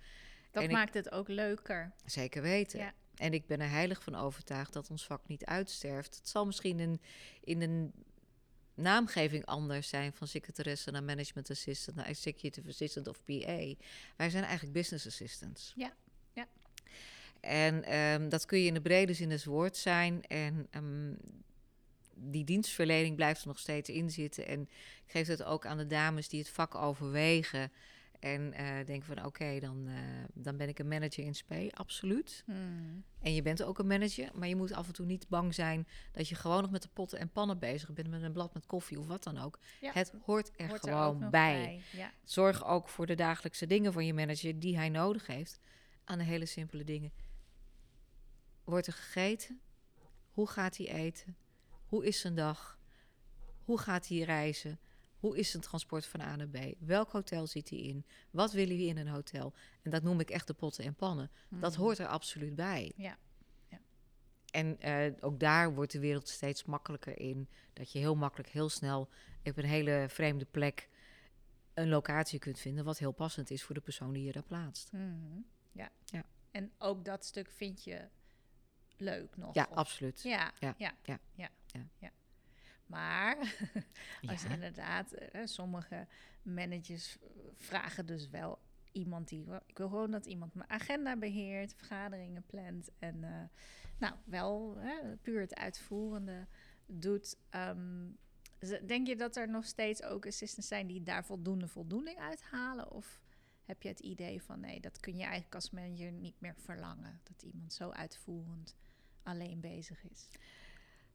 Dat 0.51 0.63
en 0.63 0.69
ik- 0.69 0.75
maakt 0.75 0.93
het 0.93 1.11
ook 1.11 1.27
leuker. 1.27 1.91
Zeker 2.05 2.41
weten. 2.41 2.79
Ja. 2.79 2.93
En 3.15 3.33
ik 3.33 3.47
ben 3.47 3.59
er 3.59 3.69
heilig 3.69 4.03
van 4.03 4.15
overtuigd 4.15 4.73
dat 4.73 4.89
ons 4.89 5.05
vak 5.05 5.27
niet 5.27 5.45
uitsterft. 5.45 6.15
Het 6.15 6.27
zal 6.29 6.45
misschien 6.45 6.79
in, 6.79 7.01
in 7.43 7.61
een 7.61 7.93
naamgeving 8.73 9.45
anders 9.45 9.89
zijn 9.89 10.13
van 10.13 10.27
secretaresse 10.27 10.91
naar 10.91 11.03
management 11.03 11.49
assistant 11.49 11.95
naar 11.97 12.05
executive 12.05 12.67
assistant 12.67 13.07
of 13.07 13.23
PA. 13.23 13.73
Wij 14.15 14.29
zijn 14.29 14.43
eigenlijk 14.43 14.73
business 14.73 15.07
assistants. 15.07 15.73
Ja, 15.75 15.93
ja. 16.33 16.47
En 17.39 17.83
ehm, 17.83 18.29
dat 18.29 18.45
kun 18.45 18.59
je 18.59 18.65
in 18.65 18.73
de 18.73 18.81
brede 18.81 19.13
zin 19.13 19.29
des 19.29 19.45
woords 19.45 19.81
zijn. 19.81 20.23
En 20.27 20.67
ehm, 20.69 21.13
die 22.21 22.43
dienstverlening 22.43 23.15
blijft 23.15 23.41
er 23.41 23.47
nog 23.47 23.59
steeds 23.59 23.89
in 23.89 24.09
zitten. 24.09 24.47
En 24.47 24.61
ik 25.05 25.11
geef 25.11 25.27
het 25.27 25.43
ook 25.43 25.65
aan 25.65 25.77
de 25.77 25.87
dames 25.87 26.29
die 26.29 26.39
het 26.39 26.49
vak 26.49 26.75
overwegen. 26.75 27.71
En 28.21 28.53
eh, 28.53 28.85
denken 28.85 29.15
van 29.15 29.25
oké, 29.25 29.59
dan, 29.59 29.87
eh, 29.87 29.93
dan 30.33 30.57
ben 30.57 30.67
ik 30.67 30.79
een 30.79 30.87
manager 30.87 31.23
in 31.23 31.35
SP, 31.39 31.51
absoluut. 31.71 32.43
Hmm. 32.45 33.03
En 33.21 33.33
je 33.33 33.41
bent 33.41 33.63
ook 33.63 33.79
een 33.79 33.87
manager, 33.87 34.29
maar 34.33 34.47
je 34.47 34.55
moet 34.55 34.73
af 34.73 34.87
en 34.87 34.93
toe 34.93 35.05
niet 35.05 35.27
bang 35.27 35.53
zijn 35.53 35.87
dat 36.11 36.27
je 36.27 36.35
gewoon 36.35 36.61
nog 36.61 36.71
met 36.71 36.81
de 36.81 36.89
potten 36.93 37.19
en 37.19 37.29
pannen 37.29 37.59
bezig 37.59 37.93
bent, 37.93 38.09
met 38.09 38.21
een 38.21 38.31
blad 38.31 38.53
met 38.53 38.65
koffie 38.65 38.99
of 38.99 39.07
wat 39.07 39.23
dan 39.23 39.37
ook. 39.37 39.59
Ja, 39.81 39.91
Het 39.93 40.13
hoort 40.25 40.51
er 40.55 40.67
hoort 40.67 40.85
er 40.85 40.93
gewoon 40.93 41.29
bij. 41.29 41.81
Ja. 41.91 42.11
Zorg 42.23 42.65
ook 42.65 42.89
voor 42.89 43.05
de 43.05 43.15
dagelijkse 43.15 43.67
dingen 43.67 43.93
van 43.93 44.05
je 44.05 44.13
manager 44.13 44.59
die 44.59 44.77
hij 44.77 44.89
nodig 44.89 45.27
heeft. 45.27 45.59
Aan 46.03 46.17
de 46.17 46.23
hele 46.23 46.45
simpele 46.45 46.83
dingen. 46.83 47.11
Wordt 48.63 48.87
er 48.87 48.93
gegeten? 48.93 49.59
Hoe 50.31 50.47
gaat 50.47 50.77
hij 50.77 50.87
eten? 50.87 51.35
Hoe 51.91 52.05
is 52.05 52.19
zijn 52.19 52.35
dag? 52.35 52.79
Hoe 53.63 53.77
gaat 53.79 54.07
hij 54.07 54.17
reizen? 54.17 54.79
Hoe 55.19 55.37
is 55.37 55.49
zijn 55.51 55.63
transport 55.63 56.05
van 56.05 56.21
A 56.21 56.35
naar 56.35 56.47
B? 56.47 56.57
Welk 56.79 57.11
hotel 57.11 57.47
zit 57.47 57.69
hij 57.69 57.79
in? 57.79 58.05
Wat 58.29 58.51
wil 58.51 58.65
hij 58.67 58.77
in 58.85 58.97
een 58.97 59.07
hotel? 59.07 59.53
En 59.81 59.91
dat 59.91 60.03
noem 60.03 60.19
ik 60.19 60.29
echt 60.29 60.47
de 60.47 60.53
potten 60.53 60.83
en 60.85 60.95
pannen. 60.95 61.29
Dat 61.49 61.75
Hmm. 61.75 61.83
hoort 61.83 61.97
er 61.97 62.07
absoluut 62.07 62.55
bij. 62.55 62.91
Ja, 62.95 63.17
ja. 63.69 63.79
En 64.51 64.79
eh, 64.79 65.11
ook 65.19 65.39
daar 65.39 65.73
wordt 65.75 65.91
de 65.91 65.99
wereld 65.99 66.27
steeds 66.29 66.63
makkelijker 66.65 67.19
in. 67.19 67.49
Dat 67.73 67.91
je 67.91 67.99
heel 67.99 68.15
makkelijk, 68.15 68.49
heel 68.49 68.69
snel 68.69 69.09
op 69.43 69.57
een 69.57 69.65
hele 69.65 70.05
vreemde 70.09 70.45
plek 70.45 70.89
een 71.73 71.89
locatie 71.89 72.39
kunt 72.39 72.59
vinden. 72.59 72.83
Wat 72.85 72.97
heel 72.97 73.11
passend 73.11 73.49
is 73.51 73.63
voor 73.63 73.75
de 73.75 73.81
persoon 73.81 74.13
die 74.13 74.23
je 74.23 74.31
daar 74.31 74.43
plaatst. 74.43 74.91
Mhm. 74.91 75.39
Ja. 75.71 75.89
Ja. 76.05 76.23
En 76.51 76.71
ook 76.77 77.05
dat 77.05 77.25
stuk 77.25 77.49
vind 77.51 77.83
je 77.83 78.07
leuk 78.97 79.37
nog? 79.37 79.53
Ja, 79.55 79.67
of- 79.69 79.75
absoluut. 79.77 80.21
Ja, 80.21 80.51
ja, 80.59 80.75
Ja, 80.77 80.95
ja, 81.03 81.19
ja, 81.35 81.49
ja. 81.71 81.85
ja. 81.99 82.11
Maar 82.85 83.37
als 84.27 84.43
Ja. 84.43 84.49
inderdaad, 84.49 85.11
eh, 85.11 85.45
sommige 85.45 86.07
managers 86.41 87.17
vragen 87.55 88.05
dus 88.05 88.29
wel 88.29 88.59
iemand 88.91 89.27
die... 89.27 89.45
Ik 89.65 89.77
wil 89.77 89.89
gewoon 89.89 90.11
dat 90.11 90.25
iemand 90.25 90.53
mijn 90.53 90.69
agenda 90.69 91.17
beheert, 91.17 91.73
vergaderingen 91.73 92.43
plant 92.45 92.89
en 92.99 93.23
eh, 93.23 93.43
nou, 93.97 94.13
wel 94.25 94.77
hè, 94.77 95.15
puur 95.17 95.39
het 95.39 95.55
uitvoerende 95.55 96.47
doet. 96.85 97.37
Ehm, 97.49 98.09
denk 98.85 99.07
je 99.07 99.15
dat 99.15 99.35
er 99.35 99.49
nog 99.49 99.65
steeds 99.65 100.03
ook 100.03 100.25
assistants 100.25 100.67
zijn 100.67 100.87
die 100.87 101.03
daar 101.03 101.25
voldoende 101.25 101.67
voldoening 101.67 102.17
uithalen? 102.17 102.91
Of 102.91 103.21
heb 103.63 103.81
je 103.81 103.89
het 103.89 103.99
idee 103.99 104.41
van 104.43 104.59
nee, 104.59 104.79
dat 104.79 104.99
kun 104.99 105.15
je 105.15 105.23
eigenlijk 105.23 105.55
als 105.55 105.69
manager 105.69 106.11
niet 106.11 106.39
meer 106.39 106.55
verlangen? 106.57 107.19
Dat 107.23 107.41
iemand 107.43 107.73
zo 107.73 107.89
uitvoerend 107.89 108.75
alleen 109.23 109.59
bezig 109.59 110.03
is. 110.09 110.27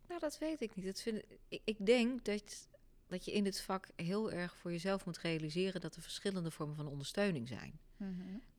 Nou, 0.09 0.21
dat 0.21 0.39
weet 0.39 0.61
ik 0.61 0.77
niet. 0.77 0.85
Dat 0.85 1.01
vind, 1.01 1.23
ik, 1.49 1.61
ik 1.65 1.87
denk 1.87 2.25
dat, 2.25 2.69
dat 3.07 3.25
je 3.25 3.33
in 3.33 3.45
dit 3.45 3.61
vak 3.61 3.89
heel 3.97 4.33
erg 4.33 4.57
voor 4.57 4.71
jezelf 4.71 5.05
moet 5.05 5.19
realiseren 5.19 5.81
dat 5.81 5.97
er 5.97 6.03
verschillende 6.03 6.51
vormen 6.51 6.77
van 6.77 6.89
ondersteuning 6.89 7.49
zijn. 7.49 7.79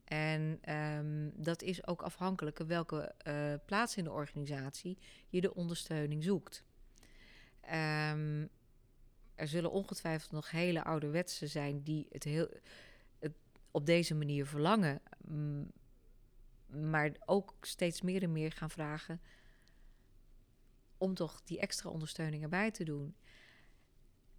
En 0.04 0.58
ehm, 0.60 1.30
dat 1.34 1.62
is 1.62 1.86
ook 1.86 2.02
afhankelijk 2.02 2.58
welke 2.58 3.14
eh, 3.18 3.54
plaats 3.66 3.96
in 3.96 4.04
de 4.04 4.10
organisatie 4.10 4.98
je 5.28 5.40
de 5.40 5.54
ondersteuning 5.54 6.24
zoekt. 6.24 6.64
Ehm, 7.60 8.46
er 9.34 9.48
zullen 9.48 9.70
ongetwijfeld 9.70 10.30
nog 10.30 10.50
hele 10.50 10.84
ouderwetse 10.84 11.46
zijn 11.46 11.82
die 11.82 12.06
het, 12.10 12.24
heel, 12.24 12.48
het 13.18 13.32
op 13.70 13.86
deze 13.86 14.14
manier 14.14 14.46
verlangen. 14.46 15.00
maar 16.66 17.12
ook 17.24 17.54
steeds 17.60 18.02
meer 18.02 18.22
en 18.22 18.32
meer 18.32 18.52
gaan 18.52 18.70
vragen 18.70 19.20
om 20.98 21.14
toch 21.14 21.42
die 21.44 21.58
extra 21.58 21.90
ondersteuning 21.90 22.42
erbij 22.42 22.70
te 22.70 22.84
doen. 22.84 23.14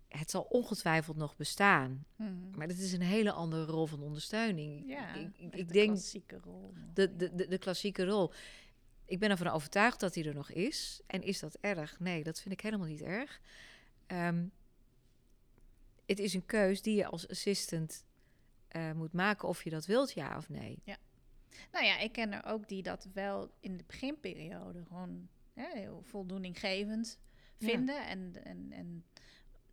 Het 0.07 0.30
zal 0.32 0.41
ongetwijfeld 0.41 1.18
nog 1.18 1.36
bestaan, 1.36 2.05
Mhm. 2.16 2.57
maar 2.57 2.68
het 2.68 2.80
is 2.80 2.93
een 2.93 3.01
hele 3.01 3.32
andere 3.32 3.66
rol 3.66 3.86
van 3.86 4.01
ondersteuning. 4.01 4.88
Ja, 4.88 5.14
ik, 5.14 5.30
ik, 5.38 5.51
de 5.51 5.66
denk 5.66 5.88
klassieke 5.89 6.39
rol. 6.43 6.74
de, 6.93 7.01
ja. 7.01 7.07
de, 7.18 7.36
de, 7.36 7.47
de 7.47 7.57
klassieke 7.57 8.05
rol. 8.05 8.32
Ik 9.05 9.20
ben 9.20 9.30
ervan 9.30 9.47
overtuigd 9.47 9.99
dat 9.99 10.16
hij 10.16 10.26
er 10.26 10.34
nog 10.34 10.51
is. 10.51 11.01
En 11.07 11.22
is 11.24 11.39
dat 11.39 11.57
erg? 11.62 11.99
Nee, 11.99 12.24
dat 12.24 12.41
vind 12.41 12.53
ik 12.53 12.62
helemaal 12.62 12.88
niet 12.88 13.01
erg. 13.01 13.41
Ehm, 14.07 14.45
het 16.05 16.20
is 16.20 16.34
een 16.34 16.45
keus 16.45 16.82
die 16.82 16.95
je 16.95 17.05
als 17.05 17.28
assistant 17.30 18.05
eh, 18.68 18.91
moet 18.91 19.14
maken 19.14 19.47
of 19.47 19.64
je 19.64 19.70
dat 19.70 19.86
wilt, 19.86 20.12
ja 20.12 20.38
of 20.38 20.49
nee. 20.49 20.82
Nou 21.72 21.86
ja, 21.86 21.97
ik 21.99 22.12
ken 22.12 22.32
er 22.34 22.45
ook 22.45 22.68
die 22.68 22.84
dat 22.84 23.07
wel 23.14 23.51
in 23.60 23.78
de 23.78 23.84
beginperiode 23.88 24.84
gewoon 24.86 25.28
heel 25.68 26.01
voldoeninggevend 26.03 27.20
Ja. 27.57 27.68
vinden. 27.68 28.07
En, 28.07 28.43
en, 28.43 28.72
en 28.72 29.05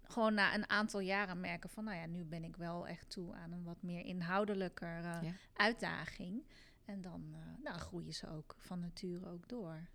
gewoon 0.03 0.35
na 0.35 0.55
een 0.55 0.69
aantal 0.71 1.01
jaren 1.01 1.41
merken 1.41 1.71
van, 1.71 1.85
nou 1.85 1.97
ja, 1.97 2.07
nu 2.07 2.25
ben 2.25 2.45
ik 2.45 2.57
wel 2.57 2.87
echt 2.89 3.11
toe 3.11 3.35
aan 3.35 3.53
een 3.53 3.65
wat 3.65 3.83
meer 3.83 4.05
inhoudelijker 4.05 4.97
eh, 5.05 5.19
Ja. 5.23 5.33
uitdaging. 5.55 6.43
En 6.85 7.01
dan 7.01 7.31
eh, 7.35 7.41
nou, 7.65 7.79
groeien 7.79 8.15
ze 8.15 8.29
ook 8.31 8.55
van 8.59 8.81
nature 8.81 9.31
ook 9.31 9.49
door. 9.49 9.89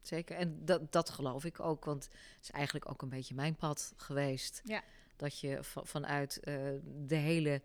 Zeker. 0.00 0.36
En 0.36 0.64
dat, 0.64 0.92
dat 0.92 1.10
geloof 1.10 1.44
ik 1.44 1.60
ook, 1.60 1.84
want 1.84 2.04
het 2.04 2.38
is 2.42 2.50
eigenlijk 2.50 2.88
ook 2.90 3.02
een 3.02 3.08
beetje 3.08 3.34
mijn 3.34 3.56
pad 3.56 3.92
geweest. 3.96 4.60
Ja. 4.64 4.82
Dat 5.16 5.38
je 5.40 5.64
va- 5.64 5.84
vanuit 5.84 6.40
eh, 6.40 6.54
de 7.06 7.14
hele 7.14 7.62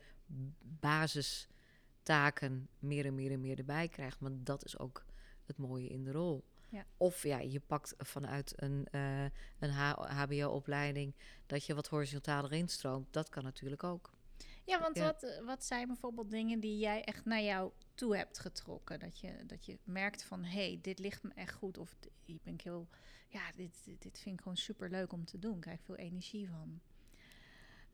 basistaken 0.62 2.68
meer 2.80 3.06
en 3.06 3.16
meer 3.16 3.32
en 3.32 3.42
meer 3.42 3.58
erbij 3.58 3.88
krijgt. 3.88 4.20
Maar 4.20 4.32
dat 4.34 4.66
is 4.66 4.78
ook 4.78 5.06
het 5.46 5.58
mooie 5.58 5.88
in 5.88 6.04
de 6.04 6.12
rol. 6.12 6.44
Ja. 6.70 6.86
Of 6.98 7.24
ja, 7.24 7.40
je 7.40 7.60
pakt 7.60 7.94
vanuit 7.98 8.54
een, 8.56 8.88
eh, 8.92 9.24
een 9.60 9.70
HBO-opleiding 10.10 11.16
dat 11.46 11.66
je 11.66 11.76
wat 11.76 11.88
horizontaler 11.88 12.52
instroomt. 12.54 13.14
Dat 13.14 13.30
kan 13.30 13.44
natuurlijk 13.44 13.84
ook. 13.84 14.12
Ja, 14.66 14.80
want 14.80 14.96
Ja. 14.96 15.06
Wat, 15.06 15.24
eh, 15.24 15.46
wat 15.46 15.66
zijn 15.66 15.88
bijvoorbeeld 15.88 16.30
dingen 16.30 16.60
die 16.60 16.78
jij 16.78 17.04
echt 17.04 17.26
naar 17.26 17.42
jou 17.42 17.72
toe 17.94 18.18
hebt 18.18 18.40
getrokken? 18.40 19.00
Dat 19.00 19.20
je, 19.20 19.46
dat 19.46 19.66
je 19.66 19.80
merkt 19.84 20.24
van, 20.24 20.44
hé, 20.44 20.68
hey, 20.68 20.80
dit 20.82 21.00
ligt 21.00 21.24
me 21.24 21.32
echt 21.36 21.54
goed. 21.54 21.78
Of 21.78 21.96
hier 22.26 22.40
ben 22.44 22.54
ik 22.54 22.62
heel, 22.62 22.88
ja, 23.28 23.52
dit, 23.56 23.84
dit, 23.84 24.02
dit 24.02 24.20
vind 24.20 24.36
ik 24.36 24.42
gewoon 24.42 24.58
super 24.58 24.90
leuk 24.90 25.14
om 25.14 25.26
te 25.26 25.40
doen. 25.40 25.56
Ik 25.56 25.62
krijg 25.62 25.82
veel 25.82 25.96
energie 25.96 26.50
van. 26.50 26.82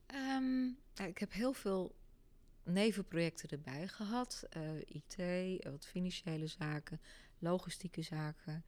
Ehm, 0.05 0.65
ja, 0.93 1.05
ik 1.05 1.17
heb 1.17 1.31
heel 1.33 1.53
veel 1.53 1.95
nevenprojecten 2.63 3.49
erbij 3.49 3.87
gehad. 3.87 4.45
Eh, 4.49 4.79
IT, 4.79 5.15
wat 5.63 5.85
financiële 5.85 6.47
zaken, 6.47 7.01
logistieke 7.43 8.01
zaken. 8.01 8.63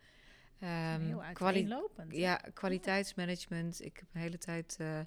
Kwali- 1.34 1.59
hè? 1.59 2.05
ja, 2.09 2.36
kwaliteitsmanagement. 2.53 3.82
Ik 3.86 3.97
heb 3.97 4.07
een 4.13 4.21
hele 4.21 4.38
tijd 4.38 4.76
eh, 4.80 4.99
eh, 4.99 5.05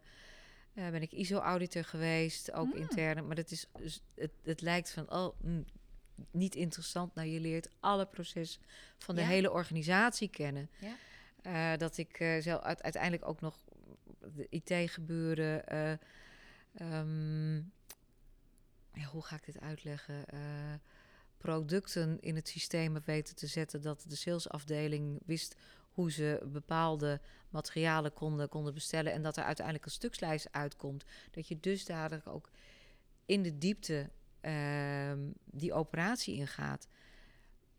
ben 0.74 1.02
ik 1.02 1.12
ISO-auditor 1.12 1.84
geweest, 1.84 2.52
ook 2.52 2.66
Mm. 2.74 2.80
intern. 2.80 3.26
Maar 3.26 3.36
dat 3.36 3.50
is, 3.50 3.66
dus 3.78 4.02
het, 4.14 4.32
het 4.42 4.60
lijkt 4.60 4.90
van, 4.90 5.10
oh, 5.12 5.40
mm, 5.40 5.64
niet 6.30 6.54
interessant. 6.54 7.14
Nou, 7.14 7.28
je 7.28 7.40
leert 7.40 7.68
alle 7.80 8.06
processen 8.06 8.62
van 8.98 9.14
de 9.14 9.20
Ja. 9.20 9.26
hele 9.26 9.50
organisatie 9.52 10.28
kennen. 10.28 10.70
Ja. 10.80 10.94
Eh, 11.72 11.78
dat 11.78 11.96
ik 11.98 12.16
zelf 12.40 12.62
uit- 12.62 12.82
uiteindelijk 12.82 13.26
ook 13.28 13.40
nog 13.40 13.64
de 14.34 14.46
IT-gebeuren. 14.50 15.66
eh, 15.66 15.92
ehm, 16.74 17.56
ja, 18.92 19.04
hoe 19.10 19.22
ga 19.24 19.36
ik 19.36 19.44
dit 19.44 19.60
uitleggen? 19.60 20.24
Producten 21.39 22.20
in 22.20 22.36
het 22.36 22.49
systeem 22.49 22.97
weten 23.05 23.36
te 23.36 23.47
zetten 23.47 23.82
dat 23.82 24.05
de 24.09 24.16
salesafdeling 24.16 25.20
wist 25.26 25.55
hoe 25.91 26.11
ze 26.12 26.41
bepaalde 26.53 27.20
materialen 27.51 28.12
konden, 28.12 28.49
konden 28.49 28.74
bestellen 28.74 29.12
en 29.12 29.22
dat 29.22 29.36
er 29.36 29.45
uiteindelijk 29.45 29.84
een 29.86 29.91
stukslijst 29.91 30.49
uitkomt. 30.53 31.05
Dat 31.30 31.49
je 31.49 31.61
dusdanig 31.61 32.28
ook 32.28 32.51
in 33.26 33.43
de 33.43 33.59
diepte 33.59 34.11
ehm, 34.41 35.18
die 35.45 35.72
operatie 35.72 36.34
ingaat. 36.34 36.89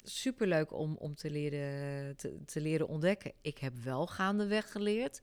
Superleuk 0.03 0.73
om, 0.73 0.95
om 0.95 1.15
te, 1.15 1.29
leren, 1.31 2.15
te, 2.15 2.43
te 2.45 2.61
leren 2.61 2.87
ontdekken. 2.87 3.31
Ik 3.41 3.57
heb 3.57 3.73
wel 3.75 4.07
gaandeweg 4.07 4.71
geleerd 4.71 5.21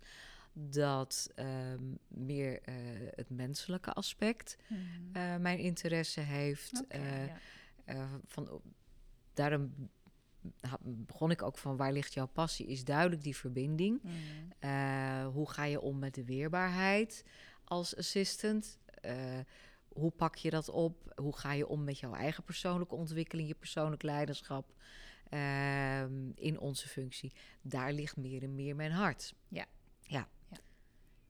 dat 0.53 1.31
ehm, 1.35 1.83
meer 2.09 2.61
eh, 2.63 2.75
het 3.15 3.31
menselijke 3.31 3.93
aspect 3.93 4.57
Mhm. 4.69 4.81
eh, 5.13 5.37
mijn 5.37 5.59
interesse 5.59 6.21
heeft. 6.21 6.85
Eh, 6.89 7.27
ja. 7.27 7.39
Eh, 7.87 8.15
van, 8.27 8.61
daarom 9.35 9.91
begon 10.83 11.31
ik 11.31 11.43
ook 11.43 11.59
van 11.59 11.77
waar 11.77 11.93
ligt 11.93 12.15
jouw 12.15 12.27
passie? 12.27 12.67
Is 12.67 12.85
duidelijk 12.85 13.23
die 13.23 13.37
verbinding. 13.37 14.03
Mhm. 14.03 14.15
Eh, 14.59 15.27
hoe 15.27 15.51
ga 15.51 15.65
je 15.65 15.81
om 15.81 15.99
met 15.99 16.15
de 16.15 16.25
weerbaarheid 16.25 17.25
als 17.65 17.97
assistant? 17.97 18.79
Eh, 19.01 19.39
hoe 19.89 20.11
pak 20.11 20.35
je 20.35 20.51
dat 20.51 20.69
op? 20.69 21.13
Hoe 21.17 21.37
ga 21.37 21.53
je 21.53 21.67
om 21.67 21.85
met 21.85 21.99
jouw 21.99 22.15
eigen 22.15 22.45
persoonlijke 22.45 22.95
ontwikkeling, 22.95 23.49
je 23.49 23.55
persoonlijk 23.55 24.03
leiderschap 24.03 24.75
ehm, 25.29 26.31
in 26.35 26.59
onze 26.59 26.89
functie? 26.89 27.33
Daar 27.63 27.93
ligt 27.93 28.17
meer 28.17 28.43
en 28.43 28.55
meer 28.55 28.77
mijn 28.77 28.93
hart. 28.93 29.35
Ja. 29.49 29.67
Ja. 30.01 30.29
Ja. 30.51 30.59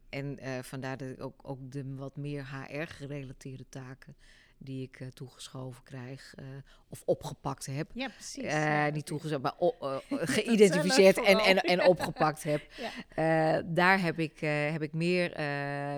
En 0.08 0.64
vandaar 0.64 0.96
dat 0.96 1.08
ik 1.08 1.20
ook, 1.20 1.40
ook 1.42 1.70
de 1.72 1.94
wat 1.94 2.16
meer 2.16 2.46
HR-gerelateerde 2.46 3.68
taken 3.68 4.16
die 4.58 4.82
ik 4.82 5.00
eh, 5.00 5.08
toegeschoven 5.08 5.82
krijg 5.82 6.34
eh, 6.34 6.44
of 6.88 7.02
opgepakt 7.04 7.66
heb. 7.66 7.90
Ja, 7.94 8.08
precies. 8.08 8.42
Eh, 8.42 8.50
Ja, 8.64 8.88
niet 8.88 9.06
toegeschoven, 9.06 9.42
maar 9.42 9.54
o- 9.58 10.00
geïdentificeerd 10.36 11.16
en, 11.24 11.38
en, 11.38 11.56
en 11.56 11.82
opgepakt 11.86 12.42
heb. 12.42 12.62
Ja. 13.16 13.62
Daar 13.62 14.00
heb 14.00 14.18
ik, 14.18 14.40
heb 14.40 14.82
ik 14.82 14.92
meer, 14.92 15.30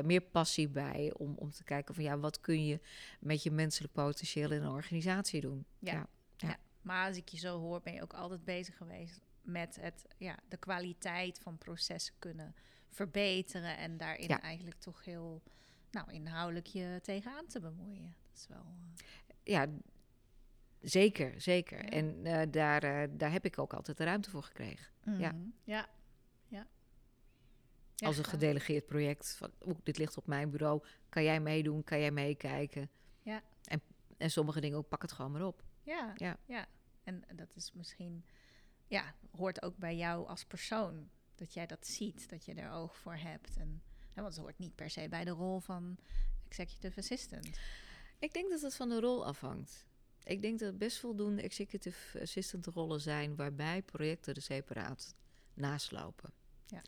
meer 0.04 0.20
passie 0.20 0.68
bij 0.68 1.12
om, 1.16 1.34
om 1.36 1.50
te 1.50 1.64
kijken 1.64 1.94
van 1.94 2.04
ja, 2.04 2.18
wat 2.18 2.40
kun 2.40 2.66
je 2.66 2.80
met 3.20 3.42
je 3.42 3.50
menselijk 3.50 3.92
potentieel 3.92 4.50
in 4.50 4.62
een 4.62 4.70
organisatie 4.72 5.40
doen. 5.40 5.64
Ja. 5.78 5.92
Ja. 5.92 6.06
Ja. 6.36 6.56
Maar 6.82 7.08
als 7.08 7.16
ik 7.16 7.28
je 7.28 7.38
zo 7.38 7.58
hoor, 7.58 7.80
ben 7.80 7.92
je 7.94 8.02
ook 8.02 8.12
altijd 8.12 8.44
bezig 8.44 8.76
geweest 8.76 9.20
met 9.42 9.78
het, 9.80 10.04
ja, 10.16 10.36
de 10.48 10.56
kwaliteit 10.56 11.38
van 11.42 11.58
processen 11.58 12.14
kunnen 12.18 12.54
verbeteren. 12.90 13.76
En 13.78 13.96
daarin 13.96 14.28
eigenlijk 14.28 14.78
toch 14.80 15.04
heel 15.04 15.42
nou, 15.90 16.12
inhoudelijk 16.12 16.66
je 16.66 16.98
tegenaan 17.02 17.46
te 17.46 17.60
bemoeien. 17.60 18.14
Is 18.38 18.46
wel. 18.46 18.64
eh, 19.26 19.34
Ja, 19.42 19.66
zeker, 20.80 21.40
zeker. 21.40 21.84
Ja. 21.84 21.90
En 21.90 22.26
eh, 22.26 22.46
daar, 22.50 22.82
eh, 22.82 23.08
daar 23.10 23.32
heb 23.32 23.44
ik 23.44 23.58
ook 23.58 23.72
altijd 23.72 23.96
de 23.96 24.04
ruimte 24.04 24.30
voor 24.30 24.42
gekregen. 24.42 24.86
Ja. 25.04 25.32
mhm. 25.32 25.48
Ja. 25.64 25.88
Ja. 26.48 26.66
Ja, 27.94 28.06
Als 28.06 28.18
een 28.18 28.24
gedelegeerd 28.24 28.86
project. 28.86 29.34
Van, 29.36 29.50
dit 29.82 29.98
ligt 29.98 30.16
op 30.16 30.26
mijn 30.26 30.50
bureau. 30.50 30.82
Kan 31.08 31.22
jij 31.22 31.40
meedoen? 31.40 31.84
Kan 31.84 31.98
jij 32.00 32.10
meekijken? 32.10 32.90
Ja. 33.22 33.42
En, 33.64 33.80
en 34.16 34.30
sommige 34.30 34.60
dingen 34.60 34.78
ook, 34.78 34.88
pak 34.88 35.02
het 35.02 35.12
gewoon 35.12 35.32
maar 35.32 35.44
op. 35.46 35.62
Ja, 35.82 36.12
ja. 36.16 36.36
Ja. 36.44 36.66
En 37.04 37.24
dat 37.34 37.56
is 37.56 37.72
misschien, 37.72 38.24
ja, 38.86 39.14
hoort 39.30 39.62
ook 39.62 39.76
bij 39.76 39.96
jou 39.96 40.26
als 40.26 40.44
persoon. 40.44 41.08
Dat 41.34 41.54
jij 41.54 41.66
dat 41.66 41.86
ziet, 41.86 42.28
dat 42.28 42.44
je 42.44 42.54
er 42.54 42.70
oog 42.70 42.96
voor 42.96 43.16
hebt. 43.16 43.56
En, 43.56 43.82
hè, 44.12 44.22
want 44.22 44.34
het 44.34 44.42
hoort 44.44 44.58
niet 44.58 44.74
per 44.74 44.90
se 44.90 45.08
bij 45.08 45.24
de 45.24 45.30
rol 45.30 45.60
van 45.60 45.98
executive 46.48 46.98
assistant. 47.00 47.58
Ik 48.18 48.32
denk 48.32 48.50
dat 48.50 48.60
het 48.60 48.74
van 48.74 48.88
de 48.88 49.00
rol 49.00 49.26
afhangt. 49.26 49.86
Ik 50.24 50.42
denk 50.42 50.58
dat 50.58 50.68
er 50.68 50.76
best 50.76 50.98
voldoende 50.98 51.42
executive 51.42 52.20
assistant 52.20 52.66
rollen 52.66 53.00
zijn 53.00 53.36
waarbij 53.36 53.82
projecten 53.82 54.34
er 54.34 54.42
separaat 54.42 55.14
naast 55.54 55.90
lopen. 55.90 56.32
Ja. 56.66 56.82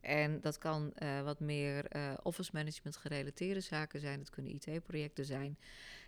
En 0.00 0.40
dat 0.40 0.58
kan 0.58 0.92
eh, 0.94 1.22
wat 1.22 1.40
meer 1.40 1.86
eh, 1.86 2.14
office 2.22 2.50
management 2.52 2.96
gerelateerde 2.96 3.60
zaken 3.60 4.00
zijn. 4.00 4.18
Het 4.18 4.30
kunnen 4.30 4.52
IT-projecten 4.52 5.24
zijn. 5.24 5.58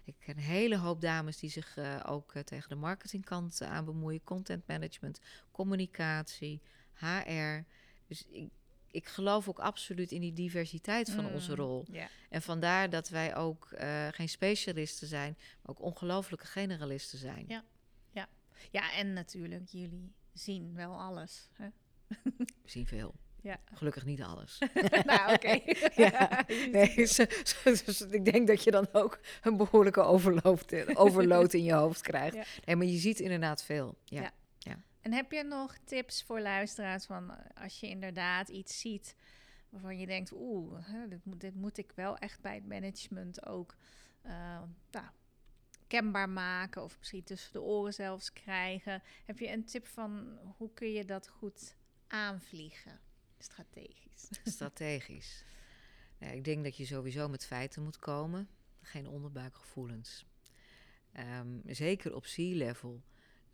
Ik 0.05 0.15
ken 0.19 0.37
een 0.37 0.43
hele 0.43 0.79
hoop 0.79 1.01
dames 1.01 1.39
die 1.39 1.51
zich 1.51 1.77
eh, 1.77 2.01
ook 2.07 2.33
tegen 2.33 2.69
de 2.69 2.75
marketingkant 2.75 3.63
aan 3.63 3.85
bemoeien. 3.85 4.25
Content 4.25 4.67
management, 4.67 5.21
communicatie, 5.51 6.61
HR. 6.95 7.65
Dus 8.07 8.27
ik, 8.27 8.51
ik 8.95 9.07
geloof 9.07 9.49
ook 9.49 9.59
absoluut 9.59 10.13
in 10.13 10.21
die 10.21 10.33
diversiteit 10.33 11.11
van 11.11 11.27
onze 11.33 11.51
Mm, 11.51 11.57
rol. 11.57 11.85
Ja. 11.91 12.09
En 12.29 12.43
vandaar 12.43 12.91
dat 12.91 13.09
wij 13.09 13.37
ook 13.37 13.73
eh, 13.73 14.09
geen 14.11 14.29
specialisten 14.29 15.09
zijn, 15.09 15.37
maar 15.39 15.71
ook 15.71 15.83
ongelooflijke 15.83 16.47
generalisten 16.47 17.19
zijn. 17.19 17.45
Ja. 17.49 17.65
ja, 18.71 18.93
en 18.93 19.13
natuurlijk, 19.13 19.69
jullie 19.69 20.13
zien 20.33 20.75
wel 20.75 21.01
alles. 21.01 21.49
Hè? 21.53 21.69
We 22.25 22.47
zien 22.65 22.87
veel. 22.87 23.15
Ja. 23.43 23.61
Gelukkig 23.75 24.05
niet 24.05 24.23
alles. 24.23 24.59
nou, 25.05 25.33
oké. 25.35 25.61
ja, 26.05 26.45
nee, 26.47 26.95
ik 28.11 28.25
denk 28.25 28.47
dat 28.47 28.65
je 28.65 28.71
dan 28.71 28.89
ook 28.93 29.21
een 29.43 29.57
behoorlijke 29.57 30.01
overload 30.95 31.53
in 31.53 31.65
je 31.65 31.73
hoofd 31.73 32.01
krijgt. 32.01 32.35
Ja. 32.35 32.45
Nee, 32.65 32.77
maar 32.77 32.87
je 32.87 32.99
ziet 32.99 33.21
inderdaad 33.21 33.65
veel. 33.65 33.99
Ja. 34.05 34.21
Ja. 34.21 34.33
En 35.05 35.13
heb 35.13 35.33
je 35.33 35.43
nog 35.43 35.79
tips 35.85 36.23
voor 36.23 36.41
luisteraars 36.41 37.07
van 37.07 37.31
eh, 37.31 37.63
als 37.63 37.81
je 37.81 37.89
inderdaad 37.89 38.49
iets 38.49 38.81
ziet 38.81 39.17
waarvan 39.69 39.99
je 39.99 40.07
denkt, 40.07 40.33
oeh, 40.33 41.09
dit, 41.09 41.25
moet, 41.25 41.41
dit 41.41 41.55
moet 41.55 41.79
ik 41.79 41.93
wel 41.95 42.17
echt 42.17 42.41
bij 42.41 42.55
het 42.55 42.67
management 42.67 43.47
ook 43.47 43.77
nou, 44.91 45.07
kenbaar 45.87 46.29
maken 46.29 46.83
of 46.83 46.99
misschien 46.99 47.25
tussen 47.25 47.53
de 47.53 47.61
oren 47.61 47.95
zelfs 47.95 48.33
krijgen. 48.33 49.03
Heb 49.25 49.39
je 49.39 49.51
een 49.51 49.65
tip 49.65 49.87
van 49.87 50.39
hoe 50.57 50.73
kun 50.75 50.93
je 50.93 51.05
dat 51.05 51.29
goed 51.29 51.77
aanvliegen, 52.07 53.01
strategisch? 53.39 54.29
Strategisch. 54.55 55.45
Ik 56.19 56.45
denk 56.45 56.65
dat 56.65 56.77
je 56.77 56.87
sowieso 56.87 57.29
met 57.29 57.47
feiten 57.47 57.83
moet 57.83 57.99
komen, 57.99 58.49
geen 58.83 59.09
onderbuikgevoelens. 59.09 60.27
Ehm, 61.13 61.59
zeker 61.67 62.15
op 62.15 62.23
C-level. 62.23 63.03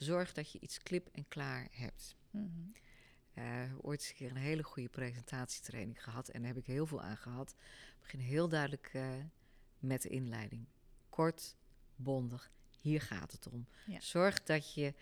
Zorg 0.02 0.32
dat 0.32 0.52
je 0.52 0.60
iets 0.60 0.78
klip 0.82 1.08
en 1.12 1.28
klaar 1.28 1.68
hebt. 1.70 2.16
Mhm. 2.30 2.46
Eh, 3.34 3.62
ooit 3.80 4.00
eens 4.00 4.08
een 4.08 4.14
keer 4.14 4.30
een 4.30 4.36
hele 4.36 4.62
goede 4.62 4.88
presentatietraining 4.88 6.02
gehad. 6.02 6.28
En 6.28 6.40
daar 6.42 6.48
heb 6.54 6.60
ik 6.60 6.66
heel 6.66 6.86
veel 6.86 7.02
aan 7.02 7.16
gehad. 7.16 7.50
Ik 7.50 8.00
begin 8.00 8.20
heel 8.20 8.48
duidelijk 8.48 8.90
eh, 8.92 9.08
met 9.78 10.02
de 10.02 10.08
inleiding. 10.08 10.66
Kort, 11.08 11.56
bondig. 11.96 12.50
Hier 12.80 13.00
gaat 13.00 13.32
het 13.32 13.46
om. 13.46 13.66
Ja. 13.86 14.00
Zorg 14.00 14.42
dat 14.42 14.74
je 14.74 14.94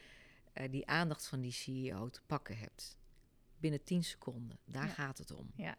eh, 0.52 0.70
die 0.70 0.86
aandacht 0.86 1.26
van 1.26 1.40
die 1.40 1.52
CEO 1.52 2.08
te 2.08 2.20
pakken 2.26 2.58
hebt. 2.58 2.96
Binnen 3.58 3.84
10 3.84 4.04
seconden. 4.04 4.58
Daar 4.64 4.86
Ja. 4.86 4.92
gaat 4.92 5.18
het 5.18 5.30
om. 5.30 5.50
Ja. 5.54 5.76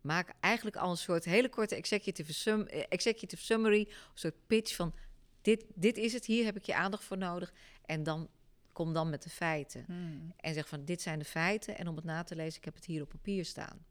Maak 0.00 0.34
eigenlijk 0.40 0.76
al 0.76 0.90
een 0.90 0.96
soort 0.96 1.24
hele 1.24 1.48
korte 1.48 1.74
executive, 1.74 2.32
sum, 2.32 2.66
executive 2.66 3.42
summary. 3.42 3.80
Een 3.80 3.96
soort 4.14 4.46
pitch 4.46 4.74
van 4.76 4.94
dit, 5.42 5.64
dit 5.74 5.96
is 5.96 6.12
het. 6.12 6.24
Hier 6.26 6.44
heb 6.44 6.56
ik 6.56 6.64
je 6.64 6.74
aandacht 6.74 7.04
voor 7.04 7.18
nodig. 7.18 7.52
En 7.84 8.02
dan 8.02 8.28
kom 8.72 8.92
dan 8.92 9.10
met 9.10 9.22
de 9.22 9.30
feiten. 9.30 9.84
Mhm. 9.88 10.30
En 10.36 10.54
zeg 10.54 10.68
van 10.68 10.84
dit 10.84 11.02
zijn 11.02 11.18
de 11.18 11.24
feiten. 11.24 11.78
En 11.78 11.88
om 11.88 11.96
het 11.96 12.04
na 12.04 12.22
te 12.22 12.36
lezen, 12.36 12.58
ik 12.58 12.64
heb 12.64 12.74
het 12.74 12.84
hier 12.84 13.02
op 13.02 13.08
papier 13.08 13.44
staan. 13.44 13.84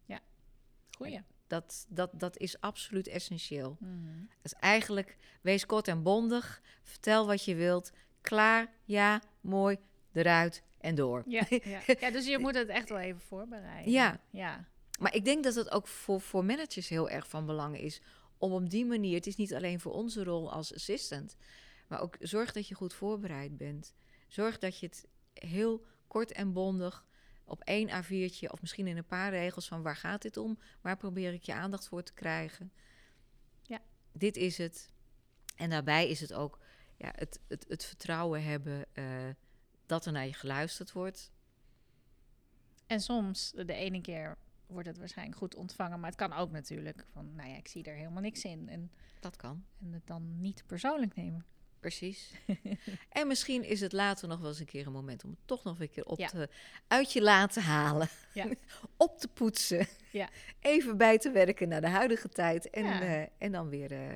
Goeie. 0.98 1.22
Dat, 1.48 1.86
dat, 1.90 2.10
dat 2.14 2.38
is 2.38 2.62
absoluut 2.62 3.08
essentieel. 3.08 3.78
Mhm. 3.80 3.92
Dus 4.42 4.54
eigenlijk, 4.54 5.18
wees 5.42 5.66
kort 5.66 5.88
en 5.88 6.04
bondig. 6.04 6.62
Vertel 6.84 7.26
wat 7.28 7.46
je 7.46 7.56
wilt. 7.56 7.92
Klaar, 8.22 8.68
ja, 8.86 9.22
mooi, 9.42 9.78
eruit 10.14 10.64
en 10.80 10.96
door. 10.96 11.24
Ja, 11.28 11.46
ja. 11.50 11.80
ja, 12.00 12.12
dus 12.12 12.28
je 12.28 12.40
moet 12.40 12.56
het 12.56 12.68
echt 12.68 12.90
wel 12.90 13.00
even 13.00 13.22
voorbereiden. 13.22 13.92
Ja. 13.92 14.20
ja. 14.30 14.66
Maar 15.00 15.16
ik 15.16 15.26
denk 15.26 15.44
dat 15.44 15.56
het 15.56 15.72
ook 15.72 15.88
voor, 15.88 16.22
voor 16.22 16.46
managers 16.46 16.90
heel 16.90 17.10
erg 17.10 17.28
van 17.28 17.46
belang 17.46 17.80
is 17.80 18.02
om 18.42 18.52
op 18.52 18.70
die 18.70 18.86
manier, 18.86 19.16
het 19.16 19.28
is 19.28 19.36
niet 19.36 19.54
alleen 19.54 19.80
voor 19.80 19.94
onze 19.94 20.24
rol 20.24 20.52
als 20.52 20.74
assistant, 20.74 21.36
maar 21.88 22.02
ook 22.02 22.16
zorg 22.20 22.52
dat 22.52 22.68
je 22.68 22.76
goed 22.76 22.94
voorbereid 22.94 23.58
bent. 23.58 23.94
Zorg 24.32 24.58
dat 24.58 24.80
je 24.80 24.86
het 24.86 25.08
heel 25.34 25.86
kort 26.08 26.32
en 26.32 26.54
bondig 26.54 27.06
op 27.46 27.62
één 27.62 27.90
A4'tje 27.90 28.52
of 28.52 28.62
misschien 28.62 28.88
in 28.88 28.98
een 28.98 29.06
paar 29.06 29.30
regels 29.30 29.68
van 29.68 29.82
waar 29.82 29.96
gaat 29.96 30.22
dit 30.22 30.38
om? 30.38 30.60
Waar 30.82 30.98
probeer 30.98 31.34
ik 31.34 31.44
je 31.44 31.54
aandacht 31.54 31.88
voor 31.88 32.04
te 32.04 32.14
krijgen? 32.14 32.72
Ja. 33.62 33.80
Dit 34.12 34.38
is 34.38 34.58
het. 34.58 34.92
En 35.56 35.70
daarbij 35.70 36.10
is 36.10 36.20
het 36.20 36.34
ook 36.34 36.60
ja, 36.98 37.12
het, 37.16 37.40
het, 37.48 37.66
het 37.68 37.86
vertrouwen 37.86 38.44
hebben 38.44 38.86
eh, 38.94 39.06
dat 39.86 40.06
er 40.06 40.12
naar 40.12 40.26
je 40.26 40.34
geluisterd 40.34 40.92
wordt. 40.92 41.32
En 42.88 43.00
soms, 43.00 43.52
de 43.52 43.74
ene 43.74 44.02
keer 44.02 44.38
wordt 44.66 44.88
het 44.88 44.98
waarschijnlijk 44.98 45.38
goed 45.38 45.56
ontvangen, 45.56 46.00
maar 46.00 46.10
het 46.10 46.20
kan 46.20 46.34
ook 46.34 46.52
natuurlijk 46.52 47.06
van, 47.12 47.36
nou 47.36 47.50
ja, 47.50 47.56
ik 47.56 47.68
zie 47.68 47.84
er 47.84 47.96
helemaal 47.96 48.22
niks 48.22 48.44
in. 48.44 48.70
En, 48.70 48.92
Dat 49.20 49.36
kan. 49.36 49.66
en 49.82 49.94
het 49.94 50.08
dan 50.08 50.42
niet 50.42 50.64
persoonlijk 50.66 51.16
nemen. 51.16 51.46
Precies. 51.82 52.32
en 53.10 53.28
misschien 53.28 53.64
is 53.64 53.82
het 53.82 53.92
later 53.94 54.28
nog 54.28 54.40
wel 54.40 54.50
eens 54.50 54.60
een 54.60 54.66
keer 54.66 54.86
een 54.86 54.92
moment 54.92 55.24
om 55.24 55.30
het 55.30 55.40
toch 55.46 55.64
nog 55.64 55.80
een 55.80 55.90
keer 55.90 56.06
op 56.06 56.20
Ja. 56.20 56.28
te, 56.28 56.50
uit 56.88 57.14
je 57.14 57.22
laten 57.22 57.62
halen. 57.62 58.08
Ja. 58.34 58.46
op 58.98 59.20
te 59.20 59.28
poetsen. 59.28 59.88
Ja. 60.12 60.30
Even 60.60 60.98
bij 60.98 61.18
te 61.18 61.32
werken 61.32 61.68
naar 61.68 61.82
de 61.82 61.88
huidige 61.90 62.30
tijd. 62.30 62.70
En, 62.70 62.86
eh, 62.86 63.22
en 63.38 63.52
dan 63.52 63.70
weer. 63.70 63.92
eh, 63.92 64.16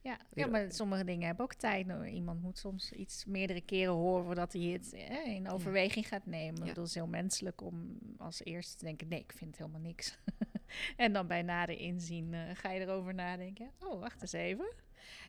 Ja, 0.00 0.18
ja, 0.34 0.46
maar 0.46 0.72
sommige 0.72 1.04
dingen 1.04 1.26
hebben 1.26 1.44
ook 1.44 1.54
tijd. 1.54 1.86
Nou, 1.86 2.06
iemand 2.06 2.42
moet 2.42 2.58
soms 2.58 2.92
iets 2.92 3.24
meerdere 3.24 3.60
keren 3.60 3.92
horen 3.94 4.24
voordat 4.24 4.52
hij 4.52 4.62
het 4.62 4.92
eh, 4.92 5.26
in 5.26 5.50
overweging 5.50 6.08
gaat 6.08 6.26
nemen. 6.26 6.66
Ja. 6.66 6.72
Dat 6.72 6.86
is 6.86 6.94
heel 6.94 7.06
menselijk 7.06 7.60
om 7.62 7.98
als 8.18 8.44
eerste 8.44 8.76
te 8.76 8.84
denken, 8.84 9.08
nee, 9.08 9.20
ik 9.20 9.32
vind 9.36 9.56
helemaal 9.58 9.80
niks. 9.80 10.18
en 10.96 11.12
dan 11.12 11.26
bij 11.26 11.42
nader 11.42 11.78
inzien 11.78 12.34
eh, 12.34 12.40
ga 12.54 12.70
je 12.70 12.80
erover 12.80 13.14
nadenken. 13.14 13.70
Oh, 13.78 14.00
wacht 14.00 14.22
eens 14.22 14.32
even. 14.32 14.66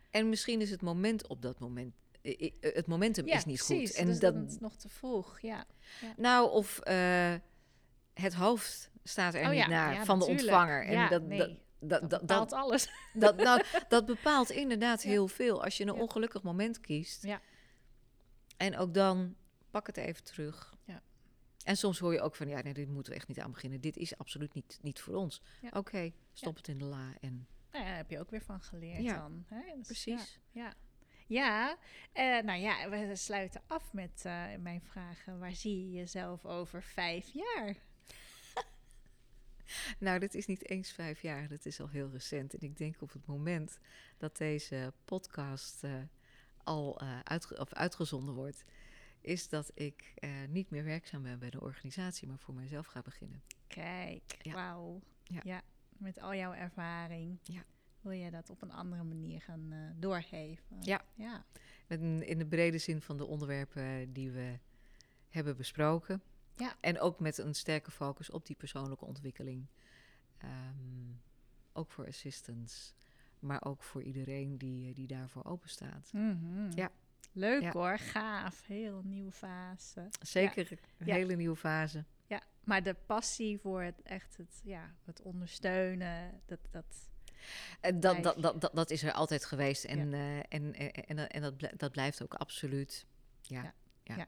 En 0.10 0.30
misschien 0.30 0.62
is 0.62 0.70
het 0.70 0.82
moment 0.82 1.28
op 1.28 1.42
dat 1.42 1.60
moment. 1.60 1.96
Het 2.60 2.88
momentum 2.88 3.28
ja, 3.28 3.36
is 3.36 3.46
niet 3.46 3.64
precies. 3.66 3.90
goed. 3.90 4.00
En 4.00 4.06
dus 4.06 4.20
dat, 4.20 4.36
is 4.48 4.60
nog 4.60 4.76
te 4.76 4.90
vroeg, 4.90 5.40
ja. 5.40 5.66
nou, 6.18 6.52
of 6.52 6.80
eh, 6.80 7.36
het 8.14 8.34
hoofd 8.34 8.92
staat 9.04 9.34
er 9.34 9.44
oh 9.44 9.50
niet 9.50 9.68
naar 9.68 10.06
van 10.06 10.20
de 10.20 10.26
ontvanger. 10.26 10.86
En 10.86 10.92
ja, 10.92 11.10
dat, 11.10 11.22
nee, 11.22 11.38
dat, 11.38 11.50
dat, 11.80 12.02
dat, 12.02 12.10
dat, 12.10 12.20
bepaalt 12.20 12.54
alles. 12.54 12.90
dat, 13.14 13.36
nou, 13.36 13.64
dat 13.90 14.06
bepaalt 14.06 14.50
inderdaad 14.50 15.04
Ja. 15.04 15.10
heel 15.10 15.28
veel. 15.28 15.64
Als 15.64 15.78
je 15.78 15.86
een 15.86 15.96
Ja. 15.96 16.02
ongelukkig 16.02 16.44
moment 16.44 16.82
kiest. 16.82 17.24
Ja. 17.24 17.42
En 18.58 18.78
ook 18.78 18.94
dan 18.94 19.36
pak 19.72 19.88
het 19.88 19.98
even 19.98 20.24
terug. 20.24 20.76
Ja. 20.84 21.02
En 21.64 21.78
soms 21.78 22.00
hoor 22.00 22.14
je 22.14 22.22
ook 22.22 22.36
van, 22.36 22.48
ja, 22.48 22.62
nee, 22.62 22.74
dit 22.74 22.88
moeten 22.88 23.12
we 23.12 23.18
echt 23.18 23.28
niet 23.28 23.40
aan 23.40 23.52
beginnen. 23.52 23.82
Dit 23.82 23.98
is 23.98 24.18
absoluut 24.18 24.54
niet, 24.54 24.80
niet 24.82 25.00
voor 25.00 25.16
ons. 25.16 25.42
Oké, 25.72 26.12
stop 26.34 26.56
het 26.56 26.68
in 26.68 26.78
de 26.78 26.86
la. 26.86 27.14
En 27.20 27.48
Nou 27.72 27.84
ja, 27.84 27.90
daar 27.90 27.98
heb 27.98 28.10
je 28.10 28.20
ook 28.20 28.30
weer 28.30 28.42
van 28.42 28.62
geleerd 28.62 29.04
Ja, 29.04 29.18
dan. 29.18 29.46
Hè? 29.48 29.76
Dus, 29.76 29.86
precies. 29.86 30.40
Ja, 30.52 30.64
ja. 30.64 30.74
Ja, 31.28 31.78
eh, 32.12 32.44
nou 32.44 32.60
ja, 32.60 32.90
we 32.90 33.16
sluiten 33.16 33.62
af 33.68 33.94
met 33.94 34.22
eh, 34.26 34.46
mijn 34.60 34.82
vragen. 34.82 35.40
Waar 35.40 35.56
zie 35.56 35.86
je 35.86 35.92
jezelf 35.92 36.46
over 36.46 36.84
vijf 36.84 37.30
jaar? 37.34 37.76
Nou, 40.00 40.20
dit 40.20 40.36
is 40.36 40.46
niet 40.46 40.70
eens 40.70 40.92
vijf 40.92 41.22
jaar. 41.22 41.48
Dat 41.48 41.66
is 41.66 41.80
al 41.82 41.90
heel 41.90 42.10
recent. 42.10 42.54
En 42.54 42.60
ik 42.60 42.78
denk 42.78 43.02
op 43.02 43.14
het 43.14 43.26
moment 43.26 43.80
dat 44.18 44.38
deze 44.38 44.94
podcast 45.06 45.84
eh, 45.84 45.92
al 46.64 47.02
uitge 47.24 47.60
of 47.60 47.74
uitgezonden 47.74 48.36
wordt, 48.36 48.64
is 49.22 49.50
dat 49.50 49.72
ik 49.74 50.14
niet 50.50 50.70
meer 50.70 50.84
werkzaam 50.84 51.24
ben 51.24 51.40
bij 51.40 51.50
de 51.50 51.62
organisatie, 51.62 52.28
maar 52.28 52.40
voor 52.40 52.54
mezelf 52.54 52.86
ga 52.86 53.02
beginnen. 53.02 53.44
Kijk, 53.68 54.36
ja. 54.42 54.54
wauw. 54.54 55.02
Ja. 55.24 55.62
Met 56.00 56.20
al 56.20 56.36
jouw 56.36 56.54
ervaring. 56.54 57.40
Ja. 57.44 57.64
Wil 58.02 58.12
je 58.12 58.32
dat 58.32 58.50
op 58.50 58.62
een 58.62 58.72
andere 58.72 59.04
manier 59.04 59.42
gaan 59.42 59.74
uh, 59.74 59.90
doorgeven? 59.96 60.78
Ja. 60.82 61.02
ja. 61.14 61.46
In, 61.88 62.28
in 62.28 62.38
de 62.38 62.46
brede 62.46 62.78
zin 62.78 63.02
van 63.02 63.18
de 63.18 63.26
onderwerpen 63.26 64.14
die 64.14 64.32
we 64.32 64.60
hebben 65.30 65.58
besproken. 65.58 66.22
Ja. 66.56 66.76
En 66.80 67.00
ook 67.00 67.20
met 67.20 67.38
een 67.38 67.54
sterke 67.54 67.92
focus 67.92 68.30
op 68.30 68.46
die 68.46 68.56
persoonlijke 68.56 69.06
ontwikkeling. 69.06 69.68
Um, 70.44 71.22
ook 71.74 71.92
voor 71.92 72.08
assistants, 72.08 72.94
maar 73.40 73.64
ook 73.66 73.84
voor 73.84 74.04
iedereen 74.04 74.58
die, 74.58 74.94
die 74.94 75.08
daarvoor 75.08 75.46
open 75.46 75.70
staat. 75.70 76.10
Mm 76.14 76.40
-hmm. 76.42 76.72
Ja. 76.76 76.92
Leuk 77.32 77.74
hoor, 77.74 77.98
gaaf. 77.98 78.66
Heel 78.66 79.02
nieuwe 79.04 79.32
fase. 79.32 80.10
Zeker, 80.22 80.80
een 80.98 81.12
hele 81.12 81.36
nieuwe 81.36 81.56
fase. 81.56 82.06
Ja, 82.28 82.42
maar 82.64 82.84
de 82.84 82.96
passie 83.06 83.60
voor 83.60 83.82
het 83.82 84.02
echt 84.02 84.38
het, 84.38 84.62
ja, 84.64 84.94
het 85.06 85.22
ondersteunen, 85.22 86.42
dat, 86.46 86.60
dat, 86.72 87.10
dat, 87.82 88.24
dat, 88.24 88.42
dat, 88.42 88.62
dat, 88.62 88.76
dat 88.76 88.92
is 88.92 89.04
er 89.04 89.12
altijd 89.12 89.46
geweest. 89.46 89.84
En, 89.84 90.14
uh, 90.14 90.38
en, 90.38 90.74
en, 90.74 90.92
en, 90.94 91.30
en 91.30 91.42
dat, 91.42 91.54
dat 91.78 91.92
blijft 91.92 92.24
ook 92.24 92.34
absoluut. 92.34 93.06
Ja, 93.42 93.74
ja. 94.04 94.16
ja. 94.16 94.28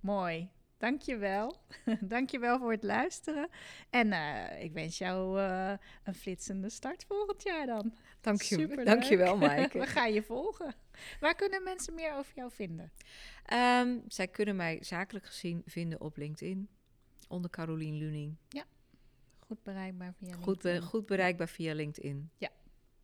Mooi. 0.00 0.50
Dankjewel. 0.78 1.56
Dankjewel 2.00 2.58
voor 2.58 2.70
het 2.70 2.82
luisteren. 2.82 3.48
En 3.90 4.06
uh, 4.06 4.62
ik 4.62 4.72
wens 4.72 4.98
jou 4.98 5.40
uh, 5.40 5.72
een 6.04 6.14
flitsende 6.14 6.70
start 6.70 7.04
volgend 7.04 7.42
jaar 7.42 7.66
dan. 7.66 7.94
Dank 8.20 8.42
je, 8.42 8.84
dankjewel, 8.84 9.36
Maaike. 9.46 9.78
We 9.78 9.86
gaan 9.86 10.12
je 10.12 10.22
volgen. 10.22 10.74
Waar 11.20 11.34
kunnen 11.34 11.62
mensen 11.62 11.94
meer 11.94 12.14
over 12.14 12.32
jou 12.34 12.50
vinden? 12.52 12.92
Um, 13.52 14.04
zij 14.08 14.28
kunnen 14.28 14.56
mij 14.56 14.78
zakelijk 14.80 15.26
gezien 15.26 15.62
vinden 15.66 16.00
op 16.00 16.16
LinkedIn. 16.16 16.68
Onder 17.28 17.50
Carolien 17.50 17.94
Luning. 17.94 18.36
Ja, 18.48 18.64
goed 19.38 19.62
bereikbaar 19.62 20.14
via 20.14 20.34
goed 20.34 20.62
LinkedIn. 20.62 20.82
goed 20.82 21.06
bereikbaar 21.06 21.48
via 21.48 21.74
LinkedIn. 21.74 22.30
Ja, 22.36 22.50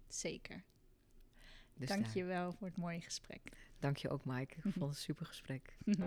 zeker. 0.08 0.64
Dus 1.74 1.88
Dank 1.88 2.06
je 2.06 2.24
wel 2.24 2.52
voor 2.52 2.66
het 2.66 2.76
mooie 2.76 3.00
gesprek. 3.00 3.52
Dank 3.78 3.96
je 3.96 4.08
ook, 4.08 4.24
Maaike. 4.24 4.54
Ik 4.54 4.62
vond 4.62 4.74
het 4.74 4.84
een 4.88 4.94
super 4.94 5.26
gesprek. 5.26 5.76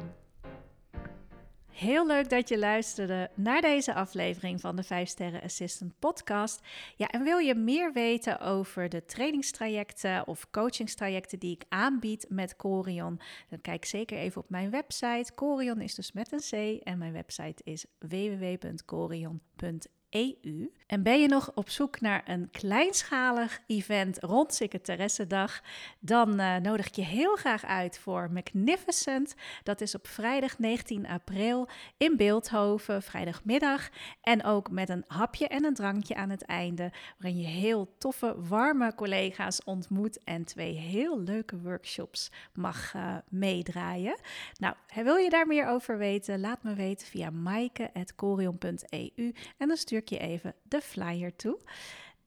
Heel 1.78 2.08
leuk 2.08 2.30
dat 2.30 2.50
je 2.50 2.58
luisterde 2.58 3.30
naar 3.36 3.62
deze 3.62 3.94
aflevering 3.94 4.62
van 4.62 4.76
de 4.76 4.84
5 4.84 5.10
Sterren 5.10 5.42
Assistant 5.42 6.00
podcast. 6.00 6.62
Ja, 6.96 7.08
en 7.08 7.24
wil 7.24 7.38
je 7.38 7.56
meer 7.56 7.94
weten 7.94 8.40
over 8.40 8.90
de 8.90 9.06
trainingstrajecten 9.06 10.28
of 10.28 10.50
coachingstrajecten 10.52 11.40
die 11.40 11.52
ik 11.52 11.64
aanbied 11.70 12.26
met 12.30 12.56
Corion? 12.56 13.20
Dan 13.50 13.62
kijk 13.62 13.86
zeker 13.86 14.18
even 14.18 14.42
op 14.42 14.50
mijn 14.50 14.70
website. 14.70 15.34
Corion 15.36 15.82
is 15.82 15.96
dus 15.96 16.12
met 16.12 16.32
een 16.32 16.80
C 16.80 16.84
en 16.84 16.98
mijn 16.98 17.14
website 17.14 17.64
is 17.64 17.86
www.corion.nl 18.00 19.97
EU. 20.10 20.72
En 20.88 21.04
ben 21.04 21.22
je 21.22 21.28
nog 21.28 21.52
op 21.56 21.70
zoek 21.70 22.02
naar 22.02 22.24
een 22.26 22.50
kleinschalig 22.52 23.60
event 23.68 24.20
rond 24.20 24.54
Secretaressendag, 24.54 25.62
dan 26.00 26.40
uh, 26.40 26.56
nodig 26.56 26.88
ik 26.88 26.96
je 26.96 27.04
heel 27.04 27.36
graag 27.36 27.66
uit 27.66 28.00
voor 28.00 28.32
Magnificent. 28.32 29.36
Dat 29.64 29.82
is 29.82 29.96
op 29.96 30.08
vrijdag 30.08 30.60
19 30.60 31.08
april 31.08 31.68
in 31.98 32.18
Beeldhoven, 32.18 33.02
vrijdagmiddag. 33.02 33.90
En 34.22 34.44
ook 34.44 34.72
met 34.72 34.90
een 34.90 35.04
hapje 35.08 35.48
en 35.48 35.64
een 35.64 35.74
drankje 35.74 36.16
aan 36.16 36.30
het 36.30 36.44
einde, 36.44 36.92
waarin 37.18 37.42
je 37.42 37.48
heel 37.48 37.96
toffe, 37.98 38.36
warme 38.48 38.96
collega's 38.96 39.64
ontmoet 39.64 40.24
en 40.24 40.46
twee 40.46 40.74
heel 40.74 41.20
leuke 41.20 41.60
workshops 41.60 42.32
mag 42.54 42.94
uh, 42.94 43.16
meedraaien. 43.30 44.20
Nou, 44.60 44.76
wil 45.04 45.16
je 45.16 45.30
daar 45.30 45.48
meer 45.48 45.68
over 45.68 45.98
weten? 45.98 46.40
Laat 46.40 46.64
me 46.64 46.74
weten 46.74 47.08
via 47.08 47.30
maaike.corion.eu 47.30 49.34
en 49.58 49.68
dan 49.68 49.78
je 50.06 50.18
even 50.18 50.54
de 50.64 50.82
flyer 50.82 51.36
toe. 51.36 51.58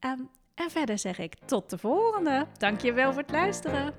Um, 0.01 0.31
en 0.55 0.71
verder 0.71 0.99
zeg 0.99 1.19
ik 1.19 1.35
tot 1.47 1.71
de 1.71 1.79
volgende. 1.79 2.47
Dankjewel 2.59 3.13
voor 3.13 3.23
het 3.23 3.31
luisteren. 3.31 3.95